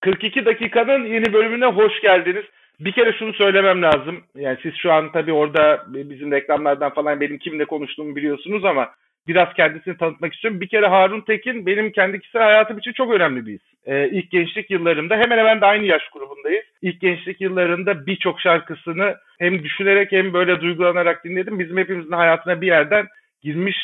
42 0.00 0.44
dakikanın 0.44 1.06
yeni 1.06 1.32
bölümüne 1.32 1.66
hoş 1.66 2.00
geldiniz. 2.00 2.44
Bir 2.80 2.92
kere 2.92 3.12
şunu 3.12 3.32
söylemem 3.32 3.82
lazım. 3.82 4.24
Yani 4.34 4.58
siz 4.62 4.74
şu 4.74 4.92
an 4.92 5.12
tabii 5.12 5.32
orada 5.32 5.84
bizim 5.88 6.32
reklamlardan 6.32 6.94
falan 6.94 7.20
benim 7.20 7.38
kimle 7.38 7.64
konuştuğumu 7.64 8.16
biliyorsunuz 8.16 8.64
ama 8.64 8.90
biraz 9.28 9.54
kendisini 9.54 9.96
tanıtmak 9.96 10.34
istiyorum. 10.34 10.60
Bir 10.60 10.68
kere 10.68 10.86
Harun 10.86 11.20
Tekin 11.20 11.66
benim 11.66 11.92
kendi 11.92 12.20
kişisel 12.20 12.42
hayatım 12.42 12.78
için 12.78 12.92
çok 12.92 13.14
önemli 13.14 13.46
bir 13.46 13.52
isim. 13.52 13.78
Ee, 13.86 14.08
ilk 14.08 14.30
gençlik 14.30 14.70
yıllarımda 14.70 15.16
hemen 15.16 15.38
hemen 15.38 15.60
de 15.60 15.66
aynı 15.66 15.84
yaş 15.84 16.08
grubundayız. 16.08 16.64
İlk 16.82 17.00
gençlik 17.00 17.40
yıllarında 17.40 18.06
birçok 18.06 18.40
şarkısını 18.40 19.16
hem 19.38 19.62
düşünerek 19.64 20.12
hem 20.12 20.32
böyle 20.32 20.60
duygulanarak 20.60 21.24
dinledim. 21.24 21.58
Bizim 21.58 21.76
hepimizin 21.76 22.12
hayatına 22.12 22.60
bir 22.60 22.66
yerden 22.66 23.06
girmiş 23.42 23.76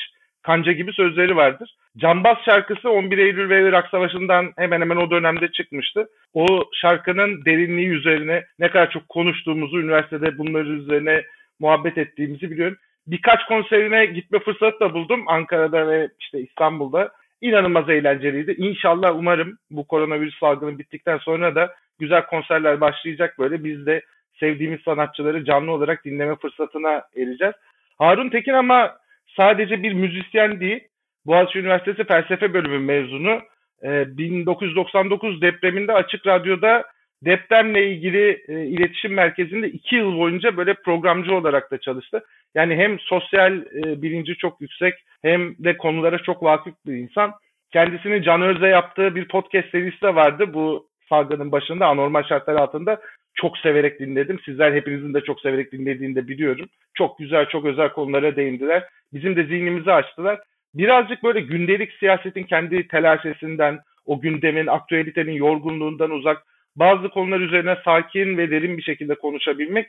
kanca 0.43 0.73
gibi 0.73 0.93
sözleri 0.93 1.37
vardır. 1.37 1.77
Cambaz 1.98 2.36
şarkısı 2.44 2.90
11 2.90 3.18
Eylül 3.18 3.48
ve 3.48 3.68
Irak 3.68 3.88
Savaşı'ndan 3.88 4.52
hemen 4.56 4.80
hemen 4.80 4.96
o 4.96 5.10
dönemde 5.10 5.52
çıkmıştı. 5.52 6.08
O 6.34 6.46
şarkının 6.72 7.45
derinliği 7.45 7.88
üzerine 7.88 8.45
ne 8.59 8.70
kadar 8.70 8.91
çok 8.91 9.09
konuştuğumuzu, 9.09 9.80
üniversitede 9.80 10.38
bunları 10.38 10.68
üzerine 10.68 11.23
muhabbet 11.60 11.98
ettiğimizi 11.98 12.51
biliyorum. 12.51 12.77
Birkaç 13.06 13.46
konserine 13.46 14.06
gitme 14.06 14.38
fırsatı 14.38 14.80
da 14.80 14.95
buldum 14.95 15.24
Ankara'da 15.28 15.88
ve 15.88 16.09
işte 16.20 16.40
İstanbul'da. 16.40 17.12
İnanılmaz 17.40 17.88
eğlenceliydi. 17.88 18.54
İnşallah 18.59 19.16
umarım 19.16 19.59
bu 19.70 19.87
koronavirüs 19.87 20.38
salgını 20.38 20.78
bittikten 20.78 21.18
sonra 21.18 21.54
da 21.54 21.74
güzel 21.98 22.26
konserler 22.26 22.80
başlayacak 22.80 23.38
böyle. 23.38 23.65
Biz 23.65 23.87
de 23.87 24.02
sevdiğimiz 24.40 24.80
sanatçıları 24.80 25.45
canlı 25.45 25.73
olarak 25.73 26.04
dinleme 26.04 26.37
fırsatına 26.37 27.02
ereceğiz. 27.16 27.54
Harun 27.98 28.28
Tekin 28.28 28.52
ama 28.52 28.96
sadece 29.37 29.82
bir 29.82 29.92
müzisyen 29.92 30.60
değil, 30.60 30.80
Boğaziçi 31.27 31.59
Üniversitesi 31.59 32.05
Felsefe 32.05 32.55
Bölümü 32.55 32.79
mezunu. 32.79 33.41
1999 33.83 35.39
ee, 35.39 35.41
depreminde 35.41 35.93
Açık 35.93 36.27
Radyo'da 36.27 36.85
depremle 37.25 37.91
ilgili 37.91 38.45
e, 38.49 38.65
iletişim 38.66 39.15
merkezinde 39.15 39.69
iki 39.69 39.97
yıl 39.97 40.18
boyunca 40.18 40.57
böyle 40.57 40.74
programcı 40.74 41.35
olarak 41.35 41.71
da 41.71 41.79
çalıştı. 41.79 42.24
Yani 42.55 42.77
hem 42.77 42.99
sosyal 43.01 43.52
e, 43.57 44.02
bilinci 44.02 44.37
çok 44.37 44.60
yüksek 44.60 44.95
hem 45.23 45.55
de 45.59 45.77
konulara 45.77 46.18
çok 46.18 46.43
vakıf 46.43 46.74
bir 46.87 46.95
insan. 46.95 47.33
Kendisinin 47.73 48.23
Can 48.23 48.43
Öz'e 48.43 48.66
yaptığı 48.66 49.15
bir 49.15 49.29
podcast 49.29 49.71
serisi 49.71 50.02
de 50.02 50.15
vardı. 50.15 50.55
Bu 50.55 50.87
salgının 51.09 51.52
başında 51.52 51.87
anormal 51.87 52.23
şartlar 52.23 52.55
altında 52.55 53.01
çok 53.35 53.59
severek 53.59 54.01
dinledim. 54.01 54.40
Sizler 54.45 54.73
hepinizin 54.73 55.15
de 55.15 55.21
çok 55.21 55.40
severek 55.40 55.73
dinlediğini 55.73 56.16
de 56.16 56.29
biliyorum. 56.29 56.68
Çok 56.95 57.18
güzel, 57.18 57.46
çok 57.46 57.65
özel 57.65 57.88
konulara 57.88 58.37
değindiler. 58.37 58.85
Bizim 59.13 59.37
de 59.37 59.45
zihnimizi 59.45 59.93
açtılar. 59.93 60.40
Birazcık 60.79 61.23
böyle 61.23 61.41
gündelik 61.41 61.93
siyasetin 61.93 62.43
kendi 62.43 62.88
telaşesinden, 62.88 63.79
o 64.05 64.21
gündemin, 64.21 64.66
aktüelitenin 64.66 65.33
yorgunluğundan 65.33 66.10
uzak, 66.10 66.43
bazı 66.77 67.09
konular 67.09 67.41
üzerine 67.41 67.77
sakin 67.84 68.37
ve 68.38 68.50
derin 68.50 68.78
bir 68.78 68.83
şekilde 68.83 69.15
konuşabilmek 69.15 69.87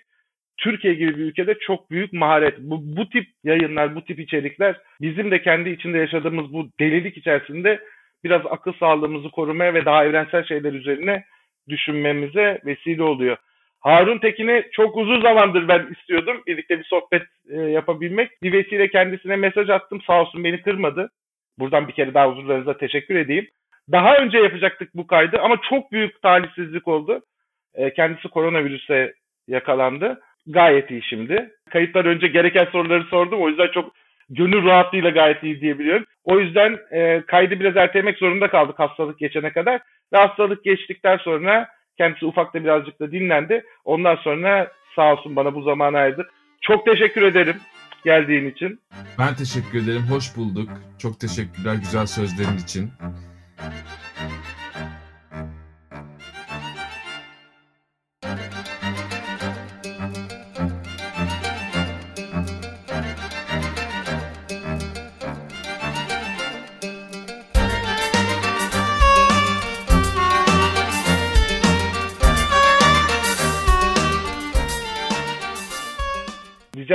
Türkiye 0.57 0.93
gibi 0.93 1.17
bir 1.17 1.23
ülkede 1.23 1.59
çok 1.59 1.91
büyük 1.91 2.13
maharet. 2.13 2.59
Bu, 2.59 2.97
bu 2.97 3.09
tip 3.09 3.27
yayınlar, 3.43 3.95
bu 3.95 4.05
tip 4.05 4.19
içerikler 4.19 4.81
bizim 5.01 5.31
de 5.31 5.41
kendi 5.41 5.69
içinde 5.69 5.97
yaşadığımız 5.97 6.53
bu 6.53 6.69
delilik 6.79 7.17
içerisinde 7.17 7.79
biraz 8.23 8.41
akıl 8.49 8.73
sağlığımızı 8.73 9.29
korumaya 9.29 9.73
ve 9.73 9.85
daha 9.85 10.05
evrensel 10.05 10.43
şeyler 10.43 10.73
üzerine 10.73 11.23
düşünmemize 11.69 12.61
vesile 12.65 13.03
oluyor. 13.03 13.37
Harun 13.87 14.17
Tekin'i 14.17 14.63
çok 14.71 14.97
uzun 14.97 15.21
zamandır 15.21 15.67
ben 15.67 15.87
istiyordum. 15.97 16.41
Birlikte 16.47 16.79
bir 16.79 16.83
sohbet 16.83 17.23
e, 17.49 17.61
yapabilmek. 17.61 18.41
Bir 18.43 18.53
vesile 18.53 18.87
kendisine 18.87 19.35
mesaj 19.35 19.69
attım. 19.69 20.01
Sağ 20.07 20.21
olsun 20.21 20.43
beni 20.43 20.61
kırmadı. 20.61 21.09
Buradan 21.59 21.87
bir 21.87 21.93
kere 21.93 22.13
daha 22.13 22.29
huzurlarınıza 22.29 22.77
teşekkür 22.77 23.15
edeyim. 23.15 23.47
Daha 23.91 24.17
önce 24.17 24.37
yapacaktık 24.37 24.95
bu 24.95 25.07
kaydı 25.07 25.37
ama 25.41 25.57
çok 25.69 25.91
büyük 25.91 26.21
talihsizlik 26.21 26.87
oldu. 26.87 27.21
E, 27.75 27.93
kendisi 27.93 28.27
koronavirüse 28.27 29.13
yakalandı. 29.47 30.21
Gayet 30.47 30.91
iyi 30.91 31.03
şimdi. 31.03 31.49
Kayıtlar 31.69 32.05
önce 32.05 32.27
gereken 32.27 32.65
soruları 32.65 33.03
sordum. 33.03 33.41
O 33.41 33.49
yüzden 33.49 33.67
çok 33.73 33.91
gönül 34.29 34.65
rahatlığıyla 34.65 35.09
gayet 35.09 35.43
iyi 35.43 35.61
diyebiliyorum. 35.61 36.05
O 36.23 36.39
yüzden 36.39 36.77
e, 36.91 37.21
kaydı 37.27 37.59
biraz 37.59 37.77
ertelemek 37.77 38.17
zorunda 38.17 38.47
kaldık 38.47 38.79
hastalık 38.79 39.19
geçene 39.19 39.51
kadar. 39.51 39.81
Ve 40.13 40.17
hastalık 40.17 40.63
geçtikten 40.63 41.17
sonra 41.17 41.76
kendisi 41.97 42.25
ufakta 42.25 42.63
birazcık 42.63 42.99
da 42.99 43.11
dinlendi. 43.11 43.63
Ondan 43.85 44.15
sonra 44.15 44.71
sağ 44.95 45.13
olsun 45.13 45.35
bana 45.35 45.55
bu 45.55 45.61
zamanı 45.61 45.97
ayırdı. 45.97 46.29
Çok 46.61 46.85
teşekkür 46.85 47.21
ederim 47.21 47.55
geldiğin 48.05 48.51
için. 48.51 48.79
Ben 49.19 49.35
teşekkür 49.35 49.83
ederim. 49.83 50.03
Hoş 50.09 50.37
bulduk. 50.37 50.69
Çok 50.99 51.19
teşekkürler 51.19 51.75
güzel 51.75 52.05
sözlerin 52.05 52.57
için. 52.57 52.91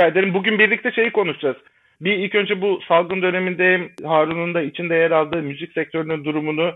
Rica 0.03 0.11
ederim. 0.11 0.33
Bugün 0.33 0.59
birlikte 0.59 0.91
şeyi 0.91 1.11
konuşacağız. 1.11 1.57
Bir 2.01 2.17
ilk 2.17 2.35
önce 2.35 2.61
bu 2.61 2.79
salgın 2.87 3.21
döneminde 3.21 3.89
Harun'un 4.03 4.53
da 4.53 4.61
içinde 4.61 4.95
yer 4.95 5.11
aldığı 5.11 5.41
müzik 5.41 5.73
sektörünün 5.73 6.25
durumunu 6.25 6.71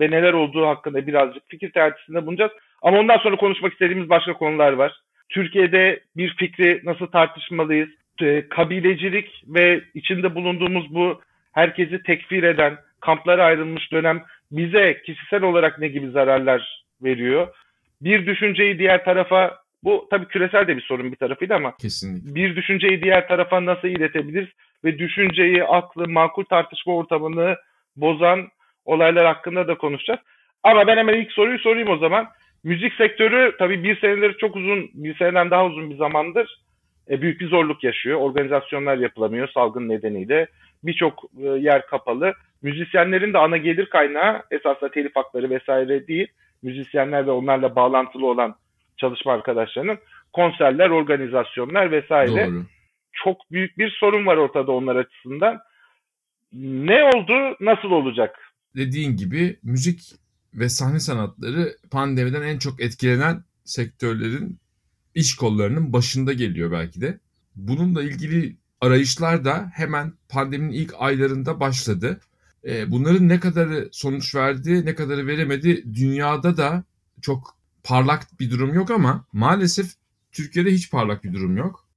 ve 0.00 0.10
neler 0.10 0.32
olduğu 0.32 0.66
hakkında 0.66 1.06
birazcık 1.06 1.42
fikir 1.48 1.70
tercisinde 1.70 2.26
bulunacağız. 2.26 2.52
Ama 2.82 2.98
ondan 2.98 3.18
sonra 3.18 3.36
konuşmak 3.36 3.72
istediğimiz 3.72 4.08
başka 4.08 4.32
konular 4.32 4.72
var. 4.72 4.92
Türkiye'de 5.28 6.00
bir 6.16 6.34
fikri 6.36 6.80
nasıl 6.84 7.06
tartışmalıyız? 7.06 7.88
E, 8.22 8.48
kabilecilik 8.48 9.44
ve 9.46 9.80
içinde 9.94 10.34
bulunduğumuz 10.34 10.94
bu 10.94 11.20
herkesi 11.52 12.02
tekfir 12.02 12.42
eden, 12.42 12.76
kamplara 13.00 13.44
ayrılmış 13.44 13.92
dönem 13.92 14.22
bize 14.52 15.02
kişisel 15.06 15.42
olarak 15.42 15.78
ne 15.78 15.88
gibi 15.88 16.10
zararlar 16.10 16.84
veriyor? 17.02 17.48
Bir 18.00 18.26
düşünceyi 18.26 18.78
diğer 18.78 19.04
tarafa 19.04 19.61
bu 19.84 20.06
tabii 20.10 20.26
küresel 20.26 20.66
de 20.66 20.76
bir 20.76 20.82
sorun 20.82 21.12
bir 21.12 21.16
tarafıyla 21.16 21.56
ama 21.56 21.76
Kesinlikle. 21.76 22.34
bir 22.34 22.56
düşünceyi 22.56 23.02
diğer 23.02 23.28
tarafa 23.28 23.64
nasıl 23.64 23.88
iletebiliriz 23.88 24.48
ve 24.84 24.98
düşünceyi, 24.98 25.64
aklı, 25.64 26.08
makul 26.08 26.44
tartışma 26.44 26.94
ortamını 26.94 27.56
bozan 27.96 28.48
olaylar 28.84 29.26
hakkında 29.26 29.68
da 29.68 29.74
konuşacağız. 29.78 30.20
Ama 30.62 30.86
ben 30.86 30.96
hemen 30.96 31.14
ilk 31.14 31.32
soruyu 31.32 31.58
sorayım 31.58 31.88
o 31.88 31.96
zaman. 31.96 32.28
Müzik 32.64 32.94
sektörü 32.94 33.56
tabii 33.58 33.84
bir 33.84 34.00
seneleri 34.00 34.36
çok 34.38 34.56
uzun, 34.56 34.90
bir 34.94 35.16
seneden 35.16 35.50
daha 35.50 35.66
uzun 35.66 35.90
bir 35.90 35.96
zamandır 35.96 36.62
e, 37.10 37.22
büyük 37.22 37.40
bir 37.40 37.48
zorluk 37.48 37.84
yaşıyor. 37.84 38.20
Organizasyonlar 38.20 38.96
yapılamıyor 38.96 39.48
salgın 39.48 39.88
nedeniyle. 39.88 40.46
Birçok 40.84 41.24
e, 41.38 41.46
yer 41.46 41.86
kapalı. 41.86 42.34
Müzisyenlerin 42.62 43.32
de 43.32 43.38
ana 43.38 43.56
gelir 43.56 43.86
kaynağı 43.86 44.42
esasında 44.50 44.90
telif 44.90 45.16
hakları 45.16 45.50
vesaire 45.50 46.06
değil. 46.06 46.26
Müzisyenler 46.62 47.26
ve 47.26 47.30
onlarla 47.30 47.76
bağlantılı 47.76 48.26
olan 48.26 48.54
çalışma 48.96 49.32
arkadaşlarının 49.32 49.98
konserler, 50.32 50.90
organizasyonlar 50.90 51.90
vesaire. 51.90 52.46
Doğru. 52.46 52.66
Çok 53.12 53.50
büyük 53.50 53.78
bir 53.78 53.90
sorun 54.00 54.26
var 54.26 54.36
ortada 54.36 54.72
onlar 54.72 54.96
açısından. 54.96 55.60
Ne 56.52 57.04
oldu, 57.04 57.56
nasıl 57.60 57.90
olacak? 57.90 58.38
Dediğin 58.76 59.16
gibi 59.16 59.58
müzik 59.62 60.00
ve 60.54 60.68
sahne 60.68 61.00
sanatları 61.00 61.76
pandemiden 61.90 62.42
en 62.42 62.58
çok 62.58 62.80
etkilenen 62.80 63.44
sektörlerin 63.64 64.58
iş 65.14 65.36
kollarının 65.36 65.92
başında 65.92 66.32
geliyor 66.32 66.72
belki 66.72 67.00
de. 67.00 67.18
Bununla 67.56 68.02
ilgili 68.02 68.56
arayışlar 68.80 69.44
da 69.44 69.70
hemen 69.74 70.12
pandeminin 70.28 70.72
ilk 70.72 70.94
aylarında 70.98 71.60
başladı. 71.60 72.20
Ee, 72.64 72.90
bunların 72.90 73.28
ne 73.28 73.40
kadarı 73.40 73.88
sonuç 73.92 74.34
verdi, 74.34 74.86
ne 74.86 74.94
kadarı 74.94 75.26
veremedi 75.26 75.94
dünyada 75.94 76.56
da 76.56 76.84
çok 77.22 77.56
parlak 77.82 78.40
bir 78.40 78.50
durum 78.50 78.74
yok 78.74 78.90
ama 78.90 79.26
maalesef 79.32 79.94
Türkiye'de 80.32 80.72
hiç 80.72 80.90
parlak 80.90 81.24
bir 81.24 81.32
durum 81.32 81.56
yok. 81.56 81.88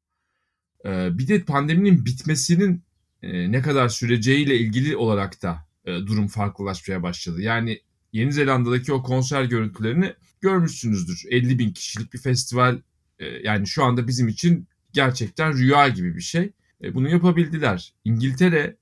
Ee, 0.86 1.18
bir 1.18 1.28
de 1.28 1.44
pandeminin 1.44 2.06
bitmesinin 2.06 2.84
e, 3.22 3.52
ne 3.52 3.62
kadar 3.62 3.90
süreceğiyle 3.90 4.60
ilgili 4.60 4.98
olarak 4.98 5.42
da 5.42 5.68
e, 5.86 5.92
durum 5.92 6.28
farklılaşmaya 6.28 7.04
başladı. 7.04 7.42
Yani 7.42 7.82
Yeni 8.14 8.34
Zelanda'daki 8.34 8.94
o 8.94 9.04
konser 9.04 9.44
görüntülerini 9.44 10.14
görmüşsünüzdür. 10.42 11.24
50 11.30 11.60
bin 11.60 11.72
kişilik 11.72 12.14
bir 12.14 12.20
festival 12.20 12.80
e, 13.20 13.26
yani 13.26 13.68
şu 13.68 13.84
anda 13.84 14.08
bizim 14.08 14.28
için 14.28 14.68
gerçekten 14.94 15.54
rüya 15.54 15.88
gibi 15.88 16.16
bir 16.16 16.22
şey. 16.22 16.52
Bunu 16.94 17.10
yapabildiler. 17.10 17.94
İngiltere 18.06 18.76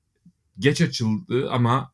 geç 0.60 0.82
açıldı 0.82 1.50
ama 1.52 1.94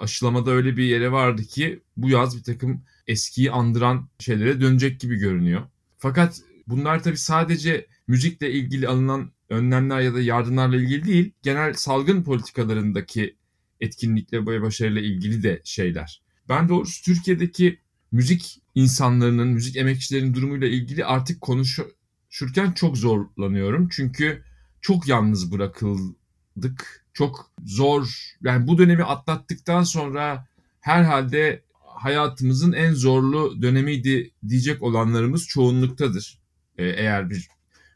aşılamada 0.00 0.50
öyle 0.50 0.76
bir 0.76 0.84
yere 0.84 1.12
vardı 1.12 1.42
ki 1.42 1.80
bu 1.96 2.10
yaz 2.10 2.36
bir 2.36 2.42
takım 2.42 2.82
eskiyi 3.06 3.50
andıran 3.50 4.08
şeylere 4.18 4.60
dönecek 4.60 5.00
gibi 5.00 5.16
görünüyor. 5.16 5.62
Fakat 5.98 6.40
bunlar 6.66 7.02
tabii 7.02 7.16
sadece 7.16 7.86
müzikle 8.08 8.52
ilgili 8.52 8.88
alınan 8.88 9.30
önlemler 9.48 10.00
ya 10.00 10.14
da 10.14 10.20
yardımlarla 10.20 10.76
ilgili 10.76 11.04
değil, 11.04 11.32
genel 11.42 11.74
salgın 11.74 12.22
politikalarındaki 12.22 13.36
etkinlikle 13.80 14.46
ve 14.46 14.62
başarıyla 14.62 15.00
ilgili 15.00 15.42
de 15.42 15.60
şeyler. 15.64 16.22
Ben 16.48 16.68
doğrusu 16.68 17.04
Türkiye'deki 17.04 17.78
müzik 18.12 18.62
insanlarının, 18.74 19.48
müzik 19.48 19.76
emekçilerinin 19.76 20.34
durumuyla 20.34 20.66
ilgili 20.66 21.04
artık 21.04 21.40
konuşurken 21.40 22.72
çok 22.74 22.96
zorlanıyorum. 22.96 23.88
Çünkü 23.88 24.42
çok 24.80 25.08
yalnız 25.08 25.52
bırakıldık. 25.52 27.06
Çok 27.14 27.50
zor. 27.64 28.34
Yani 28.42 28.66
bu 28.66 28.78
dönemi 28.78 29.04
atlattıktan 29.04 29.82
sonra 29.82 30.48
herhalde 30.80 31.62
hayatımızın 31.96 32.72
en 32.72 32.92
zorlu 32.92 33.62
dönemiydi 33.62 34.30
diyecek 34.48 34.82
olanlarımız 34.82 35.46
çoğunluktadır. 35.46 36.38
Ee, 36.78 36.84
eğer 36.84 37.30
bir 37.30 37.48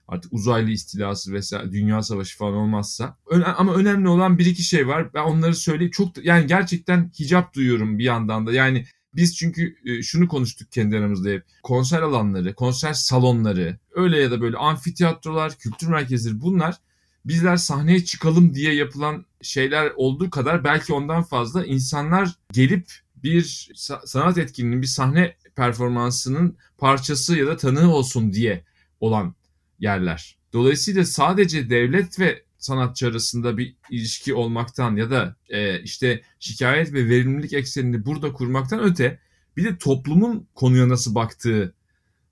artık 0.09 0.33
uzaylı 0.33 0.71
istilası 0.71 1.33
vesaire 1.33 1.73
dünya 1.73 2.03
savaşı 2.03 2.39
falan 2.39 2.55
olmazsa. 2.55 3.17
ama 3.57 3.75
önemli 3.75 4.09
olan 4.09 4.39
bir 4.39 4.47
iki 4.47 4.63
şey 4.63 4.89
var. 4.89 5.15
Ben 5.15 5.23
onları 5.23 5.55
söyleyeyim. 5.55 5.91
Çok 5.91 6.25
yani 6.25 6.47
gerçekten 6.47 7.13
hicap 7.19 7.55
duyuyorum 7.55 7.99
bir 7.99 8.05
yandan 8.05 8.47
da. 8.47 8.53
Yani 8.53 8.87
biz 9.15 9.37
çünkü 9.37 9.77
e, 9.85 10.03
şunu 10.03 10.29
konuştuk 10.29 10.73
kendi 10.73 10.97
aramızda 10.97 11.29
hep. 11.29 11.45
Konser 11.63 12.03
alanları, 12.03 12.55
konser 12.55 12.93
salonları, 12.93 13.79
öyle 13.95 14.19
ya 14.19 14.31
da 14.31 14.41
böyle 14.41 14.57
amfiteyatrolar, 14.57 15.59
kültür 15.59 15.89
merkezleri 15.89 16.41
bunlar 16.41 16.77
bizler 17.25 17.57
sahneye 17.57 18.05
çıkalım 18.05 18.55
diye 18.55 18.75
yapılan 18.75 19.27
şeyler 19.43 19.93
olduğu 19.97 20.31
kadar 20.31 20.65
belki 20.65 20.93
ondan 20.93 21.23
fazla 21.23 21.65
insanlar 21.65 22.31
gelip 22.53 22.91
bir 23.23 23.71
sanat 24.05 24.39
etkinliğinin, 24.39 24.83
bir 24.83 24.87
sahne 24.87 25.37
performansının 25.57 26.57
parçası 26.79 27.37
ya 27.37 27.47
da 27.47 27.57
tanığı 27.57 27.95
olsun 27.95 28.33
diye 28.33 28.65
olan 29.01 29.35
yerler. 29.79 30.39
Dolayısıyla 30.53 31.05
sadece 31.05 31.71
devlet 31.71 32.21
ve 32.21 32.43
sanatçı 32.59 33.09
arasında 33.09 33.59
bir 33.59 33.77
ilişki 33.91 34.35
olmaktan 34.35 34.97
ya 34.97 35.11
da 35.11 35.37
e, 35.49 35.83
işte 35.83 36.23
şikayet 36.41 36.93
ve 36.93 37.09
verimlilik 37.09 37.53
eksenini 37.53 38.07
burada 38.07 38.33
kurmaktan 38.33 38.81
öte 38.81 39.19
bir 39.57 39.65
de 39.65 39.79
toplumun 39.79 40.49
konuya 40.55 40.89
nasıl 40.89 41.15
baktığı 41.15 41.75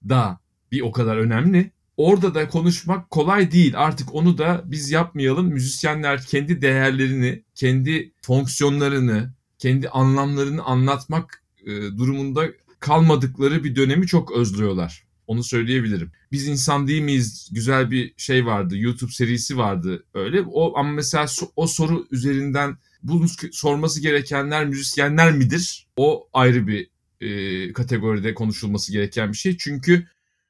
da 0.09 0.41
bir 0.73 0.81
o 0.81 0.93
kadar 0.93 1.17
önemli. 1.17 1.71
Orada 1.97 2.35
da 2.35 2.49
konuşmak 2.49 3.11
kolay 3.11 3.53
değil. 3.53 3.73
Artık 3.77 4.15
onu 4.15 4.39
da 4.39 4.63
biz 4.65 4.91
yapmayalım. 4.91 5.47
Müzisyenler 5.47 6.23
kendi 6.23 6.63
değerlerini, 6.63 7.45
kendi 7.55 8.13
fonksiyonlarını, 8.23 9.33
kendi 9.59 9.89
anlamlarını 9.89 10.63
anlatmak 10.63 11.43
e, 11.67 11.71
durumunda 11.71 12.49
kalmadıkları 12.81 13.65
bir 13.65 13.77
dönemi 13.77 14.07
çok 14.07 14.33
özlüyorlar. 14.33 15.05
Onu 15.27 15.45
söyleyebilirim. 15.45 16.13
Biz 16.33 16.49
insan 16.49 16.89
değil 16.89 17.03
miyiz? 17.03 17.49
Güzel 17.53 17.91
bir 17.91 18.15
şey 18.17 18.47
vardı. 18.47 18.79
YouTube 18.79 19.13
serisi 19.13 19.59
vardı 19.59 20.05
öyle. 20.15 20.43
O 20.43 20.79
ama 20.79 20.91
mesela 20.91 21.27
o 21.57 21.67
soru 21.67 22.07
üzerinden 22.11 22.79
bunu 23.03 23.27
sorması 23.53 24.03
gerekenler 24.03 24.67
müzisyenler 24.67 25.33
midir? 25.33 25.87
O 25.97 26.29
ayrı 26.33 26.67
bir 26.67 26.91
e, 27.21 27.73
kategoride 27.73 28.35
konuşulması 28.35 28.93
gereken 28.93 29.33
bir 29.33 29.37
şey. 29.37 29.57
Çünkü 29.57 30.07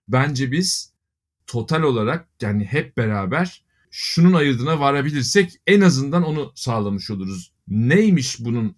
bence 0.09 0.53
biz 0.53 0.93
total 1.47 1.83
olarak 1.83 2.29
yani 2.43 2.65
hep 2.65 2.97
beraber 2.97 3.63
şunun 3.91 4.33
ayırdına 4.33 4.81
varabilirsek 4.81 5.53
en 5.67 5.81
azından 5.81 6.25
onu 6.25 6.53
sağlamış 6.55 7.11
oluruz. 7.11 7.53
Neymiş 7.69 8.37
bunun 8.41 8.77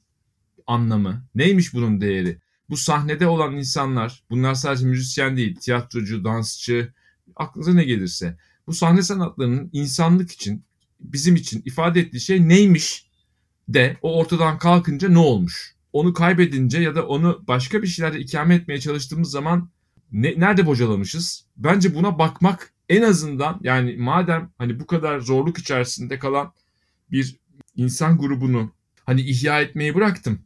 anlamı? 0.71 1.25
Neymiş 1.35 1.75
bunun 1.75 2.01
değeri? 2.01 2.39
Bu 2.71 2.77
sahnede 2.77 3.27
olan 3.27 3.57
insanlar, 3.57 4.23
bunlar 4.31 4.55
sadece 4.55 4.87
müzisyen 4.87 5.37
değil, 5.37 5.57
tiyatrocu, 5.57 6.25
dansçı, 6.25 6.93
aklınıza 7.37 7.75
ne 7.75 7.85
gelirse. 7.85 8.37
Bu 8.67 8.73
sahne 8.73 9.03
sanatlarının 9.03 9.71
insanlık 9.73 10.31
için, 10.31 10.65
bizim 11.01 11.37
için 11.37 11.63
ifade 11.65 12.01
ettiği 12.01 12.21
şey 12.21 12.49
neymiş 12.49 13.07
de 13.69 13.97
o 14.03 14.19
ortadan 14.19 14.59
kalkınca 14.59 15.09
ne 15.09 15.19
olmuş? 15.19 15.75
Onu 15.93 16.13
kaybedince 16.13 16.81
ya 16.81 16.95
da 16.95 17.07
onu 17.07 17.45
başka 17.49 17.83
bir 17.83 17.87
şeylerde 17.87 18.19
ikame 18.19 18.55
etmeye 18.55 18.81
çalıştığımız 18.81 19.31
zaman 19.31 19.71
ne, 20.13 20.41
nerede 20.41 20.67
bocalamışız? 20.67 21.47
Bence 21.57 21.95
buna 21.95 22.19
bakmak 22.19 22.73
en 22.89 23.03
azından 23.03 23.61
yani 23.63 23.97
madem 23.97 24.51
hani 24.59 24.81
bu 24.81 24.87
kadar 24.87 25.21
zorluk 25.21 25.59
içerisinde 25.59 26.19
kalan 26.19 26.53
bir 27.11 27.37
insan 27.77 28.19
grubunu 28.19 28.73
hani 29.05 29.21
ihya 29.21 29.61
etmeyi 29.61 29.95
bıraktım. 29.95 30.39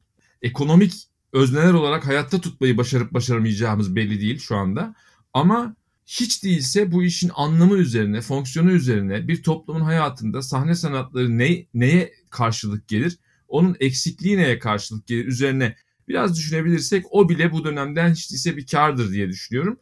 Ekonomik 0.44 0.94
özneler 1.32 1.72
olarak 1.72 2.06
hayatta 2.06 2.40
tutmayı 2.40 2.76
başarıp 2.76 3.14
başaramayacağımız 3.14 3.96
belli 3.96 4.20
değil 4.20 4.38
şu 4.38 4.56
anda. 4.56 4.94
Ama 5.32 5.76
hiç 6.06 6.44
değilse 6.44 6.92
bu 6.92 7.02
işin 7.02 7.30
anlamı 7.34 7.76
üzerine, 7.76 8.20
fonksiyonu 8.20 8.70
üzerine 8.70 9.28
bir 9.28 9.42
toplumun 9.42 9.80
hayatında 9.80 10.42
sahne 10.42 10.74
sanatları 10.74 11.38
ne, 11.38 11.66
neye 11.74 12.12
karşılık 12.30 12.88
gelir, 12.88 13.18
onun 13.48 13.76
eksikliği 13.80 14.36
neye 14.36 14.58
karşılık 14.58 15.06
gelir 15.06 15.26
üzerine 15.26 15.76
biraz 16.08 16.36
düşünebilirsek 16.36 17.04
o 17.10 17.28
bile 17.28 17.52
bu 17.52 17.64
dönemden 17.64 18.12
hiç 18.12 18.30
değilse 18.30 18.56
bir 18.56 18.66
kardır 18.66 19.12
diye 19.12 19.28
düşünüyorum. 19.28 19.78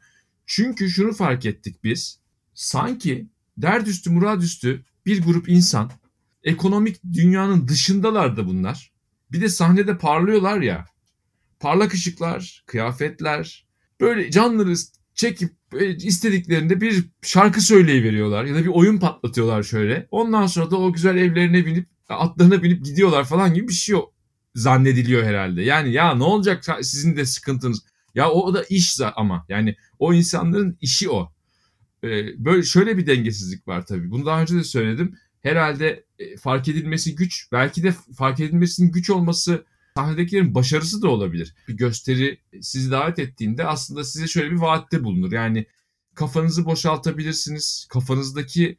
Çünkü 0.47 0.91
şunu 0.91 1.13
fark 1.13 1.47
ettik 1.47 1.85
biz. 1.85 2.19
Sanki 2.55 3.27
derdüstü 3.57 4.11
muradüstü 4.11 4.85
bir 5.07 5.23
grup 5.23 5.49
insan 5.49 5.91
ekonomik 6.43 7.05
dünyanın 7.13 7.69
dışındalar 7.69 8.37
da 8.37 8.47
bunlar. 8.47 8.92
Bir 9.33 9.41
de 9.41 9.49
sahnede 9.49 9.99
parlıyorlar 9.99 10.61
ya. 10.61 10.85
Parlak 11.61 11.95
ışıklar, 11.95 12.65
kıyafetler, 12.67 13.67
böyle 14.01 14.31
canları 14.31 14.75
çekip 15.15 15.53
istediklerinde 15.99 16.81
bir 16.81 17.05
şarkı 17.23 17.61
söyleyiveriyorlar 17.61 18.45
ya 18.45 18.55
da 18.55 18.63
bir 18.63 18.69
oyun 18.69 18.99
patlatıyorlar 18.99 19.63
şöyle. 19.63 20.09
Ondan 20.11 20.47
sonra 20.47 20.71
da 20.71 20.77
o 20.77 20.93
güzel 20.93 21.17
evlerine 21.17 21.67
binip 21.67 21.89
atlarına 22.09 22.63
binip 22.63 22.85
gidiyorlar 22.85 23.25
falan 23.25 23.55
gibi 23.55 23.69
bir 23.69 23.73
şey 23.73 23.97
zannediliyor 24.55 25.25
herhalde. 25.25 25.63
Yani 25.63 25.93
ya 25.93 26.15
ne 26.15 26.25
olacak 26.25 26.65
sizin 26.83 27.17
de 27.17 27.25
sıkıntınız. 27.25 27.85
Ya 28.15 28.31
o 28.31 28.55
da 28.55 28.65
iş 28.65 29.01
ama 29.17 29.47
yani 29.49 29.77
o 29.99 30.15
insanların 30.15 30.79
işi 30.81 31.11
o. 31.11 31.33
Ee, 32.05 32.45
böyle 32.45 32.63
şöyle 32.63 32.99
bir 32.99 33.07
dengesizlik 33.07 33.69
var 33.69 33.87
tabii. 33.87 34.11
Bunu 34.11 34.27
daha 34.27 34.43
önce 34.43 34.55
de 34.55 34.65
söyledim. 34.65 35.19
Herhalde 35.43 36.05
fark 36.37 36.69
edilmesi 36.69 37.15
güç. 37.15 37.49
Belki 37.53 37.83
de 37.83 37.95
fark 38.17 38.41
edilmesinin 38.41 38.93
güç 38.93 39.11
olması 39.11 39.65
sahnedekilerin 39.97 40.55
başarısı 40.55 41.03
da 41.03 41.09
olabilir. 41.09 41.55
Bir 41.69 41.77
gösteri 41.77 42.39
sizi 42.61 42.91
davet 42.91 43.19
ettiğinde 43.19 43.65
aslında 43.65 44.05
size 44.05 44.27
şöyle 44.27 44.51
bir 44.51 44.57
vaatte 44.57 45.05
bulunur. 45.05 45.33
Yani 45.33 45.67
kafanızı 46.15 46.65
boşaltabilirsiniz. 46.65 47.87
Kafanızdaki 47.91 48.79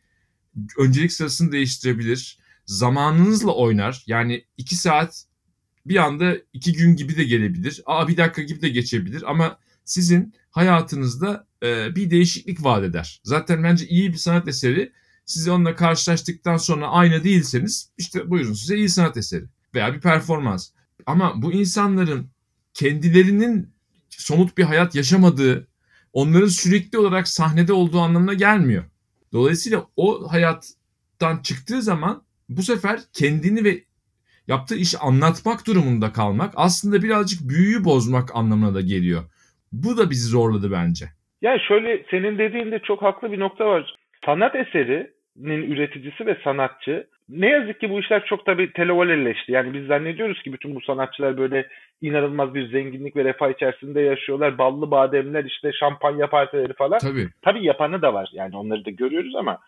öncelik 0.78 1.14
sırasını 1.14 1.52
değiştirebilir. 1.52 2.40
Zamanınızla 2.66 3.52
oynar. 3.52 4.04
Yani 4.08 4.46
iki 4.58 4.76
saat 4.76 5.26
bir 5.86 5.96
anda 5.96 6.36
iki 6.54 6.74
gün 6.74 6.96
gibi 6.96 7.18
de 7.18 7.24
gelebilir. 7.24 7.82
Aa 7.86 8.08
bir 8.08 8.18
dakika 8.18 8.42
gibi 8.42 8.62
de 8.62 8.70
geçebilir 8.70 9.32
ama 9.32 9.60
sizin 9.86 10.34
hayatınızda 10.52 11.48
e, 11.64 11.96
bir 11.96 12.10
değişiklik 12.10 12.64
vaat 12.64 12.84
eder. 12.84 13.22
Zaten 13.24 13.64
bence 13.64 13.88
iyi 13.88 14.14
bir 14.14 14.18
sanat 14.18 14.48
eseri 14.48 14.92
sizi 15.26 15.52
onunla 15.52 15.76
karşılaştıktan 15.76 16.58
sonra 16.58 16.88
aynı 16.88 17.24
değilseniz 17.24 17.94
işte 17.98 18.30
buyurun 18.30 18.54
size 18.54 18.78
iyi 18.78 18.90
sanat 18.90 19.18
eseri 19.18 19.46
veya 19.76 19.94
bir 19.94 20.02
performans. 20.02 20.70
Ama 21.06 21.42
bu 21.42 21.52
insanların 21.52 22.28
kendilerinin 22.74 23.74
somut 24.10 24.58
bir 24.58 24.64
hayat 24.64 24.96
yaşamadığı, 24.96 25.68
onların 26.14 26.48
sürekli 26.48 26.98
olarak 26.98 27.28
sahnede 27.28 27.74
olduğu 27.74 28.00
anlamına 28.00 28.34
gelmiyor. 28.34 28.84
Dolayısıyla 29.34 29.86
o 29.96 30.32
hayattan 30.32 31.38
çıktığı 31.44 31.82
zaman 31.82 32.24
bu 32.50 32.64
sefer 32.64 33.00
kendini 33.14 33.64
ve 33.64 33.84
yaptığı 34.48 34.76
işi 34.76 34.98
anlatmak 34.98 35.68
durumunda 35.68 36.12
kalmak 36.12 36.54
aslında 36.56 37.04
birazcık 37.04 37.50
büyüyü 37.50 37.86
bozmak 37.86 38.36
anlamına 38.36 38.74
da 38.74 38.82
geliyor. 38.82 39.24
Bu 39.72 39.98
da 39.98 40.10
bizi 40.10 40.28
zorladı 40.28 40.72
bence. 40.72 41.06
Yani 41.42 41.60
şöyle 41.68 42.06
senin 42.12 42.38
dediğinde 42.38 42.80
çok 42.80 43.02
haklı 43.02 43.32
bir 43.32 43.40
nokta 43.40 43.66
var. 43.66 43.96
Sanat 44.26 44.56
eserinin 44.56 45.72
üreticisi 45.72 46.26
ve 46.26 46.38
sanatçı 46.44 47.08
ne 47.30 47.50
yazık 47.50 47.80
ki 47.80 47.90
bu 47.90 48.00
işler 48.00 48.26
çok 48.26 48.46
tabii 48.46 48.74
televolelleşti. 48.74 49.52
Yani 49.52 49.74
biz 49.74 49.88
zannediyoruz 49.88 50.42
ki 50.42 50.54
bütün 50.54 50.76
bu 50.76 50.82
sanatçılar 50.82 51.38
böyle 51.38 51.68
inanılmaz 52.02 52.54
bir 52.54 52.68
zenginlik 52.68 53.16
ve 53.16 53.24
refah 53.24 53.50
içerisinde 53.50 54.02
yaşıyorlar. 54.02 54.58
Ballı 54.58 54.92
bademler 54.92 55.44
işte 55.44 55.72
şampanya 55.74 56.28
partileri 56.28 56.74
falan. 56.74 57.00
Tabii. 57.00 57.28
Tabii 57.42 57.66
yapanı 57.66 58.02
da 58.02 58.14
var. 58.14 58.30
Yani 58.34 58.58
onları 58.58 58.86
da 58.86 58.90
görüyoruz 58.90 59.36
ama 59.36 59.60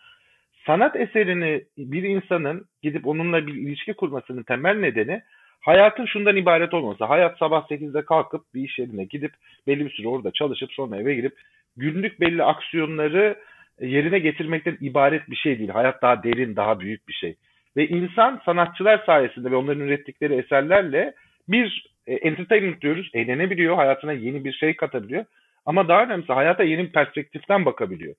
sanat 0.66 0.96
eserini 0.96 1.64
bir 1.78 2.02
insanın 2.02 2.64
gidip 2.82 3.06
onunla 3.06 3.46
bir 3.46 3.54
ilişki 3.54 3.94
kurmasının 3.94 4.42
temel 4.42 4.76
nedeni 4.76 5.22
hayatın 5.60 6.06
şundan 6.06 6.36
ibaret 6.36 6.74
olması. 6.74 7.04
Hayat 7.04 7.38
sabah 7.38 7.68
8'de 7.68 8.04
kalkıp 8.04 8.54
bir 8.54 8.62
iş 8.62 8.78
yerine 8.78 9.04
gidip 9.04 9.32
belli 9.66 9.84
bir 9.84 9.90
süre 9.90 10.08
orada 10.08 10.30
çalışıp 10.30 10.72
sonra 10.72 10.96
eve 10.96 11.14
girip 11.14 11.38
günlük 11.76 12.20
belli 12.20 12.44
aksiyonları 12.44 13.36
yerine 13.80 14.18
getirmekten 14.18 14.78
ibaret 14.80 15.30
bir 15.30 15.36
şey 15.36 15.58
değil. 15.58 15.70
Hayat 15.70 16.02
daha 16.02 16.22
derin, 16.22 16.56
daha 16.56 16.80
büyük 16.80 17.08
bir 17.08 17.12
şey. 17.12 17.36
Ve 17.76 17.88
insan 17.88 18.40
sanatçılar 18.44 19.02
sayesinde 19.06 19.50
ve 19.50 19.56
onların 19.56 19.82
ürettikleri 19.82 20.34
eserlerle 20.34 21.14
bir 21.48 21.86
e, 22.06 22.14
entertainment 22.14 22.80
diyoruz, 22.80 23.10
eğlenebiliyor, 23.14 23.76
hayatına 23.76 24.12
yeni 24.12 24.44
bir 24.44 24.52
şey 24.52 24.76
katabiliyor. 24.76 25.24
Ama 25.66 25.88
daha 25.88 26.04
önemlisi 26.04 26.32
hayata 26.32 26.62
yeni 26.62 26.84
bir 26.84 26.92
perspektiften 26.92 27.64
bakabiliyor. 27.64 28.14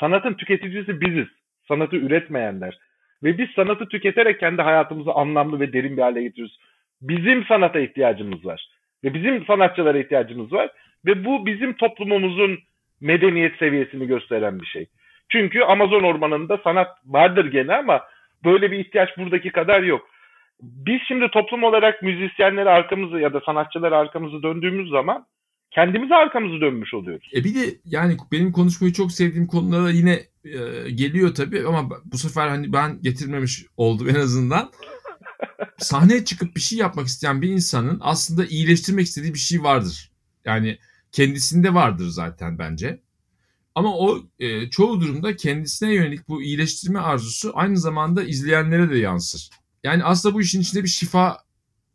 Sanatın 0.00 0.34
tüketicisi 0.34 1.00
biziz 1.00 1.26
sanatı 1.68 1.96
üretmeyenler. 1.96 2.78
Ve 3.22 3.38
biz 3.38 3.50
sanatı 3.50 3.88
tüketerek 3.88 4.40
kendi 4.40 4.62
hayatımızı 4.62 5.12
anlamlı 5.12 5.60
ve 5.60 5.72
derin 5.72 5.96
bir 5.96 6.02
hale 6.02 6.22
getiriyoruz. 6.22 6.58
Bizim 7.00 7.44
sanata 7.44 7.80
ihtiyacımız 7.80 8.44
var. 8.44 8.68
Ve 9.04 9.14
bizim 9.14 9.44
sanatçılara 9.44 9.98
ihtiyacımız 9.98 10.52
var. 10.52 10.70
Ve 11.06 11.24
bu 11.24 11.46
bizim 11.46 11.72
toplumumuzun 11.72 12.58
medeniyet 13.00 13.58
seviyesini 13.58 14.06
gösteren 14.06 14.60
bir 14.60 14.66
şey. 14.66 14.86
Çünkü 15.28 15.60
Amazon 15.62 16.02
ormanında 16.02 16.60
sanat 16.64 16.88
vardır 17.06 17.46
gene 17.46 17.74
ama 17.74 18.00
böyle 18.44 18.70
bir 18.70 18.78
ihtiyaç 18.78 19.08
buradaki 19.18 19.52
kadar 19.52 19.82
yok. 19.82 20.08
Biz 20.62 21.00
şimdi 21.08 21.28
toplum 21.32 21.64
olarak 21.64 22.02
müzisyenlere 22.02 22.70
arkamızı 22.70 23.18
ya 23.18 23.32
da 23.32 23.40
sanatçılara 23.40 23.98
arkamızı 23.98 24.42
döndüğümüz 24.42 24.90
zaman 24.90 25.26
kendimize 25.70 26.14
arkamızı 26.14 26.60
dönmüş 26.60 26.94
oluyoruz. 26.94 27.30
E 27.34 27.44
bir 27.44 27.54
de 27.54 27.74
yani 27.84 28.16
benim 28.32 28.52
konuşmayı 28.52 28.92
çok 28.92 29.12
sevdiğim 29.12 29.46
konulara 29.46 29.90
yine 29.90 30.12
e, 30.44 30.90
geliyor 30.90 31.34
tabii 31.34 31.66
ama 31.68 31.90
bu 32.04 32.18
sefer 32.18 32.48
hani 32.48 32.72
ben 32.72 33.02
getirmemiş 33.02 33.64
oldum 33.76 34.08
en 34.08 34.14
azından. 34.14 34.70
Sahneye 35.78 36.24
çıkıp 36.24 36.56
bir 36.56 36.60
şey 36.60 36.78
yapmak 36.78 37.06
isteyen 37.06 37.42
bir 37.42 37.48
insanın 37.48 37.98
aslında 38.02 38.46
iyileştirmek 38.46 39.06
istediği 39.06 39.34
bir 39.34 39.38
şey 39.38 39.62
vardır. 39.62 40.10
Yani 40.44 40.78
kendisinde 41.12 41.74
vardır 41.74 42.08
zaten 42.08 42.58
bence. 42.58 43.00
Ama 43.74 43.98
o 43.98 44.22
e, 44.38 44.70
çoğu 44.70 45.00
durumda 45.00 45.36
kendisine 45.36 45.94
yönelik 45.94 46.28
bu 46.28 46.42
iyileştirme 46.42 46.98
arzusu 46.98 47.52
aynı 47.54 47.78
zamanda 47.78 48.24
izleyenlere 48.24 48.90
de 48.90 48.98
yansır. 48.98 49.50
Yani 49.84 50.04
aslında 50.04 50.34
bu 50.34 50.40
işin 50.40 50.60
içinde 50.60 50.84
bir 50.84 50.88
şifa 50.88 51.38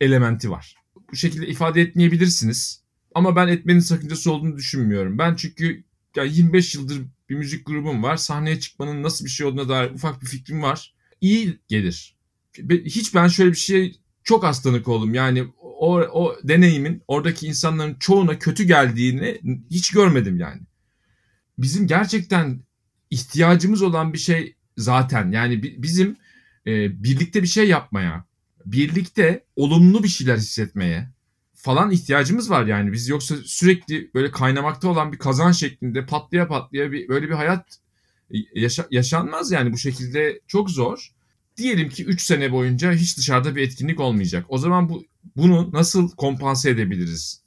elementi 0.01 0.51
var. 0.51 0.75
Bu 1.11 1.15
şekilde 1.15 1.47
ifade 1.47 1.81
etmeyebilirsiniz. 1.81 2.83
Ama 3.15 3.35
ben 3.35 3.47
etmenin 3.47 3.79
sakıncası 3.79 4.31
olduğunu 4.31 4.57
düşünmüyorum. 4.57 5.17
Ben 5.17 5.35
çünkü 5.35 5.83
yani 6.15 6.37
25 6.37 6.75
yıldır 6.75 7.01
bir 7.29 7.35
müzik 7.35 7.65
grubum 7.65 8.03
var. 8.03 8.17
Sahneye 8.17 8.59
çıkmanın 8.59 9.03
nasıl 9.03 9.25
bir 9.25 9.29
şey 9.29 9.47
olduğuna 9.47 9.69
dair 9.69 9.91
ufak 9.91 10.21
bir 10.21 10.27
fikrim 10.27 10.61
var. 10.61 10.93
İyi 11.21 11.59
gelir. 11.67 12.15
Hiç 12.69 13.15
ben 13.15 13.27
şöyle 13.27 13.51
bir 13.51 13.57
şey 13.57 14.01
çok 14.23 14.43
hastalık 14.43 14.87
oldum. 14.87 15.13
Yani 15.13 15.47
o, 15.81 15.99
o 15.99 16.35
deneyimin 16.43 17.03
oradaki 17.07 17.47
insanların 17.47 17.95
çoğuna 17.99 18.39
kötü 18.39 18.63
geldiğini 18.63 19.41
hiç 19.71 19.91
görmedim 19.91 20.39
yani. 20.39 20.61
Bizim 21.57 21.87
gerçekten 21.87 22.59
ihtiyacımız 23.09 23.81
olan 23.81 24.13
bir 24.13 24.17
şey 24.17 24.55
zaten. 24.77 25.31
Yani 25.31 25.63
bizim 25.63 26.17
e, 26.67 27.03
birlikte 27.03 27.43
bir 27.43 27.47
şey 27.47 27.67
yapmaya, 27.67 28.25
birlikte 28.65 29.43
olumlu 29.55 30.03
bir 30.03 30.07
şeyler 30.07 30.37
hissetmeye 30.37 31.09
falan 31.55 31.91
ihtiyacımız 31.91 32.49
var 32.49 32.65
yani. 32.65 32.91
Biz 32.91 33.07
yoksa 33.07 33.35
sürekli 33.45 34.11
böyle 34.13 34.31
kaynamakta 34.31 34.87
olan 34.87 35.11
bir 35.11 35.17
kazan 35.17 35.51
şeklinde 35.51 36.05
patlaya 36.05 36.47
patlaya 36.47 36.91
bir 36.91 37.07
böyle 37.09 37.29
bir 37.29 37.33
hayat 37.33 37.77
e, 38.33 38.37
yaşa, 38.55 38.87
yaşanmaz 38.91 39.51
yani 39.51 39.73
bu 39.73 39.77
şekilde 39.77 40.39
çok 40.47 40.69
zor. 40.69 41.11
Diyelim 41.61 41.89
ki 41.89 42.05
3 42.05 42.21
sene 42.21 42.51
boyunca 42.51 42.93
hiç 42.93 43.17
dışarıda 43.17 43.55
bir 43.55 43.61
etkinlik 43.61 43.99
olmayacak. 43.99 44.45
O 44.49 44.57
zaman 44.57 44.89
bu 44.89 45.03
bunu 45.35 45.69
nasıl 45.73 46.09
kompanse 46.09 46.69
edebiliriz? 46.69 47.41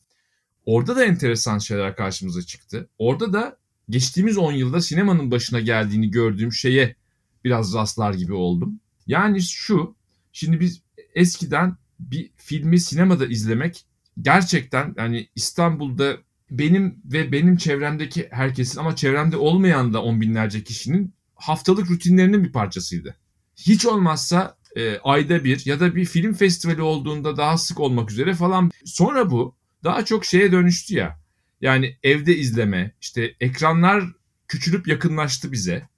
Orada 0.66 0.96
da 0.96 1.04
enteresan 1.04 1.58
şeyler 1.58 1.96
karşımıza 1.96 2.42
çıktı. 2.42 2.88
Orada 2.98 3.32
da 3.32 3.56
geçtiğimiz 3.90 4.38
10 4.38 4.52
yılda 4.52 4.80
sinemanın 4.80 5.30
başına 5.30 5.60
geldiğini 5.60 6.10
gördüğüm 6.10 6.52
şeye 6.52 6.96
biraz 7.44 7.74
rastlar 7.74 8.14
gibi 8.14 8.32
oldum. 8.32 8.80
Yani 9.06 9.42
şu, 9.42 9.96
şimdi 10.32 10.60
biz 10.60 10.82
eskiden 11.14 11.76
bir 12.00 12.30
filmi 12.36 12.80
sinemada 12.80 13.26
izlemek 13.26 13.84
gerçekten 14.22 14.94
yani 14.98 15.28
İstanbul'da 15.34 16.16
benim 16.50 16.98
ve 17.04 17.32
benim 17.32 17.56
çevremdeki 17.56 18.28
herkesin 18.30 18.80
ama 18.80 18.96
çevremde 18.96 19.36
olmayan 19.36 19.92
da 19.92 20.02
on 20.02 20.20
binlerce 20.20 20.64
kişinin 20.64 21.14
haftalık 21.34 21.90
rutinlerinin 21.90 22.44
bir 22.44 22.52
parçasıydı. 22.52 23.16
Hiç 23.56 23.86
olmazsa 23.86 24.56
e, 24.76 24.98
ayda 24.98 25.44
bir 25.44 25.66
ya 25.66 25.80
da 25.80 25.94
bir 25.94 26.04
film 26.04 26.34
festivali 26.34 26.82
olduğunda 26.82 27.36
daha 27.36 27.58
sık 27.58 27.80
olmak 27.80 28.10
üzere 28.10 28.34
falan. 28.34 28.70
Sonra 28.84 29.30
bu 29.30 29.56
daha 29.84 30.04
çok 30.04 30.24
şeye 30.24 30.52
dönüştü 30.52 30.94
ya. 30.94 31.20
Yani 31.60 31.96
evde 32.02 32.36
izleme, 32.36 32.92
işte 33.00 33.34
ekranlar 33.40 34.04
küçülüp 34.48 34.88
yakınlaştı 34.88 35.52
bize 35.52 35.88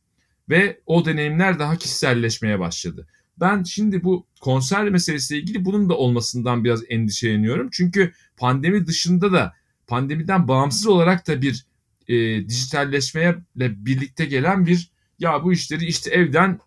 ve 0.51 0.81
o 0.87 1.05
deneyimler 1.05 1.59
daha 1.59 1.77
kişiselleşmeye 1.77 2.59
başladı. 2.61 3.07
Ben 3.41 3.63
şimdi 3.63 4.05
bu 4.05 4.27
konser 4.41 4.89
meselesiyle 4.89 5.43
ilgili 5.43 5.65
bunun 5.65 5.89
da 5.89 5.95
olmasından 5.97 6.65
biraz 6.65 6.83
endişeleniyorum. 6.89 7.69
Çünkü 7.73 8.13
pandemi 8.37 8.87
dışında 8.87 9.33
da 9.33 9.55
pandemiden 9.87 10.49
bağımsız 10.49 10.87
olarak 10.87 11.29
da 11.29 11.43
bir 11.43 11.67
e, 12.09 12.49
dijitalleşmeye 12.49 13.37
birlikte 13.57 14.25
gelen 14.25 14.67
bir 14.67 14.91
ya 15.19 15.45
bu 15.45 15.53
işleri 15.53 15.87
işte 15.87 16.11
evden 16.11 16.61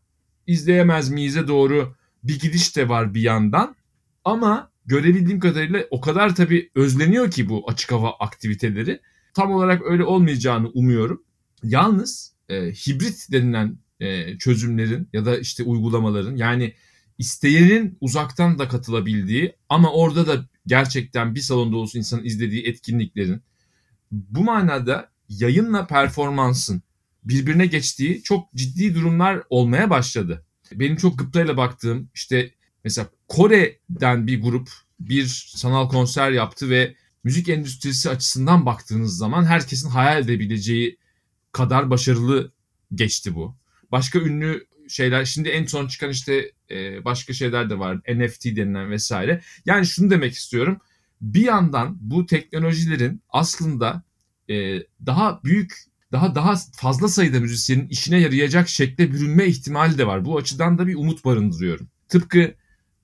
izleyemez 0.50 1.10
miyiz'e 1.10 1.48
doğru 1.48 1.96
bir 2.24 2.40
gidiş 2.40 2.76
de 2.76 2.90
var 2.90 3.14
bir 3.14 3.22
yandan. 3.22 3.76
Ama 4.26 4.72
görebildiğim 4.86 5.40
kadarıyla 5.40 5.86
o 5.92 6.02
kadar 6.02 6.36
tabii 6.36 6.72
özleniyor 6.76 7.32
ki 7.32 7.50
bu 7.50 7.70
açık 7.70 7.92
hava 7.92 8.12
aktiviteleri. 8.20 9.02
Tam 9.34 9.52
olarak 9.52 9.82
öyle 9.86 10.04
olmayacağını 10.04 10.70
umuyorum. 10.70 11.24
Yalnız 11.64 12.34
e, 12.50 12.72
hibrit 12.72 13.32
denilen 13.32 13.78
e, 14.00 14.38
çözümlerin 14.38 15.10
ya 15.14 15.26
da 15.26 15.38
işte 15.38 15.64
uygulamaların 15.64 16.36
yani 16.36 16.74
isteyenin 17.18 17.98
uzaktan 18.02 18.60
da 18.60 18.68
katılabildiği 18.68 19.56
ama 19.70 19.94
orada 19.94 20.28
da 20.28 20.46
gerçekten 20.68 21.36
bir 21.36 21.40
salonda 21.40 21.78
olsun 21.78 22.00
insanın 22.00 22.24
izlediği 22.24 22.64
etkinliklerin 22.66 23.42
bu 24.12 24.44
manada 24.44 25.12
yayınla 25.30 25.88
performansın 25.88 26.82
birbirine 27.30 27.66
geçtiği 27.66 28.24
çok 28.24 28.54
ciddi 28.54 28.96
durumlar 28.96 29.44
olmaya 29.50 29.90
başladı. 29.90 30.46
Benim 30.72 30.96
çok 30.96 31.20
gıptayla 31.20 31.58
baktığım 31.58 32.10
işte 32.14 32.52
mesela 32.84 33.10
Kore'den 33.28 34.28
bir 34.28 34.42
grup 34.42 34.70
bir 35.00 35.26
sanal 35.56 35.90
konser 35.90 36.32
yaptı 36.32 36.70
ve 36.70 36.96
müzik 37.24 37.50
endüstrisi 37.50 38.10
açısından 38.10 38.66
baktığınız 38.66 39.18
zaman 39.18 39.46
herkesin 39.46 39.90
hayal 39.90 40.24
edebileceği 40.24 40.98
kadar 41.52 41.90
başarılı 41.90 42.52
geçti 42.96 43.36
bu. 43.36 43.56
Başka 43.92 44.20
ünlü 44.20 44.68
şeyler 44.88 45.26
şimdi 45.26 45.50
en 45.50 45.66
son 45.66 45.88
çıkan 45.88 46.10
işte 46.10 46.52
e, 46.72 47.06
başka 47.06 47.34
şeyler 47.34 47.70
de 47.70 47.80
var 47.80 47.98
NFT 47.98 48.46
denilen 48.46 48.92
vesaire. 48.92 49.42
Yani 49.66 49.86
şunu 49.86 50.10
demek 50.10 50.34
istiyorum. 50.34 50.80
Bir 51.22 51.46
yandan 51.46 51.98
bu 52.02 52.26
teknolojilerin 52.26 53.22
aslında 53.30 54.04
e, 54.50 54.84
daha 55.06 55.44
büyük 55.44 55.90
daha 56.12 56.36
daha 56.36 56.56
fazla 56.74 57.08
sayıda 57.08 57.40
müzisyenin 57.40 57.88
işine 57.88 58.20
yarayacak 58.20 58.70
şekle 58.70 59.12
bürünme 59.12 59.46
ihtimali 59.46 59.98
de 59.98 60.08
var. 60.08 60.26
Bu 60.26 60.38
açıdan 60.38 60.78
da 60.78 60.88
bir 60.88 60.96
umut 60.96 61.26
barındırıyorum. 61.26 61.88
Tıpkı 62.08 62.54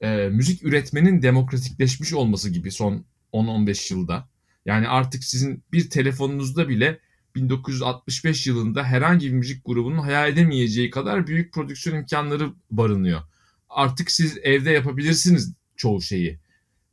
e, 0.01 0.29
müzik 0.29 0.63
üretmenin 0.63 1.21
demokratikleşmiş 1.21 2.13
olması 2.13 2.49
gibi 2.49 2.71
son 2.71 3.05
10-15 3.33 3.93
yılda. 3.93 4.29
Yani 4.65 4.87
artık 4.87 5.23
sizin 5.23 5.63
bir 5.71 5.89
telefonunuzda 5.89 6.69
bile 6.69 6.99
1965 7.35 8.47
yılında 8.47 8.83
herhangi 8.83 9.27
bir 9.27 9.33
müzik 9.33 9.65
grubunun 9.65 9.99
hayal 9.99 10.29
edemeyeceği 10.29 10.89
kadar 10.89 11.27
büyük 11.27 11.53
prodüksiyon 11.53 11.97
imkanları 11.97 12.53
barınıyor. 12.71 13.21
Artık 13.69 14.11
siz 14.11 14.37
evde 14.43 14.71
yapabilirsiniz 14.71 15.53
çoğu 15.75 16.01
şeyi. 16.01 16.39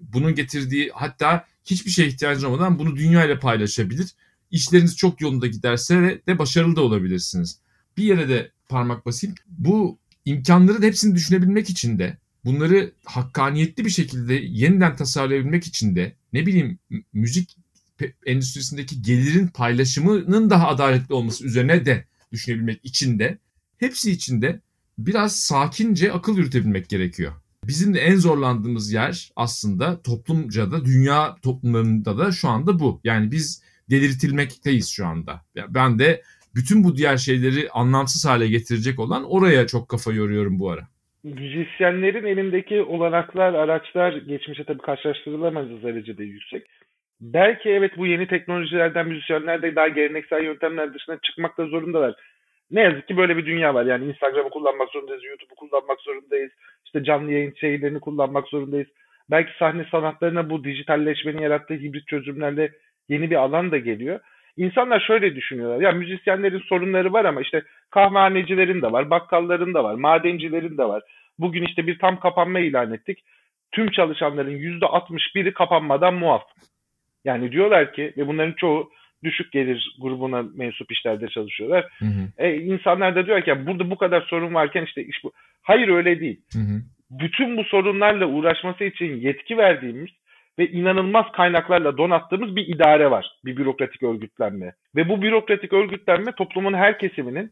Bunun 0.00 0.34
getirdiği 0.34 0.90
hatta 0.94 1.46
hiçbir 1.64 1.90
şeye 1.90 2.08
ihtiyacınız 2.08 2.44
olmadan 2.44 2.78
bunu 2.78 2.96
dünya 2.96 3.24
ile 3.24 3.38
paylaşabilir. 3.38 4.14
İşleriniz 4.52 4.96
çok 4.96 5.20
yolunda 5.20 5.46
giderse 5.46 6.22
de 6.26 6.38
başarılı 6.38 6.76
da 6.76 6.80
olabilirsiniz. 6.80 7.58
Bir 7.96 8.04
yere 8.04 8.28
de 8.28 8.50
parmak 8.68 9.06
basayım. 9.06 9.36
Bu 9.46 9.98
imkanları 10.24 10.82
da 10.82 10.86
hepsini 10.86 11.14
düşünebilmek 11.14 11.70
için 11.70 11.98
de 11.98 12.18
bunları 12.44 12.92
hakkaniyetli 13.04 13.84
bir 13.84 13.90
şekilde 13.90 14.34
yeniden 14.34 14.96
tasarlayabilmek 14.96 15.66
için 15.66 15.96
de 15.96 16.16
ne 16.32 16.46
bileyim 16.46 16.78
müzik 17.12 17.56
endüstrisindeki 18.26 19.02
gelirin 19.02 19.46
paylaşımının 19.46 20.50
daha 20.50 20.68
adaletli 20.68 21.14
olması 21.14 21.44
üzerine 21.44 21.86
de 21.86 22.04
düşünebilmek 22.32 22.84
için 22.84 23.18
de 23.18 23.38
hepsi 23.78 24.10
için 24.10 24.42
de 24.42 24.60
biraz 24.98 25.36
sakince 25.36 26.12
akıl 26.12 26.36
yürütebilmek 26.36 26.88
gerekiyor. 26.88 27.32
Bizim 27.64 27.94
de 27.94 28.00
en 28.00 28.16
zorlandığımız 28.16 28.92
yer 28.92 29.32
aslında 29.36 30.02
toplumca 30.02 30.70
da 30.72 30.84
dünya 30.84 31.36
toplumlarında 31.42 32.18
da 32.18 32.32
şu 32.32 32.48
anda 32.48 32.78
bu. 32.78 33.00
Yani 33.04 33.32
biz 33.32 33.62
delirtilmekteyiz 33.90 34.90
şu 34.96 35.06
anda. 35.06 35.40
Ben 35.68 35.98
de 35.98 36.22
bütün 36.54 36.84
bu 36.84 36.96
diğer 36.96 37.16
şeyleri 37.16 37.70
anlamsız 37.70 38.30
hale 38.30 38.48
getirecek 38.48 38.98
olan 38.98 39.24
oraya 39.24 39.66
çok 39.66 39.88
kafa 39.88 40.12
yoruyorum 40.12 40.58
bu 40.58 40.70
ara. 40.70 40.82
Müzisyenlerin 41.24 42.24
elindeki 42.24 42.82
olanaklar, 42.82 43.54
araçlar 43.54 44.12
geçmişe 44.12 44.64
tabii 44.64 44.82
karşılaştırılamaz 44.82 45.66
derecede 45.82 46.24
yüksek 46.24 46.66
belki 47.22 47.70
evet 47.70 47.96
bu 47.96 48.06
yeni 48.06 48.26
teknolojilerden 48.26 49.08
müzisyenler 49.08 49.62
de 49.62 49.76
daha 49.76 49.88
geleneksel 49.88 50.44
yöntemler 50.44 50.94
dışına 50.94 51.18
çıkmakta 51.22 51.66
zorundalar. 51.66 52.14
Ne 52.70 52.80
yazık 52.80 53.08
ki 53.08 53.16
böyle 53.16 53.36
bir 53.36 53.46
dünya 53.46 53.74
var. 53.74 53.84
Yani 53.84 54.04
Instagram'ı 54.04 54.50
kullanmak 54.50 54.88
zorundayız, 54.90 55.24
YouTube'u 55.24 55.54
kullanmak 55.54 56.00
zorundayız. 56.00 56.52
İşte 56.84 57.04
canlı 57.04 57.32
yayın 57.32 57.54
şeylerini 57.60 58.00
kullanmak 58.00 58.48
zorundayız. 58.48 58.88
Belki 59.30 59.50
sahne 59.58 59.86
sanatlarına 59.90 60.50
bu 60.50 60.64
dijitalleşmenin 60.64 61.42
yarattığı 61.42 61.74
hibrit 61.74 62.08
çözümlerle 62.08 62.72
yeni 63.12 63.30
bir 63.30 63.36
alan 63.36 63.70
da 63.70 63.78
geliyor. 63.78 64.20
İnsanlar 64.56 65.00
şöyle 65.00 65.36
düşünüyorlar. 65.36 65.80
Ya 65.80 65.92
müzisyenlerin 65.92 66.58
sorunları 66.58 67.12
var 67.12 67.24
ama 67.24 67.40
işte 67.40 67.62
kahvehanecilerin 67.90 68.82
de 68.82 68.92
var, 68.92 69.10
bakkalların 69.10 69.74
da 69.74 69.84
var, 69.84 69.94
madencilerin 69.94 70.78
de 70.78 70.84
var. 70.84 71.02
Bugün 71.38 71.64
işte 71.64 71.86
bir 71.86 71.98
tam 71.98 72.20
kapanma 72.20 72.60
ilan 72.60 72.92
ettik. 72.92 73.18
Tüm 73.72 73.90
çalışanların 73.90 74.58
%61'i 74.58 75.52
kapanmadan 75.52 76.14
muaf. 76.14 76.42
Yani 77.24 77.52
diyorlar 77.52 77.92
ki 77.92 78.12
ve 78.16 78.26
bunların 78.26 78.52
çoğu 78.52 78.90
düşük 79.24 79.52
gelir 79.52 79.96
grubuna 80.00 80.42
mensup 80.54 80.92
işlerde 80.92 81.28
çalışıyorlar. 81.28 81.88
Hı 81.98 82.04
hı. 82.04 82.44
E, 82.44 82.54
insanlar 82.56 83.16
da 83.16 83.26
diyor 83.26 83.42
ki 83.42 83.66
burada 83.66 83.90
bu 83.90 83.96
kadar 83.96 84.20
sorun 84.20 84.54
varken 84.54 84.84
işte 84.84 85.04
iş 85.04 85.24
bu. 85.24 85.32
Hayır 85.62 85.88
öyle 85.88 86.20
değil. 86.20 86.40
Hı 86.52 86.58
hı. 86.58 86.82
Bütün 87.10 87.56
bu 87.56 87.64
sorunlarla 87.64 88.26
uğraşması 88.26 88.84
için 88.84 89.16
yetki 89.16 89.56
verdiğimiz 89.56 90.10
ve 90.62 90.68
inanılmaz 90.68 91.26
kaynaklarla 91.32 91.98
donattığımız 91.98 92.56
bir 92.56 92.66
idare 92.66 93.10
var. 93.10 93.26
Bir 93.44 93.56
bürokratik 93.56 94.02
örgütlenme. 94.02 94.72
Ve 94.96 95.08
bu 95.08 95.22
bürokratik 95.22 95.72
örgütlenme 95.72 96.32
toplumun 96.32 96.74
her 96.74 96.98
kesiminin 96.98 97.50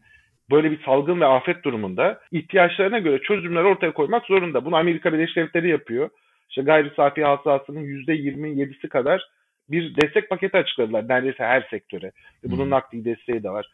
böyle 0.50 0.71
bir 0.71 0.83
salgın 0.85 1.21
ve 1.21 1.26
afet 1.26 1.64
durumunda 1.64 2.21
ihtiyaçlarına 2.33 2.99
göre 2.99 3.23
çözümler 3.23 3.64
ortaya 3.64 3.93
koymak 3.93 4.26
zorunda. 4.26 4.64
Bunu 4.64 4.76
Amerika 4.76 5.12
Birleşik 5.12 5.37
Devletleri 5.37 5.69
yapıyor. 5.69 6.11
İşte 6.49 6.62
gayri 6.62 6.90
safi 6.97 7.25
hasılasının 7.25 7.85
%27'si 7.85 8.88
kadar 8.88 9.29
bir 9.71 9.97
destek 9.97 10.31
paketi 10.31 10.57
açıkladılar 10.57 11.09
neredeyse 11.09 11.45
her 11.45 11.67
sektöre. 11.71 12.12
Bunun 12.45 12.64
hmm. 12.64 12.71
nakdi 12.71 13.05
desteği 13.05 13.43
de 13.43 13.50
var. 13.50 13.67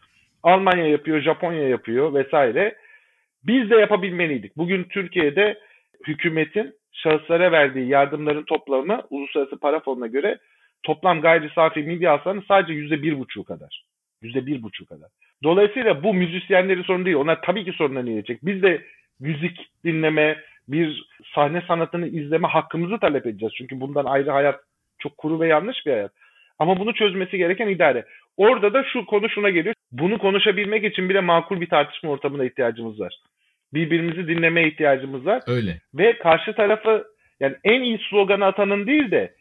Almanya 0.43 0.87
yapıyor, 0.89 1.21
Japonya 1.21 1.69
yapıyor 1.69 2.15
vesaire. 2.15 2.77
Biz 3.47 3.71
de 3.71 3.77
yapabilmeliydik. 3.77 4.57
Bugün 4.57 4.85
Türkiye'de 4.85 5.59
hükümetin 6.07 6.75
şahıslara 6.97 7.53
verdiği 7.53 7.89
yardımların 7.89 8.43
toplamı 8.43 9.03
uluslararası 9.11 9.59
para 9.59 9.81
fonuna 9.81 10.07
göre 10.07 10.39
toplam 10.83 11.21
gayri 11.21 11.51
safi 11.55 11.81
milli 11.81 12.09
hasılanın 12.09 12.45
sadece 12.49 12.73
yüzde 12.73 13.03
bir 13.03 13.19
buçuğu 13.19 13.45
kadar. 13.45 13.85
Yüzde 14.23 14.47
bir 14.47 14.63
buçuğu 14.63 14.87
kadar. 14.87 15.09
Dolayısıyla 15.43 16.03
bu 16.03 16.15
müzisyenleri 16.15 16.83
sorun 16.83 17.05
değil. 17.05 17.17
Onlar 17.17 17.43
tabii 17.43 17.65
ki 17.65 17.73
sorunlarını 17.73 18.11
yiyecek. 18.11 18.39
Biz 18.43 18.63
de 18.63 18.83
müzik 19.21 19.59
dinleme, 19.85 20.39
bir 20.69 21.09
sahne 21.35 21.63
sanatını 21.69 22.09
izleme 22.09 22.49
hakkımızı 22.49 22.99
talep 22.99 23.27
edeceğiz. 23.27 23.55
Çünkü 23.59 23.81
bundan 23.81 24.05
ayrı 24.05 24.31
hayat 24.31 24.61
çok 24.99 25.19
kuru 25.19 25.41
ve 25.41 25.49
yanlış 25.49 25.87
bir 25.87 25.91
hayat. 25.91 26.13
Ama 26.59 26.79
bunu 26.79 26.95
çözmesi 26.95 27.39
gereken 27.39 27.69
idare. 27.69 28.05
Orada 28.37 28.75
da 28.75 28.85
şu 28.93 29.07
konu 29.07 29.29
şuna 29.29 29.51
geliyor. 29.51 29.75
Bunu 29.93 30.19
konuşabilmek 30.19 30.85
için 30.85 31.09
bile 31.09 31.21
makul 31.21 31.61
bir 31.61 31.69
tartışma 31.69 32.11
ortamına 32.11 32.45
ihtiyacımız 32.45 33.01
var. 33.01 33.15
Birbirimizi 33.75 34.29
dinlemeye 34.29 34.69
ihtiyacımız 34.69 35.27
var. 35.27 35.43
Öyle. 35.47 35.81
Ve 35.95 36.19
karşı 36.19 36.55
tarafı 36.55 37.05
yani 37.41 37.57
en 37.65 37.83
iyi 37.83 37.99
sloganı 38.11 38.45
atanın 38.45 38.87
değil 38.87 39.11
de 39.11 39.35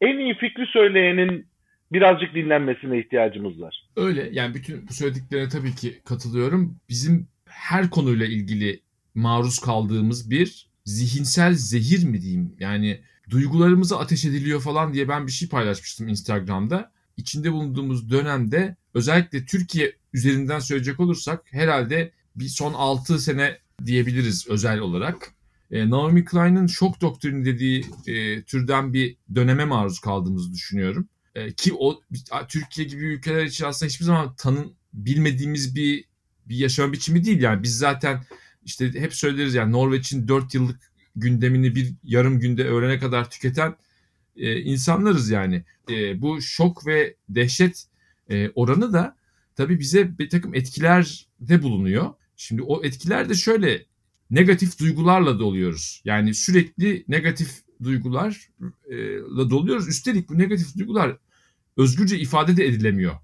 en 0.00 0.18
iyi 0.18 0.34
fikri 0.34 0.66
söyleyenin 0.66 1.46
birazcık 1.92 2.34
dinlenmesine 2.34 2.98
ihtiyacımız 2.98 3.60
var. 3.60 3.84
Öyle. 3.96 4.28
Yani 4.32 4.54
bütün 4.54 4.88
bu 4.88 4.92
söylediklerine 4.92 5.48
tabii 5.48 5.74
ki 5.74 6.00
katılıyorum. 6.04 6.76
Bizim 6.88 7.28
her 7.48 7.90
konuyla 7.90 8.26
ilgili 8.26 8.80
maruz 9.14 9.58
kaldığımız 9.58 10.30
bir 10.30 10.66
zihinsel 10.84 11.52
zehir 11.52 12.04
mi 12.04 12.20
diyeyim? 12.22 12.56
Yani 12.58 13.00
duygularımıza 13.30 13.98
ateş 13.98 14.24
ediliyor 14.24 14.60
falan 14.60 14.94
diye 14.94 15.08
ben 15.08 15.26
bir 15.26 15.32
şey 15.32 15.48
paylaşmıştım 15.48 16.08
Instagram'da. 16.08 16.92
İçinde 17.16 17.52
bulunduğumuz 17.52 18.10
dönemde 18.10 18.76
özellikle 18.94 19.44
Türkiye 19.44 19.92
üzerinden 20.12 20.58
söyleyecek 20.58 21.00
olursak 21.00 21.42
herhalde 21.50 22.12
bir 22.36 22.48
son 22.48 22.72
6 22.72 23.18
sene 23.18 23.58
diyebiliriz 23.86 24.48
özel 24.48 24.78
olarak. 24.78 25.32
E, 25.70 25.90
Naomi 25.90 26.24
Klein'in 26.24 26.66
şok 26.66 27.00
doktrini 27.00 27.44
dediği 27.44 27.86
e, 28.06 28.42
türden 28.42 28.92
bir 28.92 29.16
döneme 29.34 29.64
maruz 29.64 29.98
kaldığımızı 29.98 30.52
düşünüyorum. 30.52 31.08
E, 31.34 31.52
ki 31.52 31.74
o 31.78 32.00
Türkiye 32.48 32.86
gibi 32.86 33.04
ülkeler 33.04 33.44
için 33.44 33.64
aslında 33.64 33.88
hiçbir 33.88 34.04
zaman 34.04 34.34
tanın 34.36 34.72
bilmediğimiz 34.92 35.76
bir 35.76 36.04
bir 36.46 36.56
yaşam 36.56 36.92
biçimi 36.92 37.24
değil 37.24 37.40
yani 37.40 37.62
biz 37.62 37.78
zaten 37.78 38.24
işte 38.64 38.92
hep 38.92 39.14
söyleriz 39.14 39.54
yani 39.54 39.72
Norveç'in 39.72 40.28
4 40.28 40.54
yıllık 40.54 40.92
gündemini 41.16 41.74
bir 41.74 41.94
yarım 42.02 42.40
günde 42.40 42.64
öğrene 42.64 42.98
kadar 42.98 43.30
tüketen 43.30 43.76
e, 44.36 44.60
insanlarız 44.60 45.30
yani. 45.30 45.64
E, 45.90 46.20
bu 46.22 46.40
şok 46.42 46.86
ve 46.86 47.14
dehşet 47.28 47.84
e, 48.30 48.50
oranı 48.54 48.92
da 48.92 49.16
tabii 49.56 49.80
bize 49.80 50.18
bir 50.18 50.30
takım 50.30 50.54
etkiler 50.54 51.26
de 51.40 51.62
bulunuyor. 51.62 52.14
Şimdi 52.36 52.62
o 52.62 52.84
etkiler 52.84 53.28
de 53.28 53.34
şöyle 53.34 53.86
negatif 54.30 54.78
duygularla 54.78 55.38
doluyoruz. 55.38 56.02
Yani 56.04 56.34
sürekli 56.34 57.04
negatif 57.08 57.62
duygularla 57.82 59.50
doluyoruz. 59.50 59.88
Üstelik 59.88 60.28
bu 60.28 60.38
negatif 60.38 60.78
duygular 60.78 61.16
özgürce 61.76 62.18
ifade 62.18 62.56
de 62.56 62.66
edilemiyor. 62.66 63.14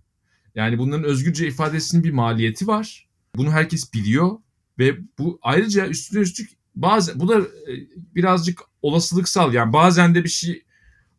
Yani 0.55 0.79
bunların 0.79 1.05
özgürce 1.05 1.47
ifadesinin 1.47 2.05
bir 2.05 2.11
maliyeti 2.11 2.67
var. 2.67 3.09
Bunu 3.37 3.51
herkes 3.51 3.95
biliyor 3.95 4.39
ve 4.79 4.99
bu 5.19 5.39
ayrıca 5.43 5.87
üstüne 5.87 6.21
üstlük 6.21 6.51
bazen 6.75 7.21
bu 7.21 7.29
da 7.29 7.39
e, 7.41 7.73
birazcık 8.15 8.61
olasılıksal 8.83 9.55
yani 9.55 9.73
bazen 9.73 10.15
de 10.15 10.25
bir 10.25 10.29
şey 10.29 10.65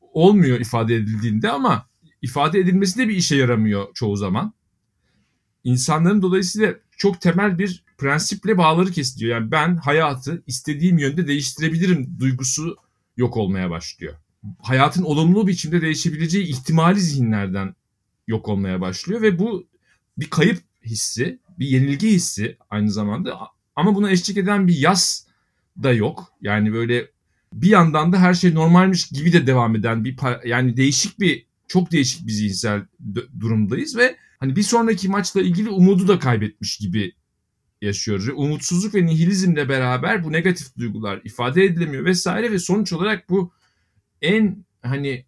olmuyor 0.02 0.60
ifade 0.60 0.96
edildiğinde 0.96 1.50
ama 1.50 1.90
ifade 2.22 2.60
edilmesi 2.60 3.00
de 3.00 3.08
bir 3.08 3.16
işe 3.16 3.36
yaramıyor 3.36 3.94
çoğu 3.94 4.16
zaman. 4.16 4.54
İnsanların 5.64 6.22
dolayısıyla 6.22 6.76
çok 7.02 7.22
temel 7.22 7.60
bir 7.60 7.84
prensiple 7.98 8.58
bağları 8.58 8.92
kesiliyor. 8.92 9.40
Yani 9.40 9.52
ben 9.52 9.76
hayatı 9.76 10.44
istediğim 10.48 10.98
yönde 10.98 11.28
değiştirebilirim 11.28 12.16
duygusu 12.20 12.78
yok 13.18 13.38
olmaya 13.38 13.70
başlıyor. 13.70 14.14
Hayatın 14.60 15.04
olumlu 15.04 15.48
biçimde 15.48 15.82
değişebileceği 15.82 16.46
ihtimali 16.46 17.00
zihinlerden 17.00 17.76
yok 18.28 18.48
olmaya 18.48 18.82
başlıyor 18.82 19.22
ve 19.22 19.40
bu 19.40 19.68
bir 20.18 20.30
kayıp 20.30 20.60
hissi, 20.86 21.40
bir 21.60 21.68
yenilgi 21.68 22.10
hissi 22.10 22.58
aynı 22.70 22.92
zamanda 22.92 23.40
ama 23.76 23.96
buna 23.96 24.12
eşlik 24.12 24.38
eden 24.38 24.68
bir 24.68 24.78
yas 24.78 25.26
da 25.84 25.94
yok. 25.94 26.34
Yani 26.42 26.74
böyle 26.74 27.08
bir 27.54 27.70
yandan 27.70 28.14
da 28.14 28.20
her 28.20 28.34
şey 28.34 28.54
normalmiş 28.54 29.08
gibi 29.08 29.34
de 29.34 29.48
devam 29.48 29.76
eden 29.76 30.06
bir 30.06 30.18
yani 30.46 30.78
değişik 30.78 31.20
bir 31.20 31.46
çok 31.68 31.92
değişik 31.92 32.28
bir 32.28 32.32
zihinsel 32.32 32.82
durumdayız 33.40 33.98
ve 33.98 34.18
hani 34.42 34.56
bir 34.56 34.64
sonraki 34.64 35.10
maçla 35.10 35.42
ilgili 35.42 35.70
umudu 35.70 36.08
da 36.08 36.20
kaybetmiş 36.20 36.78
gibi 36.78 37.16
yaşıyoruz. 37.82 38.30
Umutsuzluk 38.36 38.96
ve 38.96 39.06
nihilizmle 39.06 39.70
beraber 39.70 40.24
bu 40.24 40.32
negatif 40.32 40.78
duygular 40.78 41.22
ifade 41.24 41.64
edilemiyor 41.64 42.06
vesaire 42.06 42.52
ve 42.52 42.60
sonuç 42.60 42.94
olarak 42.94 43.30
bu 43.30 43.54
en 44.22 44.66
hani 44.82 45.26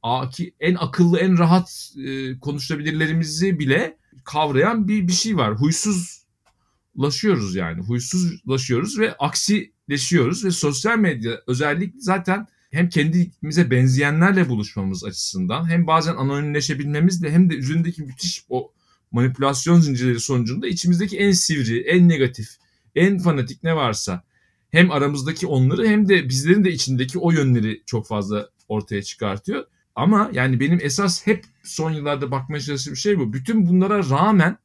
en 0.60 0.76
akıllı 0.76 1.19
en 1.19 1.38
rahat 1.38 1.93
e, 2.06 2.39
konuşabilirlerimizi 2.39 3.60
bile 3.60 3.97
kavrayan 4.23 4.88
bir 4.88 5.08
bir 5.08 5.13
şey 5.13 5.38
var. 5.38 5.56
Huysuzlaşıyoruz 5.56 7.56
yani. 7.56 7.82
Huysuzlaşıyoruz 7.82 8.99
ve 8.99 9.17
aksileşiyoruz 9.17 10.45
ve 10.45 10.52
sosyal 10.52 10.97
medya 10.97 11.41
özellikle 11.47 11.99
zaten 11.99 12.47
hem 12.71 12.89
kendimize 12.89 13.71
benzeyenlerle 13.71 14.49
buluşmamız 14.49 15.04
açısından 15.04 15.69
hem 15.69 15.88
bazen 15.88 16.15
anonimleşebilmemizle 16.15 17.32
hem 17.32 17.49
de 17.49 17.56
üzerindeki 17.56 18.02
müthiş 18.02 18.45
o 18.49 18.73
manipülasyon 19.13 19.80
zincirleri 19.80 20.19
sonucunda 20.19 20.67
içimizdeki 20.67 21.17
en 21.17 21.32
sivri, 21.32 21.80
en 21.82 22.10
negatif, 22.10 22.49
en 22.95 23.19
fanatik 23.19 23.63
ne 23.63 23.76
varsa 23.76 24.23
hem 24.71 24.91
aramızdaki 24.91 25.47
onları 25.47 25.88
hem 25.88 26.10
de 26.10 26.30
bizlerin 26.30 26.63
de 26.63 26.71
içindeki 26.71 27.19
o 27.19 27.32
yönleri 27.32 27.84
çok 27.86 28.08
fazla 28.08 28.49
ortaya 28.67 29.04
çıkartıyor. 29.04 29.65
Ama 29.95 30.30
yani 30.34 30.60
benim 30.60 30.80
esas 30.82 31.28
hep 31.28 31.45
son 31.63 31.91
yıllarda 31.91 32.32
bakmaya 32.32 32.62
çalıştığım 32.62 32.95
şey 32.95 33.19
bu. 33.19 33.34
Bütün 33.34 33.67
bunlara 33.67 34.10
rağmen 34.10 34.58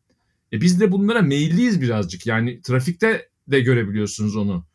e 0.53 0.61
biz 0.61 0.81
de 0.81 0.93
bunlara 0.93 1.23
meyilliyiz 1.23 1.81
birazcık. 1.81 2.27
Yani 2.27 2.63
trafikte 2.63 3.29
de 3.49 3.61
görebiliyorsunuz 3.61 4.37
onu. 4.37 4.67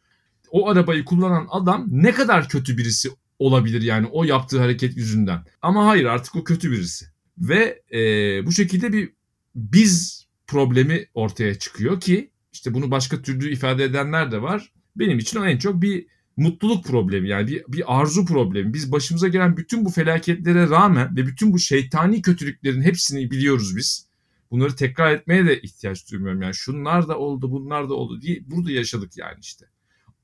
O 0.51 0.69
arabayı 0.69 1.05
kullanan 1.05 1.47
adam 1.49 1.88
ne 1.91 2.12
kadar 2.12 2.49
kötü 2.49 2.77
birisi 2.77 3.09
olabilir 3.39 3.81
yani 3.81 4.07
o 4.12 4.23
yaptığı 4.23 4.59
hareket 4.59 4.97
yüzünden. 4.97 5.45
Ama 5.62 5.86
hayır 5.86 6.05
artık 6.05 6.36
o 6.36 6.43
kötü 6.43 6.71
birisi. 6.71 7.05
Ve 7.38 7.81
e, 7.93 7.99
bu 8.45 8.51
şekilde 8.51 8.93
bir 8.93 9.13
biz 9.55 10.27
problemi 10.47 11.05
ortaya 11.13 11.59
çıkıyor 11.59 11.99
ki 11.99 12.31
işte 12.53 12.73
bunu 12.73 12.91
başka 12.91 13.21
türlü 13.21 13.53
ifade 13.53 13.83
edenler 13.83 14.31
de 14.31 14.41
var. 14.41 14.73
Benim 14.95 15.19
için 15.19 15.41
en 15.41 15.57
çok 15.57 15.81
bir 15.81 16.07
mutluluk 16.37 16.85
problemi 16.85 17.29
yani 17.29 17.47
bir, 17.47 17.63
bir 17.67 17.99
arzu 17.99 18.25
problemi. 18.25 18.73
Biz 18.73 18.91
başımıza 18.91 19.27
gelen 19.27 19.57
bütün 19.57 19.85
bu 19.85 19.89
felaketlere 19.89 20.69
rağmen 20.69 21.15
ve 21.15 21.27
bütün 21.27 21.53
bu 21.53 21.59
şeytani 21.59 22.21
kötülüklerin 22.21 22.81
hepsini 22.81 23.31
biliyoruz 23.31 23.77
biz. 23.77 24.07
Bunları 24.51 24.75
tekrar 24.75 25.13
etmeye 25.13 25.45
de 25.45 25.61
ihtiyaç 25.61 26.11
duymuyorum. 26.11 26.41
Yani 26.41 26.55
şunlar 26.55 27.07
da 27.07 27.17
oldu, 27.17 27.51
bunlar 27.51 27.89
da 27.89 27.93
oldu 27.93 28.21
diye 28.21 28.39
burada 28.45 28.71
yaşadık 28.71 29.17
yani 29.17 29.37
işte. 29.41 29.65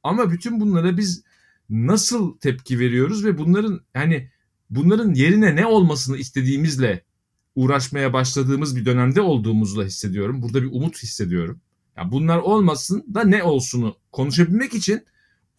Ama 0.04 0.32
bütün 0.32 0.60
bunlara 0.60 0.98
biz 0.98 1.24
nasıl 1.70 2.38
tepki 2.38 2.80
veriyoruz 2.80 3.26
ve 3.26 3.38
bunların 3.38 3.82
yani 3.96 4.30
bunların 4.70 5.14
yerine 5.14 5.56
ne 5.56 5.66
olmasını 5.66 6.18
istediğimizle 6.18 7.04
uğraşmaya 7.60 8.14
başladığımız 8.14 8.76
bir 8.76 8.86
dönemde 8.86 9.22
olduğumuzu 9.22 9.82
da 9.82 9.84
hissediyorum. 9.84 10.42
Burada 10.42 10.64
bir 10.64 10.68
umut 10.72 11.04
hissediyorum. 11.04 11.62
Yani 11.98 12.12
bunlar 12.12 12.38
olmasın 12.38 13.06
da 13.14 13.24
ne 13.24 13.44
olsunu 13.44 13.96
konuşabilmek 14.12 14.74
için 14.74 15.06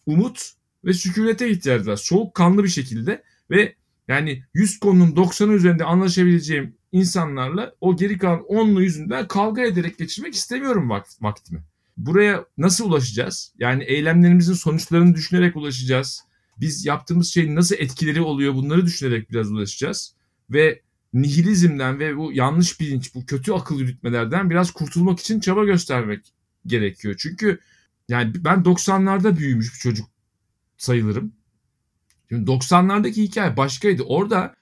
umut 0.05 0.51
ve 0.85 0.93
sükunete 0.93 1.49
ihtiyaç 1.49 1.87
var. 1.87 1.95
Soğukkanlı 1.95 2.63
bir 2.63 2.69
şekilde 2.69 3.23
ve 3.49 3.75
yani 4.07 4.43
100 4.53 4.79
konunun 4.79 5.11
90'ı 5.11 5.53
üzerinde 5.53 5.83
anlaşabileceğim 5.83 6.75
insanlarla 6.91 7.75
o 7.81 7.95
geri 7.95 8.17
kalan 8.17 8.39
10'lu 8.39 8.81
yüzünden 8.81 9.27
kavga 9.27 9.61
ederek 9.61 9.97
geçirmek 9.97 10.33
istemiyorum 10.33 10.89
vakt 10.89 11.21
vaktimi. 11.21 11.63
Buraya 11.97 12.45
nasıl 12.57 12.89
ulaşacağız? 12.89 13.53
Yani 13.59 13.83
eylemlerimizin 13.83 14.53
sonuçlarını 14.53 15.15
düşünerek 15.15 15.55
ulaşacağız. 15.55 16.23
Biz 16.57 16.85
yaptığımız 16.85 17.27
şeyin 17.27 17.55
nasıl 17.55 17.75
etkileri 17.79 18.21
oluyor 18.21 18.53
bunları 18.53 18.85
düşünerek 18.85 19.31
biraz 19.31 19.51
ulaşacağız. 19.51 20.15
Ve 20.49 20.81
nihilizmden 21.13 21.99
ve 21.99 22.17
bu 22.17 22.33
yanlış 22.33 22.79
bilinç, 22.79 23.15
bu 23.15 23.25
kötü 23.25 23.51
akıl 23.51 23.79
yürütmelerden 23.79 24.49
biraz 24.49 24.71
kurtulmak 24.71 25.19
için 25.19 25.39
çaba 25.39 25.65
göstermek 25.65 26.33
gerekiyor. 26.65 27.15
Çünkü 27.17 27.59
yani 28.09 28.33
ben 28.35 28.65
90'larda 28.65 29.37
büyümüş 29.37 29.73
bir 29.73 29.79
çocuk 29.79 30.09
sayılırım. 30.77 31.33
Şimdi 32.29 32.51
90'lardaki 32.51 33.23
hikaye 33.23 33.57
başkaydı. 33.57 34.03
Orada 34.03 34.55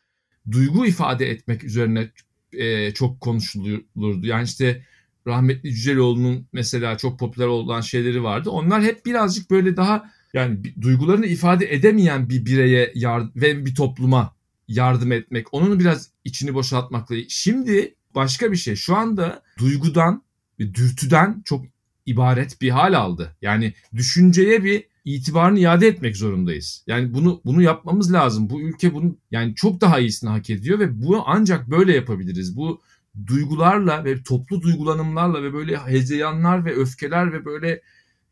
duygu 0.51 0.85
ifade 0.85 1.29
etmek 1.29 1.63
üzerine 1.63 2.12
e, 2.53 2.93
çok 2.93 3.21
konuşulurdu. 3.21 4.25
Yani 4.27 4.43
işte 4.43 4.85
rahmetli 5.27 5.75
Cüceloğlu'nun 5.75 6.47
mesela 6.53 6.97
çok 6.97 7.19
popüler 7.19 7.47
olan 7.47 7.81
şeyleri 7.81 8.23
vardı. 8.23 8.49
Onlar 8.49 8.83
hep 8.83 9.05
birazcık 9.05 9.51
böyle 9.51 9.77
daha 9.77 10.12
yani 10.33 10.81
duygularını 10.81 11.25
ifade 11.25 11.73
edemeyen 11.73 12.29
bir 12.29 12.45
bireye 12.45 12.91
yard- 12.95 13.35
ve 13.35 13.65
bir 13.65 13.75
topluma 13.75 14.35
yardım 14.69 15.12
etmek, 15.12 15.53
onun 15.53 15.79
biraz 15.79 16.10
içini 16.25 16.53
boşaltmakla. 16.53 17.15
Şimdi 17.29 17.95
başka 18.15 18.51
bir 18.51 18.58
şey. 18.58 18.75
Şu 18.75 18.95
anda 18.95 19.43
duygudan 19.58 20.23
ve 20.60 20.73
dürtüden 20.73 21.41
çok 21.45 21.65
ibaret 22.05 22.62
bir 22.62 22.69
hal 22.69 22.93
aldı. 22.93 23.36
Yani 23.41 23.73
düşünceye 23.95 24.63
bir 24.63 24.84
itibarını 25.05 25.60
iade 25.60 25.88
etmek 25.88 26.17
zorundayız. 26.17 26.84
Yani 26.88 27.13
bunu 27.13 27.41
bunu 27.45 27.62
yapmamız 27.62 28.13
lazım. 28.13 28.49
Bu 28.49 28.62
ülke 28.62 28.93
bunu 28.93 29.17
yani 29.32 29.55
çok 29.55 29.82
daha 29.82 29.99
iyisini 29.99 30.29
hak 30.29 30.49
ediyor 30.49 30.79
ve 30.79 31.01
bunu 31.01 31.23
ancak 31.25 31.71
böyle 31.71 31.95
yapabiliriz. 31.95 32.58
Bu 32.58 32.82
duygularla 33.27 34.05
ve 34.05 34.23
toplu 34.23 34.62
duygulanımlarla 34.62 35.43
ve 35.43 35.53
böyle 35.53 35.77
hezeyanlar 35.77 36.65
ve 36.65 36.75
öfkeler 36.75 37.34
ve 37.34 37.45
böyle 37.45 37.82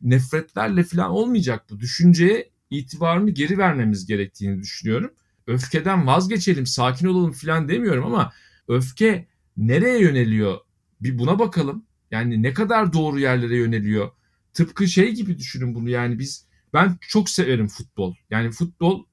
nefretlerle 0.02 0.84
falan 0.84 1.10
olmayacak 1.10 1.66
bu. 1.70 1.80
Düşünceye 1.80 2.50
itibarını 2.70 3.30
geri 3.30 3.58
vermemiz 3.58 4.06
gerektiğini 4.06 4.62
düşünüyorum. 4.62 5.12
Öfkeden 5.48 6.08
vazgeçelim, 6.08 6.66
sakin 6.66 7.08
olalım 7.08 7.32
falan 7.32 7.70
demiyorum 7.70 8.06
ama 8.06 8.32
öfke 8.68 9.28
nereye 9.58 10.00
yöneliyor? 10.00 10.58
Bir 11.02 11.20
buna 11.20 11.40
bakalım. 11.40 11.84
Yani 12.12 12.44
ne 12.44 12.54
kadar 12.54 12.94
doğru 12.94 13.20
yerlere 13.20 13.58
yöneliyor? 13.58 14.12
Tıpkı 14.54 14.88
şey 14.88 15.12
gibi 15.12 15.38
düşünün 15.38 15.76
bunu 15.76 15.90
yani 15.90 16.20
biz 16.20 16.46
ben 16.74 16.98
çok 17.02 17.30
severim 17.30 17.68
futbol. 17.68 18.16
Yani 18.30 18.52
futbol 18.52 19.04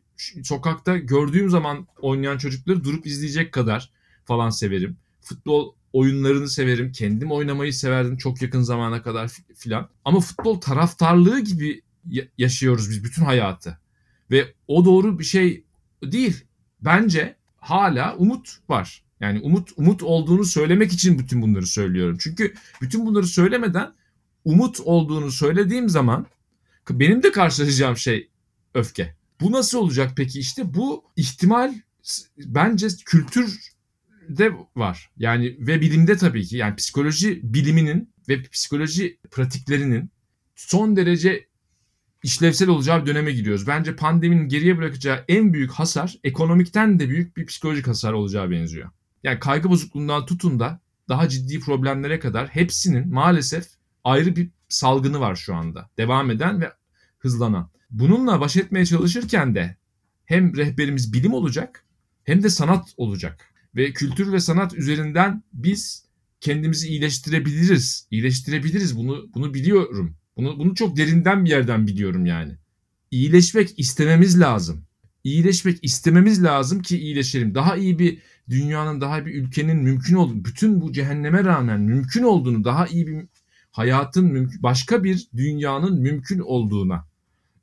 sokakta 0.42 0.96
gördüğüm 0.98 1.50
zaman 1.50 1.86
oynayan 2.00 2.38
çocukları 2.38 2.84
durup 2.84 3.06
izleyecek 3.06 3.52
kadar 3.52 3.90
falan 4.24 4.50
severim. 4.50 4.96
Futbol 5.20 5.74
oyunlarını 5.92 6.48
severim. 6.48 6.92
Kendim 6.92 7.32
oynamayı 7.32 7.72
severdim 7.72 8.16
çok 8.16 8.42
yakın 8.42 8.62
zamana 8.62 9.02
kadar 9.02 9.30
filan. 9.56 9.88
Ama 10.04 10.20
futbol 10.20 10.60
taraftarlığı 10.60 11.40
gibi 11.40 11.82
yaşıyoruz 12.38 12.90
biz 12.90 13.04
bütün 13.04 13.24
hayatı. 13.24 13.78
Ve 14.30 14.54
o 14.68 14.84
doğru 14.84 15.18
bir 15.18 15.24
şey 15.24 15.64
değil. 16.12 16.44
Bence 16.80 17.36
hala 17.56 18.16
umut 18.16 18.58
var. 18.68 19.04
Yani 19.20 19.40
umut 19.40 19.70
umut 19.76 20.02
olduğunu 20.02 20.44
söylemek 20.44 20.92
için 20.92 21.18
bütün 21.18 21.42
bunları 21.42 21.66
söylüyorum. 21.66 22.16
Çünkü 22.20 22.54
bütün 22.80 23.06
bunları 23.06 23.26
söylemeden 23.26 23.92
umut 24.44 24.80
olduğunu 24.80 25.30
söylediğim 25.30 25.88
zaman 25.88 26.26
benim 26.90 27.22
de 27.22 27.32
karşılaşacağım 27.32 27.96
şey 27.96 28.28
öfke. 28.74 29.14
Bu 29.40 29.52
nasıl 29.52 29.78
olacak 29.78 30.12
peki? 30.16 30.40
İşte 30.40 30.74
bu 30.74 31.04
ihtimal 31.16 31.74
bence 32.38 32.88
kültürde 33.06 34.52
var. 34.76 35.10
Yani 35.16 35.56
ve 35.58 35.80
bilimde 35.80 36.16
tabii 36.16 36.44
ki 36.44 36.56
yani 36.56 36.76
psikoloji 36.76 37.40
biliminin 37.42 38.10
ve 38.28 38.42
psikoloji 38.42 39.18
pratiklerinin 39.30 40.10
son 40.56 40.96
derece 40.96 41.46
işlevsel 42.24 42.68
olacağı 42.68 43.02
bir 43.02 43.06
döneme 43.06 43.32
giriyoruz. 43.32 43.66
Bence 43.66 43.96
pandeminin 43.96 44.48
geriye 44.48 44.78
bırakacağı 44.78 45.24
en 45.28 45.52
büyük 45.52 45.70
hasar 45.70 46.18
ekonomikten 46.24 47.00
de 47.00 47.08
büyük 47.08 47.36
bir 47.36 47.46
psikolojik 47.46 47.86
hasar 47.86 48.12
olacağı 48.12 48.50
benziyor. 48.50 48.90
Yani 49.22 49.38
kaygı 49.38 49.70
bozukluğundan 49.70 50.26
tutun 50.26 50.60
da 50.60 50.80
daha 51.08 51.28
ciddi 51.28 51.60
problemlere 51.60 52.18
kadar 52.18 52.48
hepsinin 52.48 53.14
maalesef 53.14 53.66
ayrı 54.04 54.36
bir 54.36 54.50
salgını 54.68 55.20
var 55.20 55.36
şu 55.36 55.54
anda. 55.54 55.90
Devam 55.98 56.30
eden 56.30 56.60
ve 56.60 56.72
hızlanan. 57.18 57.70
Bununla 57.90 58.40
baş 58.40 58.56
etmeye 58.56 58.86
çalışırken 58.86 59.54
de 59.54 59.76
hem 60.24 60.56
rehberimiz 60.56 61.12
bilim 61.12 61.34
olacak 61.34 61.84
hem 62.24 62.42
de 62.42 62.48
sanat 62.48 62.94
olacak. 62.96 63.54
Ve 63.76 63.92
kültür 63.92 64.32
ve 64.32 64.40
sanat 64.40 64.74
üzerinden 64.74 65.42
biz 65.52 66.04
kendimizi 66.40 66.88
iyileştirebiliriz. 66.88 68.08
İyileştirebiliriz 68.10 68.96
bunu 68.96 69.26
bunu 69.34 69.54
biliyorum. 69.54 70.16
Bunu 70.36 70.58
bunu 70.58 70.74
çok 70.74 70.96
derinden 70.96 71.44
bir 71.44 71.50
yerden 71.50 71.86
biliyorum 71.86 72.26
yani. 72.26 72.52
İyileşmek 73.10 73.78
istememiz 73.78 74.40
lazım. 74.40 74.84
İyileşmek 75.24 75.78
istememiz 75.82 76.44
lazım 76.44 76.82
ki 76.82 76.98
iyileşelim. 76.98 77.54
Daha 77.54 77.76
iyi 77.76 77.98
bir 77.98 78.18
dünyanın, 78.50 79.00
daha 79.00 79.26
bir 79.26 79.34
ülkenin 79.34 79.76
mümkün 79.76 80.14
olduğunu, 80.14 80.44
bütün 80.44 80.80
bu 80.80 80.92
cehenneme 80.92 81.44
rağmen 81.44 81.80
mümkün 81.80 82.22
olduğunu, 82.22 82.64
daha 82.64 82.86
iyi 82.86 83.06
bir 83.06 83.26
hayatın 83.70 84.24
mümkün, 84.24 84.62
başka 84.62 85.04
bir 85.04 85.28
dünyanın 85.36 86.00
mümkün 86.00 86.38
olduğuna 86.38 87.06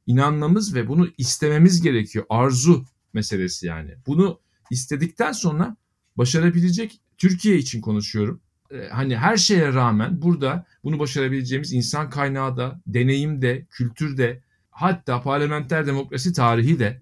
inanmamız 0.08 0.76
ve 0.76 0.88
bunu 0.88 1.10
istememiz 1.18 1.82
gerekiyor. 1.82 2.26
Arzu 2.30 2.86
meselesi 3.14 3.68
yani. 3.68 3.96
Bunu 4.08 4.40
istedikten 4.72 5.32
sonra 5.32 5.78
başarabilecek 6.18 7.02
Türkiye 7.18 7.58
için 7.58 7.82
konuşuyorum. 7.82 8.42
Ee, 8.72 8.88
hani 8.92 9.18
her 9.18 9.38
şeye 9.38 9.74
rağmen 9.74 10.22
burada 10.22 10.66
bunu 10.84 11.00
başarabileceğimiz 11.00 11.74
insan 11.74 12.10
kaynağı 12.10 12.58
da, 12.58 12.76
deneyim 12.88 13.42
de, 13.42 13.62
kültür 13.72 14.18
de, 14.18 14.40
hatta 14.72 15.22
parlamenter 15.22 15.88
demokrasi 15.88 16.34
tarihi 16.34 16.80
de 16.80 16.98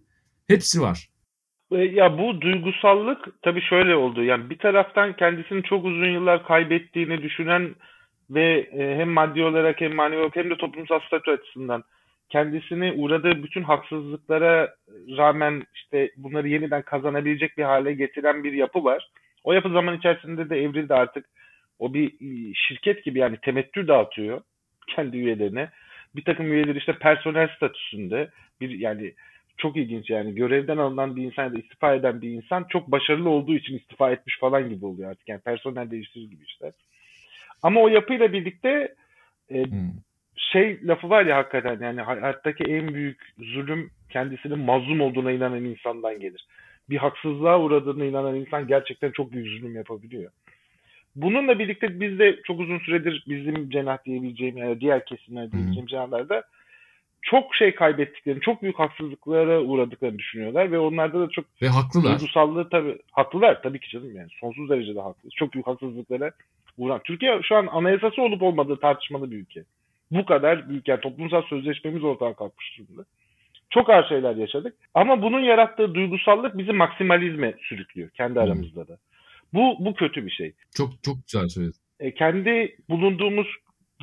hepsi 0.48 0.82
var. 0.82 1.10
E, 1.72 1.78
ya 1.78 2.18
bu 2.18 2.42
duygusallık 2.42 3.42
tabii 3.42 3.62
şöyle 3.62 3.96
oldu. 3.96 4.24
Yani 4.24 4.50
bir 4.50 4.58
taraftan 4.58 5.16
kendisini 5.16 5.64
çok 5.64 5.86
uzun 5.86 6.10
yıllar 6.14 6.48
kaybettiğini 6.48 7.22
düşünen 7.22 7.76
ve 8.30 8.70
e, 8.74 8.98
hem 8.98 9.10
maddi 9.10 9.44
olarak 9.44 9.82
hem 9.82 9.96
manevi 9.96 10.20
olarak 10.20 10.36
hem 10.36 10.50
de 10.50 10.58
toplumsal 10.58 11.00
statü 11.00 11.32
açısından 11.32 11.84
kendisini 12.30 12.92
uğradığı 12.92 13.44
bütün 13.44 13.64
haksızlıklara 13.64 14.76
rağmen 15.18 15.64
işte 15.76 16.12
bunları 16.18 16.48
yeniden 16.48 16.82
kazanabilecek 16.82 17.58
bir 17.58 17.64
hale 17.64 17.94
getiren 17.94 18.44
bir 18.44 18.54
yapı 18.54 18.84
var. 18.84 19.10
O 19.44 19.54
yapı 19.54 19.70
zaman 19.70 19.98
içerisinde 19.98 20.50
de 20.50 20.62
evrildi 20.62 20.94
artık. 20.94 21.26
O 21.80 21.94
bir 21.94 22.08
e, 22.08 22.54
şirket 22.54 23.04
gibi 23.04 23.20
yani 23.20 23.38
temettü 23.42 23.88
dağıtıyor 23.88 24.42
kendi 24.88 25.18
üyelerine. 25.18 25.70
Bir 26.16 26.24
takım 26.24 26.54
üyeleri 26.54 26.78
işte 26.78 26.94
personel 26.94 27.48
statüsünde 27.56 28.30
bir 28.62 28.70
yani 28.70 29.14
çok 29.58 29.78
ilginç 29.78 30.10
yani 30.10 30.36
görevden 30.36 30.78
alınan 30.78 31.16
bir 31.16 31.24
insan 31.24 31.44
ya 31.44 31.54
da 31.54 31.60
istifa 31.60 31.94
eden 31.94 32.22
bir 32.22 32.30
insan 32.30 32.66
çok 32.70 32.92
başarılı 32.92 33.30
olduğu 33.30 33.56
için 33.56 33.78
istifa 33.78 34.12
etmiş 34.12 34.40
falan 34.40 34.70
gibi 34.70 34.86
oluyor 34.86 35.10
artık. 35.10 35.30
Yani 35.30 35.42
personel 35.42 35.92
değiştirir 35.92 36.30
gibi 36.30 36.44
işte. 36.46 36.72
Ama 37.64 37.82
o 37.82 37.88
yapıyla 37.88 38.34
birlikte 38.34 38.96
e, 39.50 39.64
hmm. 39.64 39.92
şey 40.36 40.80
lafı 40.84 41.10
var 41.10 41.26
ya 41.26 41.38
hakikaten 41.38 41.80
yani 41.82 42.02
hayattaki 42.02 42.64
en 42.64 42.94
büyük 42.94 43.34
zulüm 43.38 43.92
kendisinin 44.10 44.60
mazlum 44.60 45.02
olduğuna 45.02 45.32
inanan 45.32 45.66
insandan 45.66 46.20
gelir. 46.20 46.48
Bir 46.90 46.98
haksızlığa 46.98 47.60
uğradığına 47.60 48.06
inanan 48.06 48.36
insan 48.36 48.68
gerçekten 48.68 49.12
çok 49.12 49.32
büyük 49.32 49.48
zulüm 49.48 49.76
yapabiliyor. 49.76 50.32
Bununla 51.22 51.60
birlikte 51.60 52.00
biz 52.00 52.20
de 52.20 52.40
çok 52.44 52.60
uzun 52.60 52.80
süredir 52.80 53.24
bizim 53.28 53.70
cenah 53.70 54.06
diyebileceğim 54.06 54.58
yani 54.58 54.82
diğer 54.82 55.06
kesimler 55.06 55.52
diyebileceğim 55.52 55.88
cenahlarda 55.88 56.44
çok 57.22 57.56
şey 57.56 57.76
kaybettiklerini, 57.76 58.42
çok 58.42 58.62
büyük 58.62 58.80
haksızlıklara 58.80 59.62
uğradıklarını 59.62 60.20
düşünüyorlar 60.20 60.72
ve 60.72 60.80
onlarda 60.80 61.20
da 61.20 61.30
çok 61.30 61.46
ve 61.62 61.68
haklılar. 61.68 62.20
Duygusallığı 62.20 62.70
tabii 62.70 62.98
haklılar 63.12 63.62
tabii 63.62 63.80
ki 63.80 63.90
canım 63.90 64.16
yani 64.16 64.30
sonsuz 64.40 64.70
derecede 64.70 65.02
haklı. 65.02 65.30
Çok 65.36 65.54
büyük 65.54 65.68
haksızlıklara 65.68 66.32
uğran. 66.78 67.02
Türkiye 67.04 67.42
şu 67.44 67.56
an 67.56 67.68
anayasası 67.68 68.22
olup 68.22 68.42
olmadığı 68.42 68.80
tartışmalı 68.80 69.32
bir 69.32 69.38
ülke. 69.38 69.64
Bu 70.12 70.26
kadar 70.26 70.70
büyük 70.70 70.88
yani 70.88 71.02
toplumsal 71.02 71.42
sözleşmemiz 71.42 72.04
ortadan 72.04 72.34
kalkmış 72.34 72.78
durumda. 72.78 73.06
Çok 73.70 73.90
ağır 73.90 74.08
şeyler 74.10 74.36
yaşadık. 74.36 74.76
Ama 74.94 75.22
bunun 75.22 75.40
yarattığı 75.40 75.96
duygusallık 75.96 76.58
bizi 76.58 76.72
maksimalizme 76.72 77.54
sürüklüyor 77.62 78.10
kendi 78.10 78.40
aramızda 78.40 78.88
da. 78.88 78.98
Bu 79.54 79.76
bu 79.80 79.94
kötü 79.94 80.26
bir 80.26 80.32
şey. 80.32 80.54
Çok 80.76 80.90
çok 81.04 81.16
güzel 81.26 81.50
söyledin. 81.50 81.80
E, 82.00 82.14
kendi 82.14 82.76
bulunduğumuz 82.90 83.48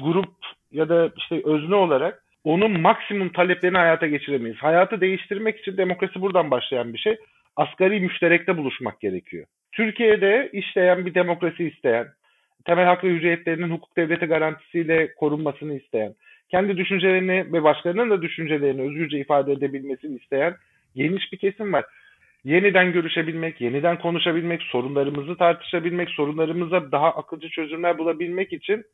grup 0.02 0.34
ya 0.72 0.88
da 0.88 1.12
işte 1.16 1.42
özne 1.44 1.74
olarak 1.74 2.22
onun 2.44 2.80
maksimum 2.80 3.32
taleplerini 3.32 3.78
hayata 3.78 4.06
geçiremeyiz. 4.06 4.58
Hayatı 4.58 5.00
değiştirmek 5.00 5.58
için 5.58 5.76
demokrasi 5.76 6.20
buradan 6.20 6.50
başlayan 6.50 6.92
bir 6.92 6.98
şey. 6.98 7.16
Asgari 7.56 8.00
müşterekte 8.00 8.56
buluşmak 8.56 9.00
gerekiyor. 9.00 9.46
Türkiye'de 9.72 10.50
işleyen 10.52 11.06
bir 11.06 11.14
demokrasi 11.14 11.64
isteyen, 11.68 12.06
temel 12.64 12.84
hak 12.84 13.04
ve 13.04 13.08
hürriyetlerinin 13.08 13.70
hukuk 13.70 13.96
devleti 13.96 14.26
garantisiyle 14.26 15.14
korunmasını 15.14 15.74
isteyen, 15.74 16.14
kendi 16.48 16.76
düşüncelerini 16.76 17.52
ve 17.52 17.62
başkalarının 17.62 18.10
da 18.10 18.22
düşüncelerini 18.22 18.82
özgürce 18.82 19.18
ifade 19.18 19.52
edebilmesini 19.52 20.16
isteyen 20.16 20.56
geniş 20.94 21.32
bir 21.32 21.38
kesim 21.38 21.72
var. 21.72 21.84
Yeniden 22.46 22.92
görüşebilmek, 22.92 23.60
yeniden 23.60 23.98
konuşabilmek, 23.98 24.62
sorunlarımızı 24.62 25.36
tartışabilmek, 25.36 26.10
sorunlarımıza 26.10 26.92
daha 26.92 27.10
akılcı 27.10 27.48
çözümler 27.48 27.98
bulabilmek 27.98 28.52
için 28.52 28.84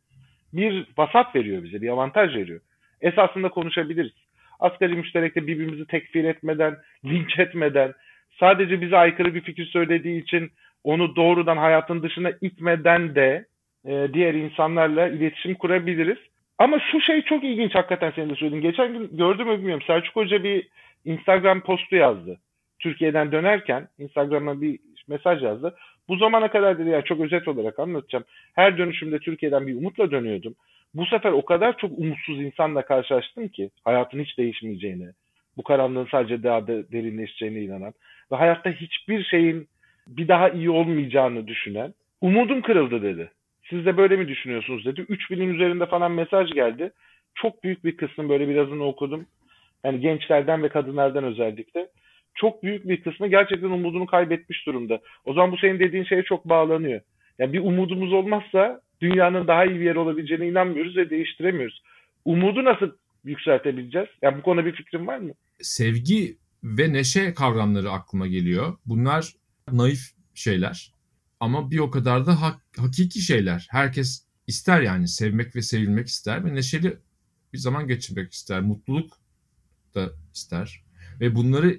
bir 0.53 0.87
vasat 0.99 1.37
veriyor 1.37 1.63
bize, 1.63 1.83
bir 1.83 1.89
avantaj 1.89 2.37
veriyor 2.37 2.61
esasında 3.01 3.49
konuşabiliriz. 3.49 4.13
Asgari 4.61 4.95
müşterekte 4.95 5.47
birbirimizi 5.47 5.87
tekfir 5.87 6.25
etmeden, 6.25 6.77
linç 7.05 7.39
etmeden, 7.39 7.93
sadece 8.41 8.81
bize 8.81 8.97
aykırı 8.97 9.35
bir 9.35 9.41
fikir 9.41 9.67
söylediği 9.67 10.23
için 10.23 10.51
onu 10.85 11.17
doğrudan 11.17 11.57
hayatın 11.57 12.03
dışına 12.03 12.31
itmeden 12.41 13.15
de 13.15 13.45
e, 13.85 14.09
diğer 14.13 14.35
insanlarla 14.35 15.09
iletişim 15.09 15.55
kurabiliriz. 15.55 16.19
Ama 16.59 16.79
şu 16.93 17.01
şey 17.01 17.23
çok 17.23 17.45
ilginç 17.45 17.75
hakikaten 17.75 18.11
senin 18.11 18.31
de 18.31 18.35
söylediğin. 18.35 18.63
Geçen 18.63 18.93
gün 18.93 19.17
gördüm 19.17 19.49
mü 19.49 19.59
bilmiyorum. 19.59 19.85
Selçuk 19.87 20.17
Hoca 20.17 20.45
bir 20.45 20.69
Instagram 21.05 21.61
postu 21.61 21.97
yazdı. 21.97 22.39
Türkiye'den 22.83 23.33
dönerken 23.33 23.89
Instagram'a 23.99 24.61
bir 24.61 24.79
mesaj 25.09 25.43
yazdı. 25.43 25.75
Bu 26.09 26.17
zamana 26.17 26.51
kadar 26.51 26.79
dedi 26.79 26.89
ya 26.89 27.03
çok 27.03 27.21
özet 27.21 27.49
olarak 27.49 27.79
anlatacağım. 27.79 28.25
Her 28.55 28.79
dönüşümde 28.79 29.19
Türkiye'den 29.19 29.67
bir 29.67 29.77
umutla 29.77 30.11
dönüyordum. 30.11 30.55
Bu 30.95 31.07
sefer 31.07 31.33
o 31.33 31.45
kadar 31.45 31.77
çok 31.77 31.99
umutsuz 31.99 32.41
insanla 32.41 32.83
karşılaştım 32.83 33.49
ki 33.49 33.71
hayatın 33.85 34.21
hiç 34.21 34.39
değişmeyeceğini, 34.39 35.09
bu 35.57 35.63
karanlığın 35.63 36.09
sadece 36.11 36.43
daha 36.43 36.67
da 36.67 36.93
derinleşeceğine 36.93 37.61
inanan 37.61 37.93
ve 38.33 38.37
hayatta 38.37 38.71
hiçbir 38.71 39.25
şeyin 39.25 39.69
bir 40.07 40.29
daha 40.29 40.49
iyi 40.49 40.71
olmayacağını 40.71 41.47
düşünen 41.47 41.95
umudum 42.21 42.63
kırıldı 42.63 43.03
dedi. 43.03 43.31
Siz 43.71 43.87
de 43.87 43.97
böyle 43.97 44.17
mi 44.17 44.29
düşünüyorsunuz 44.29 44.85
dedi. 44.85 45.01
3000'in 45.01 45.55
üzerinde 45.55 45.87
falan 45.87 46.13
mesaj 46.13 46.53
geldi. 46.53 46.93
Çok 47.35 47.65
büyük 47.65 47.85
bir 47.85 47.97
kısmı 47.97 48.29
böyle 48.29 48.49
birazını 48.49 48.85
okudum. 48.85 49.27
Yani 49.85 50.01
gençlerden 50.01 50.63
ve 50.63 50.69
kadınlardan 50.69 51.25
özellikle. 51.25 51.89
Çok 52.35 52.63
büyük 52.63 52.89
bir 52.89 53.03
kısmı 53.03 53.29
gerçekten 53.29 53.71
umudunu 53.71 54.07
kaybetmiş 54.07 54.67
durumda. 54.67 55.01
O 55.25 55.35
zaman 55.35 55.53
bu 55.53 55.57
senin 55.59 55.79
dediğin 55.79 56.05
şeye 56.05 56.23
çok 56.23 56.49
bağlanıyor. 56.49 57.01
Yani 57.39 57.53
bir 57.53 57.61
umudumuz 57.61 58.13
olmazsa 58.13 58.81
dünyanın 59.01 59.47
daha 59.47 59.65
iyi 59.65 59.81
bir 59.81 59.85
yer 59.85 59.97
olabileceğine 59.97 60.49
inanmıyoruz 60.49 60.97
ve 60.97 61.11
değiştiremiyoruz. 61.11 61.83
Umudu 62.25 62.65
nasıl 62.65 62.91
yükseltebileceğiz? 63.25 64.09
Yani 64.23 64.39
bu 64.39 64.43
konuda 64.43 64.67
bir 64.67 64.73
fikrin 64.73 65.07
var 65.07 65.19
mı? 65.19 65.33
Sevgi 65.61 66.37
ve 66.65 66.93
neşe 66.93 67.35
kavramları 67.35 67.91
aklıma 67.91 68.27
geliyor. 68.27 68.77
Bunlar 68.87 69.33
naif 69.73 70.01
şeyler 70.35 70.93
ama 71.41 71.71
bir 71.71 71.79
o 71.79 71.91
kadar 71.91 72.27
da 72.27 72.43
hak, 72.43 72.61
hakiki 72.77 73.21
şeyler. 73.21 73.67
Herkes 73.71 74.27
ister 74.47 74.83
yani 74.83 75.09
sevmek 75.09 75.57
ve 75.57 75.63
sevilmek 75.63 76.07
ister 76.07 76.45
ve 76.45 76.55
neşeli 76.55 76.97
bir 77.53 77.59
zaman 77.59 77.87
geçirmek 77.87 78.33
ister. 78.33 78.61
Mutluluk 78.61 79.13
da 79.95 80.11
ister. 80.35 80.83
Ve 81.21 81.35
bunları 81.35 81.79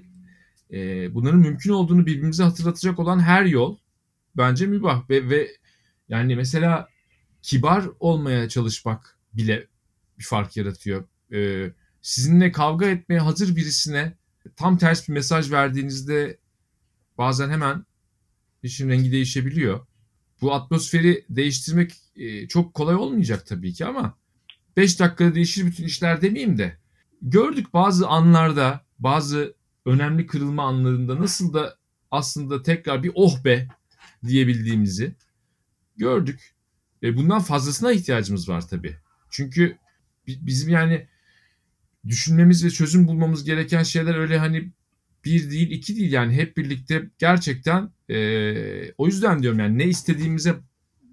e, 0.72 1.14
bunların 1.14 1.40
mümkün 1.40 1.70
olduğunu 1.70 2.06
birbirimize 2.06 2.42
hatırlatacak 2.42 2.98
olan 2.98 3.20
her 3.20 3.44
yol 3.44 3.76
bence 4.36 4.66
mübah 4.66 5.10
ve, 5.10 5.30
ve 5.30 5.48
yani 6.08 6.36
mesela 6.36 6.88
kibar 7.42 7.84
olmaya 8.00 8.48
çalışmak 8.48 9.18
bile 9.32 9.66
bir 10.18 10.24
fark 10.24 10.56
yaratıyor. 10.56 11.04
Ee, 11.32 11.72
sizinle 12.02 12.52
kavga 12.52 12.86
etmeye 12.86 13.20
hazır 13.20 13.56
birisine 13.56 14.16
tam 14.56 14.78
ters 14.78 15.08
bir 15.08 15.12
mesaj 15.12 15.52
verdiğinizde 15.52 16.38
bazen 17.18 17.50
hemen 17.50 17.84
işin 18.62 18.88
rengi 18.88 19.12
değişebiliyor. 19.12 19.86
Bu 20.40 20.54
atmosferi 20.54 21.24
değiştirmek 21.30 21.92
e, 22.16 22.48
çok 22.48 22.74
kolay 22.74 22.94
olmayacak 22.94 23.46
tabii 23.46 23.72
ki 23.72 23.86
ama 23.86 24.18
5 24.76 25.00
dakikada 25.00 25.34
değişir 25.34 25.66
bütün 25.66 25.84
işler 25.84 26.22
demeyeyim 26.22 26.58
de 26.58 26.78
gördük 27.22 27.74
bazı 27.74 28.08
anlarda 28.08 28.84
bazı 28.98 29.54
önemli 29.84 30.26
kırılma 30.26 30.62
anlarında 30.62 31.20
nasıl 31.20 31.54
da 31.54 31.78
aslında 32.10 32.62
tekrar 32.62 33.02
bir 33.02 33.12
oh 33.14 33.44
be 33.44 33.68
diyebildiğimizi 34.26 35.14
gördük. 35.96 36.54
E 37.02 37.16
bundan 37.16 37.40
fazlasına 37.40 37.92
ihtiyacımız 37.92 38.48
var 38.48 38.68
tabii. 38.68 38.96
Çünkü 39.30 39.78
bizim 40.26 40.68
yani 40.68 41.08
düşünmemiz 42.08 42.64
ve 42.64 42.70
çözüm 42.70 43.08
bulmamız 43.08 43.44
gereken 43.44 43.82
şeyler 43.82 44.14
öyle 44.14 44.38
hani 44.38 44.72
bir 45.24 45.50
değil 45.50 45.70
iki 45.70 45.96
değil 45.96 46.12
yani 46.12 46.34
hep 46.34 46.56
birlikte 46.56 47.10
gerçekten 47.18 47.90
e, 48.10 48.92
o 48.98 49.06
yüzden 49.06 49.42
diyorum 49.42 49.58
yani 49.58 49.78
ne 49.78 49.84
istediğimize 49.84 50.54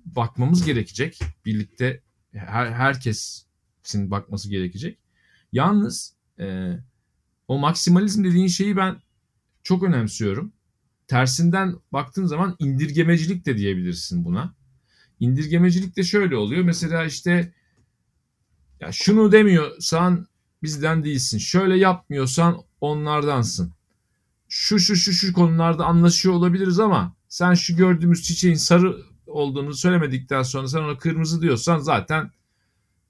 bakmamız 0.05 0.65
gerekecek 0.65 1.19
birlikte 1.45 2.01
her, 2.33 2.71
herkesin 2.71 4.11
bakması 4.11 4.49
gerekecek. 4.49 4.97
Yalnız 5.51 6.15
e, 6.39 6.77
o 7.51 7.57
maksimalizm 7.57 8.23
dediğin 8.23 8.47
şeyi 8.47 8.77
ben 8.77 9.01
çok 9.63 9.83
önemsiyorum. 9.83 10.53
Tersinden 11.07 11.75
baktığın 11.91 12.25
zaman 12.25 12.55
indirgemecilik 12.59 13.45
de 13.45 13.57
diyebilirsin 13.57 14.25
buna. 14.25 14.55
İndirgemecilik 15.19 15.97
de 15.97 16.03
şöyle 16.03 16.35
oluyor. 16.35 16.63
Mesela 16.63 17.05
işte 17.05 17.53
ya 18.79 18.91
şunu 18.91 19.31
demiyorsan 19.31 20.27
bizden 20.63 21.03
değilsin. 21.03 21.37
Şöyle 21.37 21.77
yapmıyorsan 21.77 22.57
onlardansın. 22.81 23.73
Şu 24.47 24.79
şu 24.79 24.95
şu 24.95 25.13
şu 25.13 25.33
konularda 25.33 25.85
anlaşıyor 25.85 26.35
olabiliriz 26.35 26.79
ama 26.79 27.15
sen 27.27 27.53
şu 27.53 27.75
gördüğümüz 27.75 28.23
çiçeğin 28.23 28.55
sarı 28.55 28.97
olduğunu 29.27 29.73
söylemedikten 29.73 30.43
sonra 30.43 30.67
sen 30.67 30.79
ona 30.79 30.97
kırmızı 30.97 31.41
diyorsan 31.41 31.79
zaten 31.79 32.31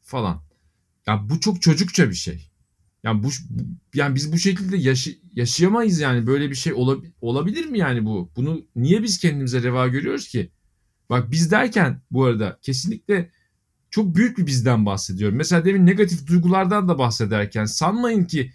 falan. 0.02 0.42
Ya 1.08 1.30
bu 1.30 1.40
çok 1.40 1.62
çocukça 1.62 2.10
bir 2.10 2.16
şey. 2.16 2.51
Yani 3.04 3.24
bu 3.24 3.30
yani 3.94 4.16
biz 4.16 4.34
bu 4.34 4.38
şekilde 4.38 4.78
yaşı, 4.78 5.18
yaşayamayız 5.34 6.00
yani 6.00 6.28
böyle 6.28 6.50
bir 6.50 6.56
şey 6.56 6.74
olab, 6.74 7.04
olabilir 7.22 7.66
mi 7.66 7.80
yani 7.80 8.06
bu? 8.06 8.32
Bunu 8.36 8.66
niye 8.76 9.04
biz 9.04 9.20
kendimize 9.20 9.64
reva 9.64 9.88
görüyoruz 9.88 10.28
ki? 10.28 10.52
Bak 11.10 11.32
biz 11.32 11.52
derken 11.52 12.02
bu 12.12 12.26
arada 12.26 12.60
kesinlikle 12.62 13.32
çok 13.90 14.16
büyük 14.16 14.38
bir 14.38 14.46
bizden 14.46 14.86
bahsediyorum. 14.86 15.38
Mesela 15.38 15.66
demin 15.66 15.86
negatif 15.86 16.28
duygulardan 16.28 16.90
da 16.90 16.98
bahsederken 16.98 17.66
sanmayın 17.66 18.26
ki 18.26 18.54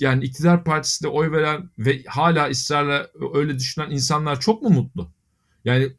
yani 0.00 0.24
iktidar 0.24 0.64
partisinde 0.64 1.08
oy 1.08 1.32
veren 1.32 1.70
ve 1.78 2.02
hala 2.06 2.48
ısrarla 2.50 3.10
öyle 3.34 3.58
düşünen 3.58 3.90
insanlar 3.90 4.40
çok 4.40 4.62
mu 4.62 4.70
mutlu? 4.70 5.10
Yani 5.64 5.92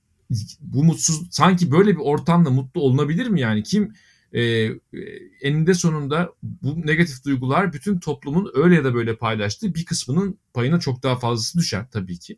bu 0.59 0.83
mutsuz 0.83 1.27
sanki 1.31 1.71
böyle 1.71 1.91
bir 1.91 2.01
ortamda 2.01 2.49
mutlu 2.49 2.81
olunabilir 2.81 3.27
mi 3.27 3.41
yani? 3.41 3.63
Kim 3.63 3.93
e, 4.35 4.71
eninde 5.41 5.73
sonunda 5.73 6.33
bu 6.43 6.87
negatif 6.87 7.25
duygular 7.25 7.73
bütün 7.73 7.99
toplumun 7.99 8.51
öyle 8.53 8.75
ya 8.75 8.83
da 8.83 8.93
böyle 8.93 9.15
paylaştığı 9.15 9.75
bir 9.75 9.85
kısmının 9.85 10.37
payına 10.53 10.79
çok 10.79 11.03
daha 11.03 11.15
fazlası 11.15 11.59
düşer 11.59 11.85
tabii 11.91 12.19
ki. 12.19 12.37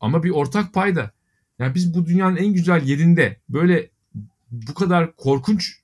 Ama 0.00 0.22
bir 0.22 0.30
ortak 0.30 0.74
payda. 0.74 1.12
Yani 1.58 1.74
biz 1.74 1.94
bu 1.94 2.06
dünyanın 2.06 2.36
en 2.36 2.52
güzel 2.52 2.86
yerinde 2.86 3.40
böyle 3.48 3.90
bu 4.50 4.74
kadar 4.74 5.16
korkunç 5.16 5.80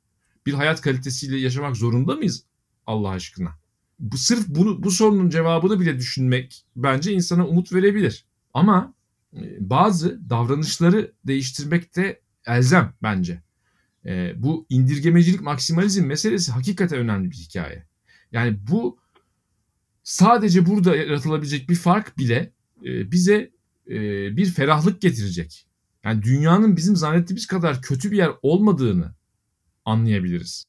bir 0.46 0.52
hayat 0.52 0.80
kalitesiyle 0.80 1.38
yaşamak 1.38 1.76
zorunda 1.76 2.14
mıyız 2.14 2.44
Allah 2.86 3.08
aşkına? 3.08 3.50
Bu 3.98 4.18
sırf 4.18 4.48
bunu 4.48 4.82
bu 4.82 4.90
sorunun 4.90 5.30
cevabını 5.30 5.80
bile 5.80 5.96
düşünmek 5.98 6.64
bence 6.76 7.12
insana 7.12 7.46
umut 7.46 7.72
verebilir. 7.72 8.24
Ama 8.54 8.94
e, 9.34 9.70
bazı 9.70 10.30
davranışları 10.30 11.12
değiştirmek 11.26 11.96
de 11.96 12.20
elzem 12.46 12.92
bence. 13.02 13.42
E, 14.08 14.42
bu 14.42 14.66
indirgemecilik 14.68 15.40
maksimalizm 15.40 16.06
meselesi 16.06 16.52
hakikaten 16.52 16.98
önemli 16.98 17.30
bir 17.30 17.36
hikaye. 17.36 17.86
Yani 18.32 18.58
bu 18.70 18.98
sadece 20.02 20.66
burada 20.66 20.96
yaratılabilecek 20.96 21.70
bir 21.70 21.74
fark 21.74 22.18
bile 22.18 22.52
e, 22.84 23.12
bize 23.12 23.50
e, 23.90 23.96
bir 24.36 24.46
ferahlık 24.46 25.00
getirecek. 25.00 25.66
Yani 26.04 26.22
dünyanın 26.22 26.76
bizim 26.76 26.96
zannettiğimiz 26.96 27.46
kadar 27.46 27.82
kötü 27.82 28.10
bir 28.10 28.16
yer 28.16 28.30
olmadığını 28.42 29.14
anlayabiliriz. 29.84 30.64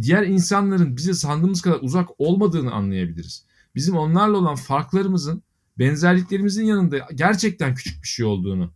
Diğer 0.00 0.26
insanların 0.26 0.96
bize 0.96 1.14
sandığımız 1.14 1.62
kadar 1.62 1.78
uzak 1.82 2.08
olmadığını 2.18 2.72
anlayabiliriz. 2.72 3.46
Bizim 3.74 3.96
onlarla 3.96 4.36
olan 4.36 4.54
farklarımızın 4.54 5.42
benzerliklerimizin 5.78 6.64
yanında 6.64 6.98
gerçekten 7.14 7.74
küçük 7.74 8.02
bir 8.02 8.08
şey 8.08 8.26
olduğunu 8.26 8.72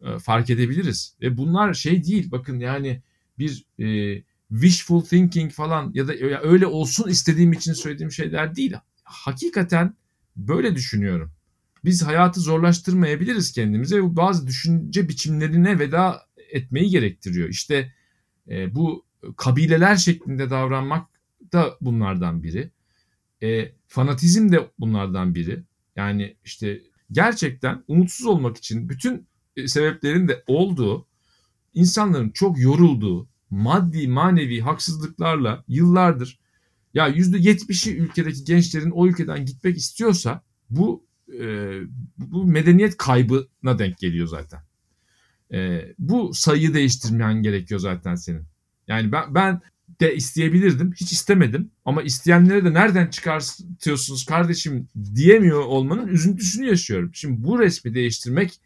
e, 0.00 0.18
fark 0.18 0.50
edebiliriz. 0.50 1.16
Ve 1.20 1.36
bunlar 1.36 1.74
şey 1.74 2.04
değil 2.04 2.30
bakın 2.30 2.58
yani 2.58 3.02
bir 3.38 3.66
e, 3.78 4.22
wishful 4.48 5.00
thinking 5.00 5.52
falan 5.52 5.90
ya 5.94 6.08
da 6.08 6.14
ya 6.14 6.40
öyle 6.42 6.66
olsun 6.66 7.08
istediğim 7.08 7.52
için 7.52 7.72
söylediğim 7.72 8.12
şeyler 8.12 8.56
değil. 8.56 8.74
Hakikaten 9.02 9.94
böyle 10.36 10.74
düşünüyorum. 10.74 11.32
Biz 11.84 12.02
hayatı 12.02 12.40
zorlaştırmayabiliriz 12.40 13.52
kendimize 13.52 13.96
ve 13.96 14.16
bazı 14.16 14.46
düşünce 14.46 15.08
biçimlerine 15.08 15.78
veda 15.78 16.26
etmeyi 16.50 16.90
gerektiriyor. 16.90 17.48
İşte 17.48 17.92
e, 18.48 18.74
bu 18.74 19.06
kabileler 19.36 19.96
şeklinde 19.96 20.50
davranmak 20.50 21.08
da 21.52 21.76
bunlardan 21.80 22.42
biri. 22.42 22.70
E, 23.42 23.72
fanatizm 23.86 24.52
de 24.52 24.70
bunlardan 24.78 25.34
biri. 25.34 25.62
Yani 25.96 26.36
işte 26.44 26.80
gerçekten 27.12 27.84
umutsuz 27.88 28.26
olmak 28.26 28.56
için 28.56 28.88
bütün 28.88 29.26
e, 29.56 29.68
sebeplerin 29.68 30.28
de 30.28 30.44
olduğu 30.46 31.06
insanların 31.78 32.30
çok 32.30 32.58
yorulduğu 32.58 33.28
maddi 33.50 34.08
manevi 34.08 34.60
haksızlıklarla 34.60 35.64
yıllardır 35.68 36.38
ya 36.94 37.08
yüzde 37.08 37.38
yetmişi 37.38 37.96
ülkedeki 37.96 38.44
gençlerin 38.44 38.90
o 38.90 39.06
ülkeden 39.06 39.46
gitmek 39.46 39.76
istiyorsa 39.76 40.42
bu 40.70 41.04
e, 41.40 41.72
bu 42.16 42.44
medeniyet 42.44 42.96
kaybına 42.96 43.78
denk 43.78 43.98
geliyor 43.98 44.26
zaten. 44.26 44.60
E, 45.52 45.88
bu 45.98 46.34
sayıyı 46.34 46.74
değiştirmen 46.74 47.42
gerekiyor 47.42 47.80
zaten 47.80 48.14
senin. 48.14 48.42
Yani 48.86 49.12
ben 49.12 49.34
ben 49.34 49.60
de 50.00 50.14
isteyebilirdim. 50.14 50.92
Hiç 50.92 51.12
istemedim. 51.12 51.70
Ama 51.84 52.02
isteyenlere 52.02 52.64
de 52.64 52.74
nereden 52.74 53.06
çıkartıyorsunuz 53.06 54.24
kardeşim 54.26 54.88
diyemiyor 55.14 55.60
olmanın 55.60 56.08
üzüntüsünü 56.08 56.66
yaşıyorum. 56.66 57.10
Şimdi 57.14 57.44
bu 57.44 57.58
resmi 57.58 57.94
değiştirmek 57.94 58.60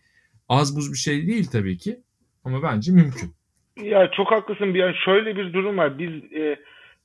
Az 0.49 0.77
buz 0.77 0.93
bir 0.93 0.99
şey 0.99 1.27
değil 1.27 1.47
tabii 1.47 1.79
ki 1.79 2.01
ama 2.45 2.63
bence 2.63 2.93
mümkün. 2.93 3.31
Ya 3.77 4.11
çok 4.11 4.31
haklısın. 4.31 4.75
Yani 4.75 4.97
şöyle 5.05 5.37
bir 5.37 5.53
durum 5.53 5.79
var. 5.79 5.99
Biz 5.99 6.33
e, 6.33 6.57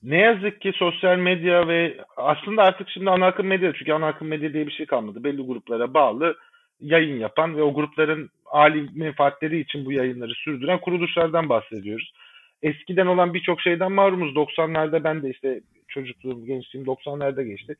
ne 0.03 0.17
yazık 0.17 0.61
ki 0.61 0.71
sosyal 0.75 1.17
medya 1.17 1.67
ve 1.67 1.97
aslında 2.17 2.63
artık 2.63 2.89
şimdi 2.89 3.09
ana 3.09 3.25
akım 3.25 3.47
medya 3.47 3.73
çünkü 3.73 3.93
ana 3.93 4.07
akım 4.07 4.27
medya 4.27 4.53
diye 4.53 4.67
bir 4.67 4.71
şey 4.71 4.85
kalmadı. 4.85 5.23
Belli 5.23 5.41
gruplara 5.41 5.93
bağlı 5.93 6.35
yayın 6.79 7.19
yapan 7.19 7.57
ve 7.57 7.63
o 7.63 7.73
grupların 7.73 8.29
âli 8.45 8.89
menfaatleri 8.95 9.59
için 9.59 9.85
bu 9.85 9.91
yayınları 9.91 10.33
sürdüren 10.33 10.79
kuruluşlardan 10.79 11.49
bahsediyoruz. 11.49 12.13
Eskiden 12.61 13.05
olan 13.05 13.33
birçok 13.33 13.61
şeyden 13.61 13.91
mahrumuz. 13.91 14.35
90'larda 14.35 15.03
ben 15.03 15.23
de 15.23 15.29
işte 15.29 15.61
çocukluğum, 15.87 16.45
gençliğim 16.45 16.87
90'larda 16.87 17.43
geçti. 17.43 17.75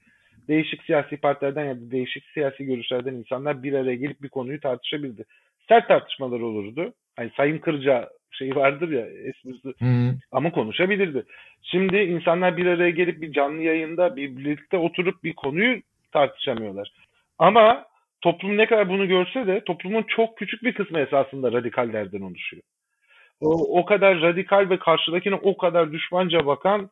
Değişik 0.48 0.84
siyasi 0.84 1.18
partilerden 1.18 1.66
ya 1.66 1.76
da 1.76 1.92
değişik 1.92 2.24
siyasi 2.34 2.66
görüşlerden 2.66 3.14
insanlar 3.14 3.64
bir 3.64 3.74
araya 3.74 3.96
gelip 3.96 4.22
bir 4.22 4.30
konuyu 4.30 4.60
tartışabildi. 4.60 5.26
Sert 5.68 5.88
tartışmalar 5.88 6.40
olurdu. 6.40 6.94
Hani 7.18 7.32
Sayın 7.38 7.58
Kırca 7.58 8.10
şey 8.32 8.56
vardır 8.56 8.90
ya 8.90 9.06
esprisi 9.06 9.74
ama 10.32 10.52
konuşabilirdi. 10.52 11.26
Şimdi 11.64 11.98
insanlar 11.98 12.58
bir 12.58 12.66
araya 12.66 12.90
gelip 12.90 13.22
bir 13.22 13.32
canlı 13.32 13.62
yayında 13.62 14.16
bir 14.16 14.38
birlikte 14.38 14.78
oturup 14.78 15.24
bir 15.24 15.34
konuyu 15.34 15.82
tartışamıyorlar. 16.12 16.92
Ama 17.40 17.86
toplum 18.22 18.58
ne 18.58 18.66
kadar 18.66 18.90
bunu 18.90 19.08
görse 19.08 19.48
de 19.48 19.64
toplumun 19.64 20.04
çok 20.08 20.38
küçük 20.38 20.64
bir 20.64 20.74
kısmı 20.74 21.00
esasında 21.00 21.52
radikallerden 21.52 22.22
oluşuyor. 22.22 22.64
O, 23.42 23.80
o 23.80 23.86
kadar 23.86 24.22
radikal 24.22 24.70
ve 24.70 24.80
karşıdakine 24.80 25.36
o 25.36 25.58
kadar 25.58 25.92
düşmanca 25.92 26.46
bakan 26.46 26.90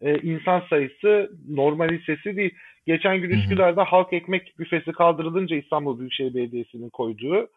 e, 0.00 0.18
insan 0.18 0.62
sayısı 0.70 1.30
normalisesi 1.48 2.36
değil. 2.36 2.54
Geçen 2.86 3.20
gün. 3.20 3.30
Üsküdar'da 3.30 3.84
halk 3.84 4.12
ekmek 4.12 4.58
büfesi 4.58 4.92
kaldırılınca 4.92 5.56
İstanbul 5.56 5.98
Büyükşehir 5.98 6.34
Belediyesi'nin 6.34 6.90
koyduğu 6.90 7.48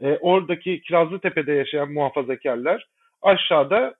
e, 0.00 0.16
oradaki 0.20 0.80
Kirazlıtepe'de 0.82 1.52
yaşayan 1.52 1.92
muhafazakarlar 1.92 2.86
aşağıda 3.22 3.94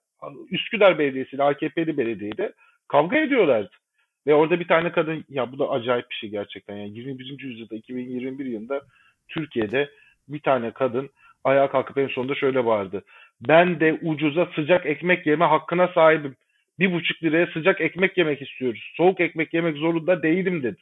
Üsküdar 0.50 0.98
Belediyesi 0.98 1.37
ile 1.37 1.42
AKP'li 1.42 1.96
belediyeyle 1.96 2.52
kavga 2.88 3.18
ediyorlardı. 3.18 3.70
Ve 4.26 4.35
orada 4.35 4.61
bir 4.61 4.68
tane 4.68 4.92
kadın 4.92 5.24
ya 5.28 5.52
bu 5.52 5.59
da 5.59 5.70
acayip 5.70 6.11
bir 6.11 6.14
şey 6.14 6.30
gerçekten. 6.30 6.76
Yani 6.76 6.98
21. 6.98 7.42
yüzyılda 7.42 7.74
2021 7.74 8.44
yılında 8.44 8.83
Türkiye'de 9.28 9.90
bir 10.28 10.40
tane 10.40 10.70
kadın 10.70 11.11
ayağa 11.44 11.70
kalkıp 11.70 11.98
en 11.98 12.09
sonunda 12.09 12.35
şöyle 12.35 12.66
bağırdı. 12.66 13.04
Ben 13.48 13.80
de 13.80 13.98
ucuza 14.02 14.48
sıcak 14.54 14.87
ekmek 14.87 15.26
yeme 15.26 15.44
hakkına 15.44 15.88
sahibim. 15.88 16.37
Bir 16.78 16.92
buçuk 16.92 17.22
liraya 17.22 17.46
sıcak 17.46 17.80
ekmek 17.80 18.18
yemek 18.18 18.42
istiyoruz. 18.42 18.92
Soğuk 18.96 19.20
ekmek 19.20 19.54
yemek 19.54 19.76
zorunda 19.76 20.22
değilim 20.22 20.62
dedi. 20.62 20.80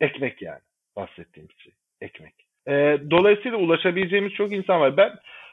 Ekmek 0.00 0.42
yani 0.42 0.60
bahsettiğim 0.96 1.48
şey. 1.58 1.72
Ekmek. 2.00 2.49
Ee, 2.68 2.98
dolayısıyla 3.10 3.58
ulaşabileceğimiz 3.58 4.32
çok 4.32 4.52
insan 4.52 4.80
var. 4.80 4.96
Ben 4.96 5.12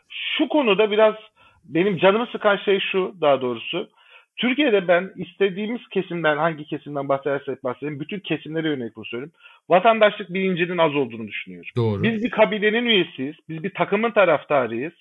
şu 0.09 0.47
konuda 0.47 0.91
biraz 0.91 1.15
benim 1.63 1.97
canımı 1.97 2.27
sıkan 2.31 2.57
şey 2.57 2.79
şu 2.79 3.15
daha 3.21 3.41
doğrusu. 3.41 3.89
Türkiye'de 4.37 4.87
ben 4.87 5.11
istediğimiz 5.15 5.81
kesimden 5.87 6.37
hangi 6.37 6.65
kesimden 6.65 7.09
bahsedersek 7.09 7.63
bahsedelim 7.63 7.99
bütün 7.99 8.19
kesimlere 8.19 8.67
yönelik 8.67 8.95
bunu 8.95 9.05
söyleyeyim. 9.05 9.31
Vatandaşlık 9.69 10.33
bilincinin 10.33 10.77
az 10.77 10.95
olduğunu 10.95 11.27
düşünüyorum. 11.27 11.69
Doğru. 11.75 12.03
Biz 12.03 12.23
bir 12.23 12.29
kabilenin 12.29 12.85
üyesiyiz. 12.85 13.35
Biz 13.49 13.63
bir 13.63 13.73
takımın 13.73 14.11
taraftarıyız. 14.11 14.93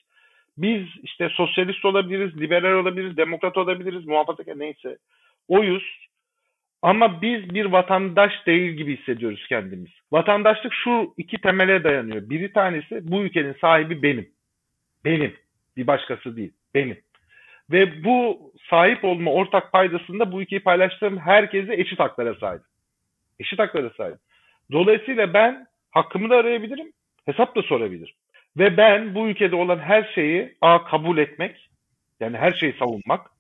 Biz 0.59 0.87
işte 1.03 1.29
sosyalist 1.29 1.85
olabiliriz, 1.85 2.41
liberal 2.41 2.73
olabiliriz, 2.73 3.17
demokrat 3.17 3.57
olabiliriz, 3.57 4.07
muhafazakar 4.07 4.59
neyse. 4.59 4.99
Oyuz. 5.49 6.07
Ama 6.83 7.23
biz 7.23 7.55
bir 7.55 7.65
vatandaş 7.65 8.47
değil 8.47 8.73
gibi 8.73 8.97
hissediyoruz 8.97 9.47
kendimiz. 9.49 9.91
Vatandaşlık 10.13 10.73
şu 10.85 11.15
iki 11.17 11.39
temele 11.39 11.85
dayanıyor. 11.85 12.31
Biri 12.31 12.53
tanesi 12.53 13.11
bu 13.11 13.23
ülkenin 13.23 13.57
sahibi 13.61 14.03
benim. 14.03 14.29
Benim. 15.05 15.35
Bir 15.77 15.87
başkası 15.87 16.37
değil. 16.37 16.53
Benim. 16.75 16.99
Ve 17.73 18.05
bu 18.05 18.39
sahip 18.71 19.05
olma 19.05 19.33
ortak 19.33 19.73
paydasında 19.73 20.33
bu 20.33 20.43
ülkeyi 20.43 20.61
paylaştığım 20.61 21.19
herkese 21.19 21.75
eşit 21.75 22.01
haklara 22.01 22.35
sahip. 22.35 22.63
Eşit 23.41 23.59
haklara 23.59 23.91
sahip. 23.91 24.17
Dolayısıyla 24.73 25.35
ben 25.35 25.67
hakkımı 25.91 26.31
da 26.31 26.37
arayabilirim, 26.37 26.93
hesap 27.27 27.57
da 27.57 27.63
sorabilirim. 27.63 28.15
Ve 28.57 28.77
ben 28.77 29.15
bu 29.15 29.29
ülkede 29.29 29.57
olan 29.57 29.79
her 29.79 30.13
şeyi 30.15 30.55
a 30.61 30.85
kabul 30.85 31.19
etmek, 31.19 31.69
yani 32.21 32.37
her 32.37 32.53
şeyi 32.53 32.73
savunmak 32.73 33.36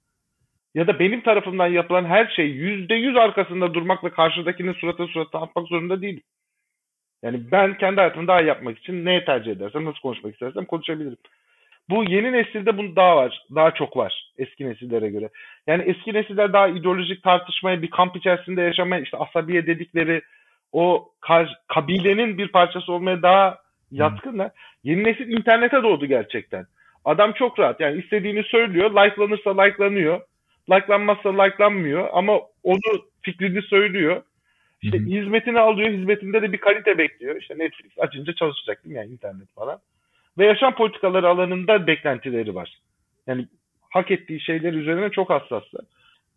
ya 0.77 0.87
da 0.87 0.99
benim 0.99 1.21
tarafımdan 1.21 1.67
yapılan 1.67 2.05
her 2.05 2.27
şey 2.27 2.47
yüzde 2.47 2.95
yüz 2.95 3.17
arkasında 3.17 3.75
durmak 3.75 4.05
ve 4.05 4.11
karşıdakinin 4.11 4.73
suratına 4.73 5.07
suratına 5.07 5.41
atmak 5.41 5.69
zorunda 5.69 6.03
değilim. 6.03 6.23
Yani 7.23 7.41
ben 7.53 7.79
kendi 7.79 7.97
hayatımı 7.97 8.29
daha 8.29 8.43
iyi 8.43 8.47
yapmak 8.47 8.79
için 8.79 9.05
neye 9.05 9.25
tercih 9.25 9.53
edersem, 9.53 9.85
nasıl 9.85 10.01
konuşmak 10.01 10.33
istersem 10.33 10.65
konuşabilirim. 10.65 11.17
Bu 11.89 12.05
yeni 12.05 12.33
nesilde 12.33 12.79
bunu 12.79 12.97
daha 12.97 13.17
var, 13.17 13.43
daha 13.55 13.71
çok 13.71 13.97
var 13.97 14.33
eski 14.39 14.69
nesillere 14.69 15.09
göre. 15.09 15.29
Yani 15.67 15.83
eski 15.83 16.15
nesiller 16.15 16.53
daha 16.53 16.69
ideolojik 16.69 17.23
tartışmaya, 17.23 17.83
bir 17.83 17.91
kamp 17.91 18.17
içerisinde 18.17 18.63
yaşamaya, 18.63 19.03
işte 19.03 19.17
asabiye 19.17 19.67
dedikleri 19.67 20.23
o 20.73 21.09
kabilenin 21.69 22.39
bir 22.39 22.49
parçası 22.49 22.93
olmaya 22.93 23.23
daha 23.23 23.59
yatkınlar. 23.91 24.51
Yeni 24.85 25.05
nesil 25.05 25.29
internete 25.29 25.83
doğdu 25.83 26.07
gerçekten. 26.07 26.67
Adam 27.05 27.33
çok 27.33 27.59
rahat. 27.59 27.81
Yani 27.81 28.01
istediğini 28.01 28.43
söylüyor. 28.43 28.91
Like'lanırsa 28.91 29.63
like'lanıyor. 29.63 30.21
Like'lanmazsa 30.71 31.43
like'lanmıyor. 31.43 32.09
Ama 32.13 32.41
onu 32.63 32.81
fikrini 33.23 33.63
söylüyor. 33.63 34.23
İşte 34.83 34.99
Hı 34.99 35.03
hı. 35.03 35.07
hizmetini 35.07 35.61
alıyor. 35.61 35.91
Hizmetinde 35.91 36.43
de 36.43 36.53
bir 36.53 36.59
kalite 36.59 36.99
bekliyor. 36.99 37.37
İşte 37.37 37.59
Netflix 37.59 37.93
açınca 37.99 38.35
çalışacak 38.35 38.85
değil 38.85 38.95
mi? 38.95 38.99
Yani 38.99 39.13
internet 39.13 39.55
falan. 39.55 39.79
Ve 40.39 40.47
yaşam 40.47 40.75
politikaları 40.75 41.29
alanında 41.29 41.87
beklentileri 41.87 42.55
var. 42.55 42.79
Yani 43.27 43.47
hak 43.91 44.11
ettiği 44.11 44.41
şeyler 44.41 44.73
üzerine 44.73 45.11
çok 45.11 45.31
hassaslar. 45.31 45.85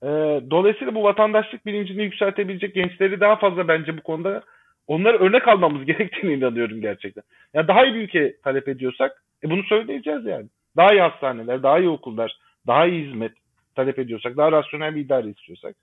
Ee, 0.03 0.07
dolayısıyla 0.49 0.95
bu 0.95 1.03
vatandaşlık 1.03 1.65
bilincini 1.65 2.03
yükseltebilecek 2.03 2.75
gençleri 2.75 3.19
daha 3.19 3.35
fazla 3.35 3.67
bence 3.67 3.97
bu 3.97 4.01
konuda 4.01 4.43
onları 4.87 5.17
örnek 5.17 5.47
almamız 5.47 5.85
gerektiğini 5.85 6.33
inanıyorum 6.33 6.81
gerçekten. 6.81 7.23
Yani 7.53 7.67
daha 7.67 7.85
iyi 7.85 7.95
bir 7.95 8.01
ülke 8.01 8.35
talep 8.43 8.67
ediyorsak 8.67 9.23
e 9.43 9.49
bunu 9.49 9.63
söyleyeceğiz 9.63 10.25
yani. 10.25 10.45
Daha 10.77 10.91
iyi 10.91 11.01
hastaneler, 11.01 11.63
daha 11.63 11.79
iyi 11.79 11.89
okullar, 11.89 12.37
daha 12.67 12.85
iyi 12.85 13.07
hizmet 13.07 13.31
talep 13.79 13.99
ediyorsak, 13.99 14.37
daha 14.37 14.51
rasyonel 14.51 14.95
bir 14.95 15.01
idare 15.05 15.29
istiyorsak, 15.29 15.75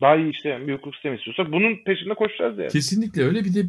daha 0.00 0.16
iyi 0.16 0.30
işleyen 0.32 0.68
bir 0.68 0.74
hukuk 0.74 0.94
sistemi 0.94 1.16
istiyorsak 1.16 1.52
bunun 1.52 1.84
peşinde 1.84 2.14
koşacağız 2.14 2.58
yani. 2.58 2.68
Kesinlikle 2.70 3.22
öyle. 3.22 3.44
Bir 3.44 3.54
de 3.54 3.66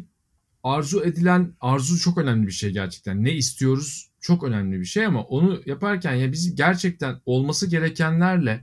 arzu 0.62 1.04
edilen 1.04 1.52
arzu 1.60 1.98
çok 1.98 2.18
önemli 2.18 2.46
bir 2.46 2.52
şey 2.52 2.70
gerçekten. 2.70 3.24
Ne 3.24 3.32
istiyoruz 3.32 4.08
çok 4.20 4.44
önemli 4.44 4.80
bir 4.80 4.84
şey 4.84 5.06
ama 5.06 5.22
onu 5.22 5.60
yaparken 5.66 6.14
ya 6.14 6.32
biz 6.32 6.54
gerçekten 6.56 7.14
olması 7.26 7.70
gerekenlerle 7.70 8.60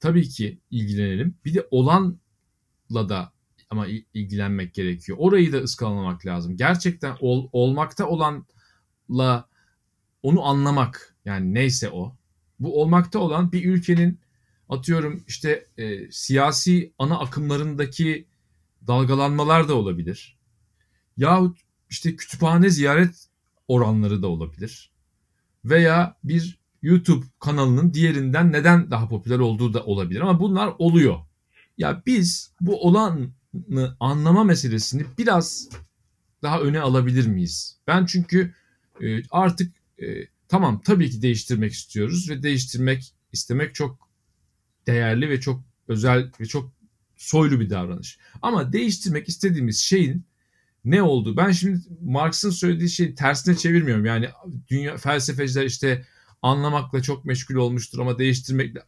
tabii 0.00 0.28
ki 0.28 0.58
ilgilenelim. 0.70 1.34
Bir 1.44 1.54
de 1.54 1.66
olanla 1.70 3.08
da 3.08 3.32
ama 3.70 3.86
il- 3.86 4.04
ilgilenmek 4.14 4.74
gerekiyor. 4.74 5.18
Orayı 5.20 5.52
da 5.52 5.56
ıskalamamak 5.58 6.26
lazım. 6.26 6.56
Gerçekten 6.56 7.14
ol- 7.20 7.48
olmakta 7.52 8.06
olanla 8.06 9.48
onu 10.22 10.44
anlamak 10.44 11.14
yani 11.24 11.54
neyse 11.54 11.90
o. 11.90 12.16
Bu 12.60 12.82
olmakta 12.82 13.18
olan 13.18 13.52
bir 13.52 13.64
ülkenin 13.64 14.18
atıyorum 14.72 15.24
işte 15.28 15.66
e, 15.78 16.10
siyasi 16.10 16.92
ana 16.98 17.18
akımlarındaki 17.18 18.26
dalgalanmalar 18.86 19.68
da 19.68 19.74
olabilir. 19.74 20.38
Yahut 21.16 21.58
işte 21.90 22.16
kütüphane 22.16 22.70
ziyaret 22.70 23.28
oranları 23.68 24.22
da 24.22 24.26
olabilir. 24.26 24.90
Veya 25.64 26.16
bir 26.24 26.58
YouTube 26.82 27.26
kanalının 27.40 27.94
diğerinden 27.94 28.52
neden 28.52 28.90
daha 28.90 29.08
popüler 29.08 29.38
olduğu 29.38 29.74
da 29.74 29.84
olabilir 29.84 30.20
ama 30.20 30.40
bunlar 30.40 30.74
oluyor. 30.78 31.18
Ya 31.78 32.02
biz 32.06 32.52
bu 32.60 32.86
olanı 32.86 33.30
anlama 34.00 34.44
meselesini 34.44 35.04
biraz 35.18 35.68
daha 36.42 36.60
öne 36.60 36.80
alabilir 36.80 37.26
miyiz? 37.26 37.78
Ben 37.86 38.06
çünkü 38.06 38.54
e, 39.02 39.22
artık 39.30 39.72
e, 39.98 40.06
tamam 40.48 40.80
tabii 40.84 41.10
ki 41.10 41.22
değiştirmek 41.22 41.72
istiyoruz 41.72 42.30
ve 42.30 42.42
değiştirmek 42.42 43.14
istemek 43.32 43.74
çok 43.74 44.11
değerli 44.86 45.30
ve 45.30 45.40
çok 45.40 45.62
özel 45.88 46.30
ve 46.40 46.46
çok 46.46 46.72
soylu 47.16 47.60
bir 47.60 47.70
davranış. 47.70 48.18
Ama 48.42 48.72
değiştirmek 48.72 49.28
istediğimiz 49.28 49.78
şeyin 49.78 50.24
ne 50.84 51.02
oldu? 51.02 51.36
Ben 51.36 51.50
şimdi 51.50 51.80
Marx'ın 52.00 52.50
söylediği 52.50 52.90
şeyi 52.90 53.14
tersine 53.14 53.56
çevirmiyorum. 53.56 54.04
Yani 54.04 54.28
dünya 54.70 54.96
felsefeciler 54.96 55.64
işte 55.64 56.06
anlamakla 56.42 57.02
çok 57.02 57.24
meşgul 57.24 57.54
olmuştur 57.54 57.98
ama 57.98 58.18
değiştirmekle 58.18 58.82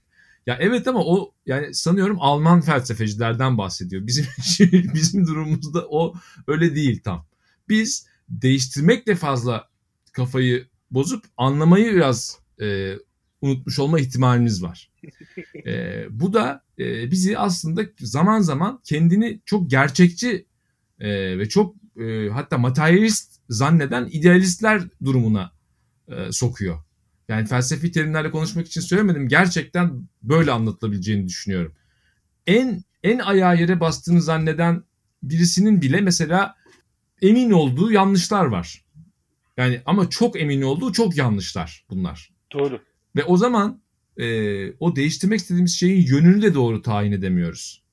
ya 0.47 0.59
evet 0.61 0.89
ama 0.89 1.05
o 1.05 1.35
yani 1.47 1.75
sanıyorum 1.75 2.17
Alman 2.21 2.61
felsefecilerden 2.61 3.59
bahsediyor. 3.59 4.07
Bizim 4.07 4.27
bizim 4.95 5.27
durumumuzda 5.27 5.87
o 5.89 6.15
öyle 6.47 6.75
değil 6.75 7.01
tam. 7.05 7.27
Biz 7.69 8.07
değiştirmekle 8.29 9.15
fazla 9.15 9.69
kafayı 10.13 10.69
bozup 10.91 11.25
anlamayı 11.37 11.95
biraz 11.95 12.39
e, 12.61 12.95
unutmuş 13.45 13.79
olma 13.79 14.01
ihtimalimiz 14.01 14.63
var. 14.63 14.91
E, 15.67 16.07
bu 16.11 16.33
da 16.33 16.63
e, 16.79 17.11
bizi 17.11 17.39
aslında 17.39 17.83
zaman 17.99 18.41
zaman 18.41 18.81
kendini 18.85 19.41
çok 19.45 19.71
gerçekçi 19.71 20.47
e, 21.01 21.39
ve 21.39 21.49
çok 21.49 21.77
e, 22.01 22.29
hatta 22.29 22.59
materyalist 22.59 23.41
zanneden 23.49 24.09
idealistler 24.13 24.83
durumuna 25.05 25.53
e, 26.09 26.33
sokuyor. 26.33 26.79
Yani 27.29 27.47
felsefi 27.47 27.93
terimlerle 27.93 28.31
konuşmak 28.31 28.67
için 28.67 28.81
söylemedim. 28.81 29.29
Gerçekten 29.29 30.09
böyle 30.23 30.51
anlatılabileceğini 30.51 31.29
düşünüyorum. 31.29 31.75
En 32.47 32.85
en 33.03 33.19
ayağı 33.19 33.61
yere 33.61 33.81
bastığını 33.81 34.23
zanneden 34.23 34.85
birisinin 35.23 35.83
bile 35.83 36.01
mesela 36.01 36.55
emin 37.23 37.51
olduğu 37.51 37.93
yanlışlar 37.93 38.45
var. 38.45 38.85
Yani 39.57 39.83
ama 39.87 40.11
çok 40.11 40.41
emin 40.41 40.63
olduğu 40.63 40.93
çok 40.93 41.17
yanlışlar 41.17 41.85
bunlar. 41.91 42.33
Doğru. 42.53 42.81
Ve 43.17 43.25
o 43.25 43.37
zaman 43.37 43.83
e, 44.17 44.27
o 44.73 44.97
değiştirmek 44.97 45.41
istediğimiz 45.41 45.75
şeyin 45.75 46.07
yönünü 46.07 46.43
de 46.43 46.55
doğru 46.55 46.83
tayin 46.83 47.13
edemiyoruz. 47.13 47.85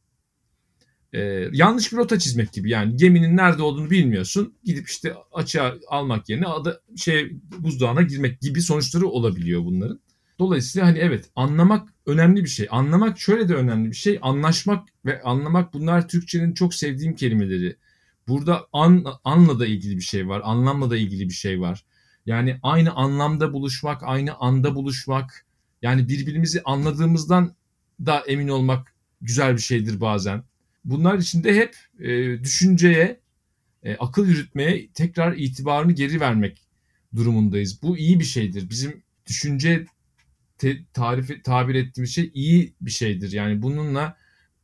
E, 1.13 1.19
yanlış 1.51 1.91
bir 1.91 1.97
rota 1.97 2.19
çizmek 2.19 2.53
gibi 2.53 2.69
yani 2.69 2.95
geminin 2.95 3.37
nerede 3.37 3.63
olduğunu 3.63 3.89
bilmiyorsun. 3.89 4.53
Gidip 4.63 4.87
işte 4.87 5.13
açığa 5.33 5.75
almak 5.87 6.29
yerine 6.29 6.47
adı, 6.47 6.81
şey 6.95 7.31
buzdağına 7.59 8.01
girmek 8.01 8.41
gibi 8.41 8.61
sonuçları 8.61 9.07
olabiliyor 9.07 9.65
bunların. 9.65 9.99
Dolayısıyla 10.39 10.87
hani 10.87 10.97
evet 10.97 11.29
anlamak 11.35 11.89
önemli 12.05 12.43
bir 12.43 12.49
şey. 12.49 12.67
Anlamak 12.71 13.19
şöyle 13.19 13.49
de 13.49 13.55
önemli 13.55 13.89
bir 13.89 13.95
şey. 13.95 14.19
Anlaşmak 14.21 14.87
ve 15.05 15.21
anlamak 15.21 15.73
bunlar 15.73 16.07
Türkçenin 16.07 16.53
çok 16.53 16.73
sevdiğim 16.73 17.15
kelimeleri. 17.15 17.75
Burada 18.27 18.67
an, 18.73 19.05
anla 19.23 19.59
da 19.59 19.65
ilgili 19.65 19.97
bir 19.97 20.01
şey 20.01 20.27
var. 20.27 20.41
Anlamla 20.43 20.89
da 20.89 20.97
ilgili 20.97 21.29
bir 21.29 21.33
şey 21.33 21.61
var. 21.61 21.85
Yani 22.25 22.59
aynı 22.63 22.91
anlamda 22.93 23.53
buluşmak, 23.53 24.03
aynı 24.03 24.35
anda 24.35 24.75
buluşmak. 24.75 25.45
Yani 25.81 26.07
birbirimizi 26.07 26.61
anladığımızdan 26.65 27.55
da 28.05 28.23
emin 28.27 28.47
olmak 28.47 28.93
güzel 29.21 29.53
bir 29.53 29.61
şeydir 29.61 30.01
bazen. 30.01 30.43
Bunlar 30.85 31.17
içinde 31.17 31.55
hep 31.55 31.75
e, 31.99 32.39
düşünceye, 32.43 33.19
e, 33.83 33.95
akıl 33.95 34.27
yürütmeye 34.27 34.89
tekrar 34.93 35.37
itibarını 35.37 35.91
geri 35.91 36.19
vermek 36.19 36.61
durumundayız. 37.15 37.81
Bu 37.81 37.97
iyi 37.97 38.19
bir 38.19 38.25
şeydir. 38.25 38.69
Bizim 38.69 39.03
düşünce 39.27 39.85
te, 40.57 40.77
tarif 40.93 41.43
tabir 41.43 41.75
ettiğimiz 41.75 42.15
şey 42.15 42.31
iyi 42.33 42.73
bir 42.81 42.91
şeydir. 42.91 43.31
Yani 43.31 43.61
bununla 43.61 44.17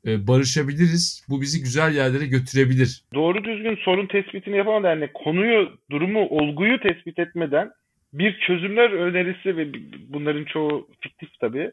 barışabiliriz. 0.08 1.26
Bu 1.30 1.42
bizi 1.42 1.64
güzel 1.64 1.96
yerlere 1.96 2.26
götürebilir. 2.26 3.02
Doğru 3.14 3.44
düzgün 3.44 3.76
sorun 3.76 4.08
tespitini 4.08 4.58
yapamadan 4.58 4.90
yani 4.90 5.10
konuyu, 5.14 5.72
durumu, 5.92 6.28
olguyu 6.28 6.80
tespit 6.80 7.20
etmeden 7.20 7.72
bir 8.14 8.40
çözümler 8.40 8.92
önerisi 8.92 9.58
ve 9.58 9.68
bunların 10.10 10.46
çoğu 10.46 10.88
fiktif 11.02 11.40
tabii 11.40 11.72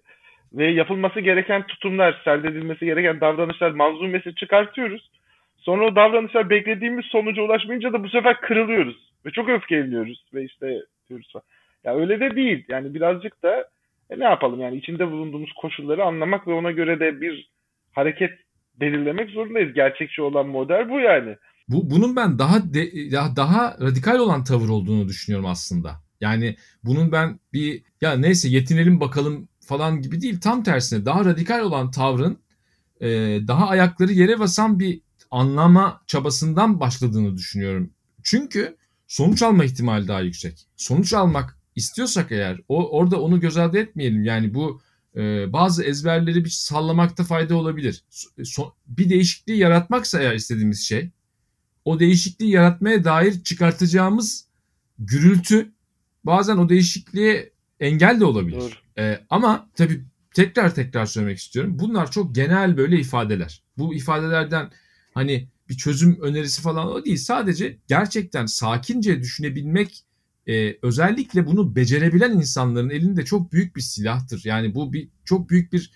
ve 0.53 0.67
yapılması 0.71 1.21
gereken 1.21 1.67
tutumlar, 1.67 2.21
serdedilmesi 2.25 2.87
gereken 2.87 3.21
davranışlar 3.21 3.71
manzumesi 3.71 4.35
çıkartıyoruz. 4.35 5.11
Sonra 5.57 5.87
o 5.87 5.97
davranışlar 5.97 6.51
beklediğimiz 6.51 7.05
sonuca 7.07 7.43
ulaşmayınca 7.43 7.93
da 7.93 8.05
bu 8.05 8.09
sefer 8.09 8.41
kırılıyoruz 8.41 8.97
ve 9.27 9.31
çok 9.31 9.49
öfkeleniyoruz 9.49 10.25
ve 10.35 10.45
işte 10.45 10.83
diyoruz 11.09 11.33
falan. 11.33 11.45
Ya 11.85 11.97
öyle 11.97 12.21
de 12.21 12.37
değil. 12.37 12.65
Yani 12.69 12.95
birazcık 12.95 13.43
da 13.43 13.69
e 14.11 14.19
ne 14.19 14.25
yapalım 14.25 14.61
yani 14.61 14.77
içinde 14.77 15.11
bulunduğumuz 15.11 15.53
koşulları 15.53 16.05
anlamak 16.05 16.49
ve 16.49 16.53
ona 16.53 16.71
göre 16.71 17.01
de 17.01 17.21
bir 17.21 17.49
hareket 17.95 18.31
belirlemek 18.81 19.31
zorundayız. 19.31 19.75
Gerçekçi 19.75 20.23
olan 20.23 20.47
model 20.47 20.91
bu 20.91 21.01
yani. 21.01 21.37
Bu 21.69 21.91
bunun 21.91 22.17
ben 22.17 22.39
daha 22.39 22.75
de, 22.75 23.11
daha 23.13 23.77
radikal 23.81 24.19
olan 24.19 24.45
tavır 24.45 24.69
olduğunu 24.69 25.09
düşünüyorum 25.09 25.47
aslında. 25.47 26.05
Yani 26.21 26.57
bunun 26.85 27.13
ben 27.13 27.41
bir 27.53 27.83
ya 28.01 28.13
neyse 28.13 28.49
yetinelim 28.49 29.01
bakalım 29.01 29.49
falan 29.61 30.03
gibi 30.03 30.21
değil. 30.21 30.41
Tam 30.41 30.63
tersine 30.63 31.05
daha 31.05 31.25
radikal 31.25 31.61
olan 31.61 31.91
tavrın 31.91 32.39
e, 33.01 33.09
daha 33.49 33.69
ayakları 33.69 34.13
yere 34.13 34.39
basan 34.39 34.81
bir 34.81 35.01
anlama 35.31 36.03
çabasından 36.07 36.81
başladığını 36.81 37.37
düşünüyorum. 37.37 37.91
Çünkü 38.23 38.77
sonuç 39.07 39.43
alma 39.43 39.65
ihtimali 39.65 40.09
daha 40.09 40.21
yüksek. 40.21 40.67
Sonuç 40.77 41.15
almak 41.15 41.59
istiyorsak 41.77 42.33
eğer 42.33 42.61
o 42.69 42.99
orada 42.99 43.21
onu 43.21 43.41
göz 43.41 43.57
ardı 43.57 43.79
etmeyelim. 43.79 44.25
Yani 44.25 44.55
bu 44.55 44.83
e, 45.17 45.53
bazı 45.53 45.85
ezberleri 45.85 46.45
bir 46.45 46.51
sallamakta 46.51 47.25
fayda 47.25 47.57
olabilir. 47.57 48.05
So, 48.45 48.73
bir 48.87 49.11
değişikliği 49.11 49.59
yaratmaksa 49.59 50.21
eğer 50.21 50.35
istediğimiz 50.35 50.83
şey 50.83 51.11
o 51.85 52.01
değişikliği 52.01 52.51
yaratmaya 52.51 53.05
dair 53.05 53.43
çıkartacağımız 53.43 54.47
gürültü 54.99 55.73
bazen 56.25 56.57
o 56.57 56.69
değişikliğe 56.69 57.53
engel 57.81 58.21
de 58.21 58.25
olabilir. 58.25 58.83
E, 58.99 59.21
ama 59.31 59.71
tabii 59.75 60.05
tekrar 60.35 60.75
tekrar 60.75 61.07
söylemek 61.07 61.39
istiyorum. 61.39 61.79
Bunlar 61.79 62.11
çok 62.11 62.35
genel 62.35 62.77
böyle 62.77 63.01
ifadeler. 63.01 63.63
Bu 63.79 63.95
ifadelerden 63.95 64.71
hani 65.15 65.49
bir 65.69 65.77
çözüm 65.77 66.21
önerisi 66.23 66.63
falan 66.63 66.87
o 66.87 67.05
değil. 67.05 67.17
Sadece 67.17 67.79
gerçekten 67.89 68.47
sakince 68.47 69.21
düşünebilmek 69.21 70.05
e, 70.49 70.77
özellikle 70.83 71.47
bunu 71.47 71.77
becerebilen 71.77 72.33
insanların 72.33 72.91
elinde 72.91 73.25
çok 73.25 73.53
büyük 73.53 73.77
bir 73.77 73.81
silahtır. 73.81 74.43
Yani 74.45 74.75
bu 74.75 74.93
bir 74.93 75.09
çok 75.25 75.51
büyük 75.51 75.73
bir 75.73 75.91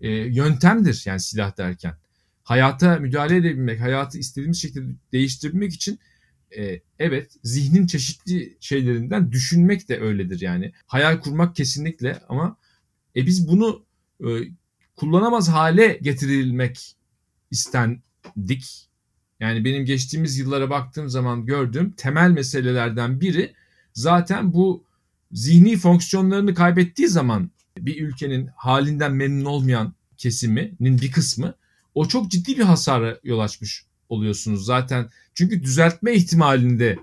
e, 0.00 0.10
yöntemdir 0.10 1.02
yani 1.06 1.20
silah 1.20 1.58
derken. 1.58 1.94
Hayata 2.42 2.96
müdahale 2.98 3.36
edebilmek, 3.36 3.80
hayatı 3.80 4.18
istediğimiz 4.18 4.62
şekilde 4.62 4.92
değiştirmek 5.12 5.74
için 5.74 5.98
e, 6.56 6.80
evet 6.98 7.32
zihnin 7.42 7.86
çeşitli 7.86 8.56
şeylerinden 8.60 9.32
düşünmek 9.32 9.88
de 9.88 10.00
öyledir 10.00 10.40
yani. 10.40 10.72
Hayal 10.86 11.20
kurmak 11.20 11.56
kesinlikle 11.56 12.20
ama 12.28 12.56
e, 13.16 13.26
biz 13.26 13.48
bunu 13.48 13.84
e, 14.20 14.28
kullanamaz 14.96 15.48
hale 15.48 15.98
getirilmek 16.02 16.96
istendik. 17.50 18.88
Yani 19.40 19.64
benim 19.64 19.84
geçtiğimiz 19.84 20.38
yıllara 20.38 20.70
baktığım 20.70 21.08
zaman 21.08 21.46
gördüğüm 21.46 21.90
temel 21.90 22.30
meselelerden 22.30 23.20
biri 23.20 23.54
zaten 23.94 24.52
bu 24.52 24.84
zihni 25.32 25.76
fonksiyonlarını 25.76 26.54
kaybettiği 26.54 27.08
zaman 27.08 27.50
bir 27.78 28.02
ülkenin 28.02 28.48
halinden 28.56 29.12
memnun 29.12 29.44
olmayan 29.44 29.94
kesiminin 30.16 30.98
bir 31.02 31.12
kısmı 31.12 31.54
o 31.94 32.08
çok 32.08 32.30
ciddi 32.30 32.58
bir 32.58 32.64
hasara 32.64 33.18
yol 33.24 33.38
açmış 33.38 33.84
oluyorsunuz 34.08 34.66
zaten. 34.66 35.06
Çünkü 35.34 35.62
düzeltme 35.62 36.12
ihtimalinde 36.12 36.96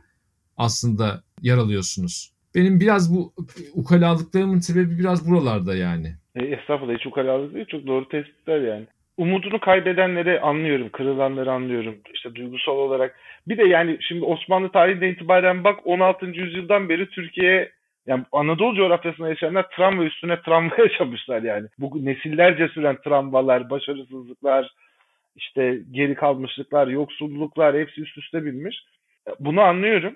aslında 0.58 1.24
yer 1.42 1.58
alıyorsunuz. 1.58 2.32
Benim 2.56 2.80
biraz 2.80 3.16
bu 3.16 3.34
ukalalıklarımın 3.74 4.60
sebebi 4.60 5.00
biraz 5.00 5.30
buralarda 5.30 5.76
yani. 5.76 6.16
E, 6.36 6.46
estağfurullah 6.46 7.00
hiç 7.00 7.06
ukalalık 7.06 7.54
değil 7.54 7.66
çok 7.70 7.88
doğru 7.88 8.10
tespitler 8.10 8.62
yani. 8.62 8.88
Umudunu 9.22 9.59
kaybedenleri 9.59 10.39
anlıyorum, 10.39 10.89
kırılanları 10.89 11.51
anlıyorum. 11.51 11.97
İşte 12.13 12.36
duygusal 12.36 12.78
olarak. 12.78 13.19
Bir 13.47 13.57
de 13.57 13.63
yani 13.63 13.97
şimdi 14.01 14.26
Osmanlı 14.26 14.72
tarihinde 14.72 15.09
itibaren 15.09 15.63
bak 15.63 15.80
16. 15.86 16.26
yüzyıldan 16.26 16.89
beri 16.89 17.09
Türkiye 17.09 17.72
yani 18.07 18.24
Anadolu 18.32 18.76
coğrafyasında 18.76 19.30
yaşayanlar 19.30 19.69
travma 19.69 20.03
üstüne 20.03 20.41
travma 20.41 20.72
yaşamışlar 20.78 21.41
yani. 21.41 21.67
Bu 21.80 22.05
nesillerce 22.05 22.67
süren 22.67 22.97
travmalar, 23.01 23.69
başarısızlıklar, 23.69 24.72
işte 25.36 25.80
geri 25.91 26.15
kalmışlıklar, 26.15 26.88
yoksulluklar 26.88 27.76
hepsi 27.76 28.01
üst 28.01 28.17
üste 28.17 28.45
binmiş. 28.45 28.84
Bunu 29.39 29.61
anlıyorum. 29.61 30.15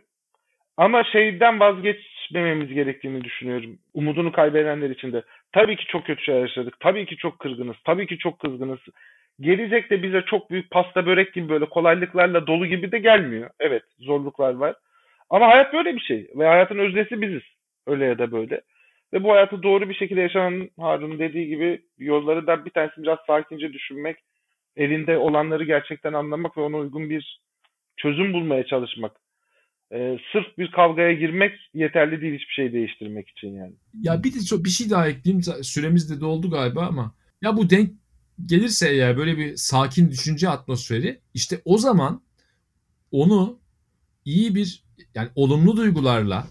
Ama 0.78 1.04
şeyden 1.04 1.60
vazgeçmememiz 1.60 2.74
gerektiğini 2.74 3.24
düşünüyorum. 3.24 3.78
Umudunu 3.94 4.32
kaybedenler 4.32 4.90
için 4.90 5.14
de. 5.14 5.24
Tabii 5.56 5.76
ki 5.76 5.86
çok 5.88 6.06
kötü 6.06 6.24
şeyler 6.24 6.42
yaşadık. 6.42 6.80
Tabii 6.80 7.06
ki 7.06 7.18
çok 7.18 7.40
kırgınız. 7.40 7.76
Tabii 7.86 8.08
ki 8.08 8.18
çok 8.18 8.40
kızgınız. 8.40 8.80
Gelecek 9.40 9.90
de 9.90 10.04
bize 10.04 10.22
çok 10.22 10.52
büyük 10.52 10.72
pasta 10.72 11.06
börek 11.06 11.34
gibi 11.34 11.50
böyle 11.50 11.66
kolaylıklarla 11.66 12.48
dolu 12.48 12.68
gibi 12.68 12.92
de 12.92 13.00
gelmiyor. 13.00 13.50
Evet 13.60 13.84
zorluklar 14.00 14.54
var. 14.54 14.76
Ama 15.30 15.48
hayat 15.48 15.74
böyle 15.74 15.96
bir 15.96 16.00
şey. 16.00 16.28
Ve 16.36 16.48
hayatın 16.48 16.78
öznesi 16.78 17.22
biziz. 17.22 17.42
Öyle 17.88 18.06
ya 18.06 18.18
da 18.18 18.32
böyle. 18.32 18.62
Ve 19.14 19.24
bu 19.24 19.32
hayatı 19.32 19.64
doğru 19.64 19.90
bir 19.90 19.94
şekilde 19.94 20.22
yaşanan 20.22 20.70
Harun'un 20.80 21.20
dediği 21.20 21.48
gibi 21.48 21.82
yolları 21.98 22.48
da 22.48 22.66
bir 22.66 22.72
tanesi 22.72 23.04
biraz 23.04 23.20
sakince 23.28 23.74
düşünmek. 23.74 24.18
Elinde 24.76 25.18
olanları 25.18 25.64
gerçekten 25.64 26.14
anlamak 26.14 26.58
ve 26.58 26.62
ona 26.62 26.78
uygun 26.78 27.10
bir 27.10 27.40
çözüm 27.98 28.34
bulmaya 28.34 28.66
çalışmak 28.66 29.12
e, 29.92 30.18
sırf 30.32 30.58
bir 30.58 30.72
kavgaya 30.72 31.14
girmek 31.14 31.52
yeterli 31.74 32.22
değil 32.22 32.34
hiçbir 32.34 32.54
şey 32.54 32.74
değiştirmek 32.74 33.30
için 33.30 33.48
yani. 33.48 33.74
Ya 34.02 34.24
bir 34.24 34.34
de 34.34 34.64
bir 34.66 34.70
şey 34.70 34.90
daha 34.90 35.08
ekleyeyim. 35.08 35.44
Süremiz 35.62 36.10
de 36.10 36.22
doldu 36.22 36.50
galiba 36.50 36.86
ama 36.86 37.16
ya 37.42 37.58
bu 37.58 37.70
denk 37.70 37.92
gelirse 38.46 38.90
eğer 38.90 39.18
böyle 39.18 39.38
bir 39.38 39.56
sakin 39.56 40.12
düşünce 40.12 40.50
atmosferi 40.50 41.20
işte 41.34 41.62
o 41.66 41.78
zaman 41.78 42.22
onu 43.12 43.60
iyi 44.26 44.56
bir 44.56 44.84
yani 45.16 45.30
olumlu 45.36 45.78
duygularla 45.78 46.48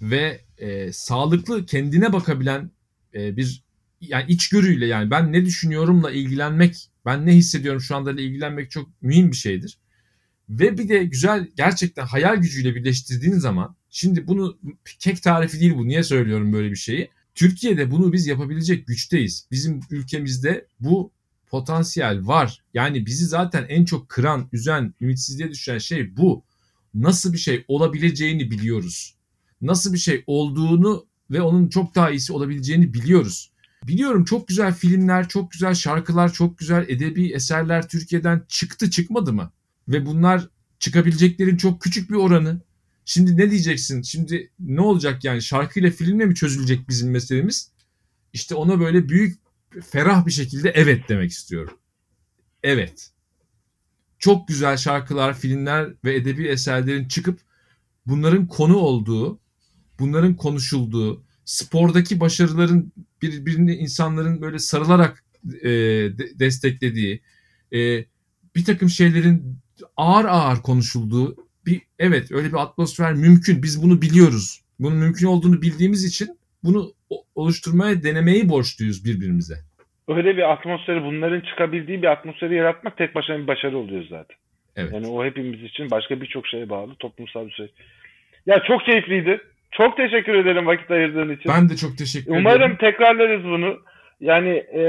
ve 0.00 0.40
e, 0.58 0.92
sağlıklı 0.92 1.66
kendine 1.66 2.12
bakabilen 2.12 2.70
e, 3.14 3.36
bir 3.36 3.62
yani 4.00 4.24
içgörüyle 4.28 4.86
yani 4.86 5.10
ben 5.10 5.32
ne 5.32 5.44
düşünüyorumla 5.44 6.10
ilgilenmek 6.10 6.76
ben 7.06 7.26
ne 7.26 7.32
hissediyorum 7.32 7.80
şu 7.80 7.96
anda 7.96 8.12
ile 8.12 8.22
ilgilenmek 8.22 8.70
çok 8.70 9.02
mühim 9.02 9.30
bir 9.30 9.36
şeydir. 9.36 9.78
Ve 10.52 10.78
bir 10.78 10.88
de 10.88 11.04
güzel 11.04 11.48
gerçekten 11.56 12.06
hayal 12.06 12.36
gücüyle 12.36 12.74
birleştirdiğin 12.74 13.34
zaman 13.34 13.76
şimdi 13.90 14.26
bunu 14.26 14.58
kek 14.98 15.22
tarifi 15.22 15.60
değil 15.60 15.74
bu 15.76 15.88
niye 15.88 16.02
söylüyorum 16.02 16.52
böyle 16.52 16.70
bir 16.70 16.76
şeyi. 16.76 17.10
Türkiye'de 17.34 17.90
bunu 17.90 18.12
biz 18.12 18.26
yapabilecek 18.26 18.86
güçteyiz. 18.86 19.46
Bizim 19.50 19.80
ülkemizde 19.90 20.66
bu 20.80 21.12
potansiyel 21.50 22.26
var. 22.26 22.62
Yani 22.74 23.06
bizi 23.06 23.26
zaten 23.26 23.66
en 23.68 23.84
çok 23.84 24.08
kıran, 24.08 24.48
üzen, 24.52 24.94
ümitsizliğe 25.00 25.50
düşen 25.50 25.78
şey 25.78 26.16
bu. 26.16 26.44
nasıl 26.94 27.32
bir 27.32 27.38
şey 27.38 27.64
olabileceğini 27.68 28.50
biliyoruz. 28.50 29.14
Nasıl 29.60 29.92
bir 29.92 29.98
şey 29.98 30.24
olduğunu 30.26 31.06
ve 31.30 31.42
onun 31.42 31.68
çok 31.68 31.94
daha 31.94 32.10
iyisi 32.10 32.32
olabileceğini 32.32 32.94
biliyoruz. 32.94 33.52
Biliyorum 33.86 34.24
çok 34.24 34.48
güzel 34.48 34.74
filmler, 34.74 35.28
çok 35.28 35.50
güzel 35.50 35.74
şarkılar, 35.74 36.32
çok 36.32 36.58
güzel 36.58 36.84
edebi 36.88 37.32
eserler 37.32 37.88
Türkiye'den 37.88 38.42
çıktı 38.48 38.90
çıkmadı 38.90 39.32
mı? 39.32 39.52
Ve 39.88 40.06
bunlar 40.06 40.48
çıkabileceklerin 40.78 41.56
çok 41.56 41.80
küçük 41.80 42.10
bir 42.10 42.16
oranı. 42.16 42.60
Şimdi 43.04 43.36
ne 43.36 43.50
diyeceksin? 43.50 44.02
Şimdi 44.02 44.50
ne 44.60 44.80
olacak 44.80 45.24
yani 45.24 45.42
şarkıyla 45.42 45.90
filmle 45.90 46.26
mi 46.26 46.34
çözülecek 46.34 46.88
bizim 46.88 47.10
meselemiz? 47.10 47.72
İşte 48.32 48.54
ona 48.54 48.80
böyle 48.80 49.08
büyük 49.08 49.38
ferah 49.90 50.26
bir 50.26 50.32
şekilde 50.32 50.70
evet 50.70 51.08
demek 51.08 51.30
istiyorum. 51.30 51.78
Evet. 52.62 53.10
Çok 54.18 54.48
güzel 54.48 54.76
şarkılar, 54.76 55.38
filmler 55.38 55.92
ve 56.04 56.14
edebi 56.14 56.46
eserlerin 56.46 57.08
çıkıp 57.08 57.40
bunların 58.06 58.46
konu 58.46 58.76
olduğu, 58.76 59.40
bunların 59.98 60.36
konuşulduğu, 60.36 61.24
spordaki 61.44 62.20
başarıların 62.20 62.92
birbirini 63.22 63.74
insanların 63.74 64.40
böyle 64.40 64.58
sarılarak 64.58 65.24
e, 65.62 65.70
de, 66.18 66.38
desteklediği, 66.38 67.22
e, 67.72 68.04
bir 68.56 68.64
takım 68.64 68.90
şeylerin 68.90 69.58
ağır 69.96 70.24
ağır 70.24 70.62
konuşulduğu 70.62 71.36
bir 71.66 71.80
evet 71.98 72.32
öyle 72.32 72.48
bir 72.48 72.62
atmosfer 72.62 73.12
mümkün. 73.12 73.62
Biz 73.62 73.82
bunu 73.82 74.02
biliyoruz. 74.02 74.60
Bunun 74.78 74.96
mümkün 74.96 75.26
olduğunu 75.26 75.62
bildiğimiz 75.62 76.04
için 76.04 76.28
bunu 76.64 76.92
oluşturmaya 77.34 78.02
denemeyi 78.02 78.48
borçluyuz 78.48 79.04
birbirimize. 79.04 79.54
Öyle 80.08 80.36
bir 80.36 80.52
atmosferi 80.52 81.04
bunların 81.04 81.40
çıkabildiği 81.40 82.02
bir 82.02 82.06
atmosferi 82.06 82.54
yaratmak 82.54 82.96
tek 82.96 83.14
başına 83.14 83.38
bir 83.38 83.46
başarı 83.46 83.78
oluyor 83.78 84.04
zaten. 84.10 84.36
Evet. 84.76 84.92
Yani 84.92 85.06
o 85.06 85.24
hepimiz 85.24 85.62
için 85.62 85.90
başka 85.90 86.20
birçok 86.20 86.46
şeye 86.46 86.70
bağlı 86.70 86.94
toplumsal 86.94 87.46
bir 87.46 87.52
şey. 87.52 87.72
Ya 88.46 88.62
çok 88.62 88.84
keyifliydi. 88.84 89.40
Çok 89.70 89.96
teşekkür 89.96 90.34
ederim 90.34 90.66
vakit 90.66 90.90
ayırdığın 90.90 91.36
için. 91.36 91.52
Ben 91.52 91.68
de 91.68 91.76
çok 91.76 91.98
teşekkür 91.98 92.30
Umarım 92.30 92.46
ederim. 92.46 92.60
Umarım 92.60 92.76
tekrarlarız 92.76 93.44
bunu. 93.44 93.78
Yani 94.20 94.48
e, 94.50 94.82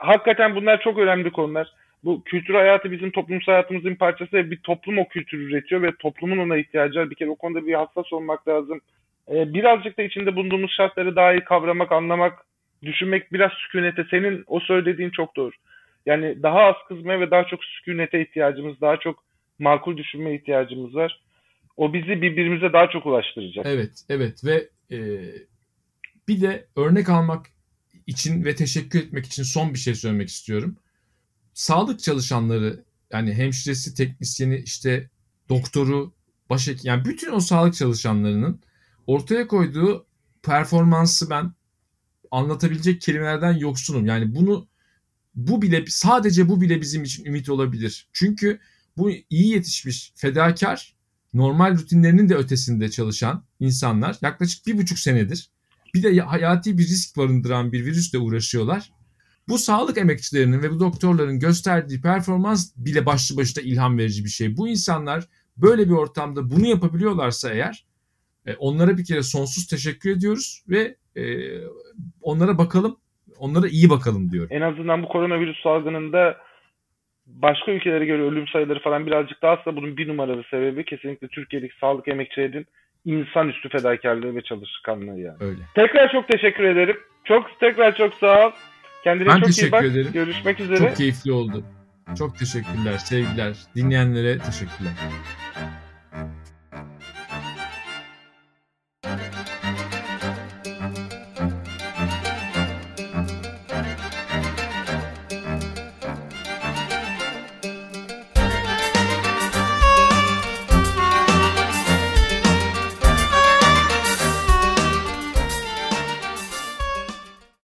hakikaten 0.00 0.54
bunlar 0.54 0.80
çok 0.80 0.98
önemli 0.98 1.30
konular. 1.30 1.72
Bu 2.04 2.22
kültür 2.24 2.54
hayatı 2.54 2.92
bizim 2.92 3.10
toplumsal 3.10 3.52
hayatımızın 3.52 3.94
parçası 3.94 4.32
ve 4.32 4.50
bir 4.50 4.56
toplum 4.56 4.98
o 4.98 5.08
kültürü 5.08 5.44
üretiyor 5.44 5.82
ve 5.82 5.92
toplumun 5.98 6.38
ona 6.38 6.56
ihtiyacı 6.56 6.98
var. 6.98 7.10
Bir 7.10 7.14
kere 7.14 7.30
o 7.30 7.36
konuda 7.36 7.66
bir 7.66 7.74
hassas 7.74 8.12
olmak 8.12 8.48
lazım. 8.48 8.80
E, 9.30 9.54
birazcık 9.54 9.98
da 9.98 10.02
içinde 10.02 10.36
bulunduğumuz 10.36 10.70
şartları 10.76 11.16
daha 11.16 11.32
iyi 11.32 11.44
kavramak, 11.44 11.92
anlamak, 11.92 12.46
düşünmek 12.82 13.32
biraz 13.32 13.52
sükunete. 13.52 14.04
Senin 14.10 14.44
o 14.46 14.60
söylediğin 14.60 15.10
çok 15.10 15.36
doğru. 15.36 15.52
Yani 16.06 16.42
daha 16.42 16.60
az 16.60 16.76
kızmaya 16.88 17.20
ve 17.20 17.30
daha 17.30 17.44
çok 17.44 17.64
sükunete 17.64 18.22
ihtiyacımız, 18.22 18.80
daha 18.80 18.96
çok 18.96 19.24
makul 19.58 19.96
düşünmeye 19.96 20.36
ihtiyacımız 20.36 20.94
var 20.94 21.20
o 21.78 21.92
bizi 21.92 22.22
birbirimize 22.22 22.72
daha 22.72 22.90
çok 22.90 23.06
ulaştıracak. 23.06 23.66
Evet, 23.66 23.92
evet 24.08 24.44
ve 24.44 24.68
e, 24.90 24.98
bir 26.28 26.40
de 26.40 26.66
örnek 26.76 27.08
almak 27.08 27.46
için 28.06 28.44
ve 28.44 28.54
teşekkür 28.54 28.98
etmek 28.98 29.26
için 29.26 29.42
son 29.42 29.74
bir 29.74 29.78
şey 29.78 29.94
söylemek 29.94 30.28
istiyorum. 30.28 30.76
Sağlık 31.58 32.00
çalışanları 32.00 32.84
yani 33.12 33.34
hemşiresi, 33.34 33.94
teknisyeni, 33.94 34.58
işte 34.58 35.10
doktoru, 35.48 36.12
başhekim 36.50 36.82
yani 36.84 37.04
bütün 37.04 37.32
o 37.32 37.40
sağlık 37.40 37.74
çalışanlarının 37.74 38.60
ortaya 39.06 39.46
koyduğu 39.46 40.06
performansı 40.42 41.30
ben 41.30 41.52
anlatabilecek 42.30 43.00
kelimelerden 43.00 43.52
yoksunum. 43.52 44.06
Yani 44.06 44.34
bunu 44.34 44.68
bu 45.34 45.62
bile 45.62 45.84
sadece 45.88 46.48
bu 46.48 46.60
bile 46.60 46.80
bizim 46.80 47.04
için 47.04 47.24
ümit 47.24 47.48
olabilir. 47.48 48.08
Çünkü 48.12 48.60
bu 48.96 49.10
iyi 49.10 49.48
yetişmiş 49.48 50.12
fedakar 50.16 50.94
normal 51.34 51.78
rutinlerinin 51.78 52.28
de 52.28 52.34
ötesinde 52.34 52.90
çalışan 52.90 53.44
insanlar 53.60 54.18
yaklaşık 54.22 54.66
bir 54.66 54.78
buçuk 54.78 54.98
senedir 54.98 55.50
bir 55.94 56.02
de 56.02 56.20
hayati 56.20 56.78
bir 56.78 56.88
risk 56.88 57.16
barındıran 57.16 57.72
bir 57.72 57.86
virüsle 57.86 58.18
uğraşıyorlar. 58.18 58.97
Bu 59.48 59.58
sağlık 59.58 59.98
emekçilerinin 59.98 60.62
ve 60.62 60.70
bu 60.70 60.80
doktorların 60.80 61.38
gösterdiği 61.38 62.02
performans 62.02 62.76
bile 62.76 63.06
başlı 63.06 63.36
başına 63.36 63.64
ilham 63.64 63.98
verici 63.98 64.24
bir 64.24 64.28
şey. 64.28 64.56
Bu 64.56 64.68
insanlar 64.68 65.24
böyle 65.56 65.86
bir 65.88 65.94
ortamda 65.94 66.50
bunu 66.50 66.66
yapabiliyorlarsa 66.66 67.50
eğer 67.50 67.84
e, 68.46 68.54
onlara 68.54 68.98
bir 68.98 69.04
kere 69.04 69.22
sonsuz 69.22 69.66
teşekkür 69.66 70.10
ediyoruz 70.10 70.64
ve 70.68 70.94
e, 71.16 71.24
onlara 72.22 72.58
bakalım, 72.58 72.96
onlara 73.38 73.68
iyi 73.68 73.90
bakalım 73.90 74.32
diyorum. 74.32 74.50
En 74.52 74.60
azından 74.60 75.02
bu 75.02 75.08
koronavirüs 75.08 75.62
salgınında 75.62 76.36
başka 77.26 77.72
ülkelere 77.72 78.04
göre 78.04 78.22
ölüm 78.22 78.48
sayıları 78.48 78.80
falan 78.80 79.06
birazcık 79.06 79.42
daha 79.42 79.52
azsa 79.52 79.76
bunun 79.76 79.96
bir 79.96 80.08
numaralı 80.08 80.44
sebebi 80.50 80.84
kesinlikle 80.84 81.28
Türkiye'deki 81.28 81.78
sağlık 81.80 82.08
emekçilerinin 82.08 82.66
insanüstü 83.04 83.68
fedakarlığı 83.68 84.36
ve 84.36 84.42
çalışkanlığı 84.42 85.20
yani. 85.20 85.36
Öyle. 85.40 85.60
Tekrar 85.74 86.12
çok 86.12 86.28
teşekkür 86.28 86.64
ederim. 86.64 86.96
Çok 87.24 87.60
tekrar 87.60 87.96
çok 87.96 88.14
sağ 88.14 88.46
ol. 88.46 88.50
Kendine 89.08 89.28
ben 89.28 89.38
çok 89.38 89.46
teşekkür 89.46 89.68
iyi 89.68 89.72
bak. 89.72 89.84
Ederim. 89.84 90.12
Görüşmek 90.12 90.60
üzere. 90.60 90.78
Çok 90.78 90.96
keyifli 90.96 91.32
oldu. 91.32 91.64
Çok 92.18 92.38
teşekkürler 92.38 92.98
sevgiler. 92.98 93.56
Dinleyenlere 93.76 94.38
teşekkürler. 94.38 94.92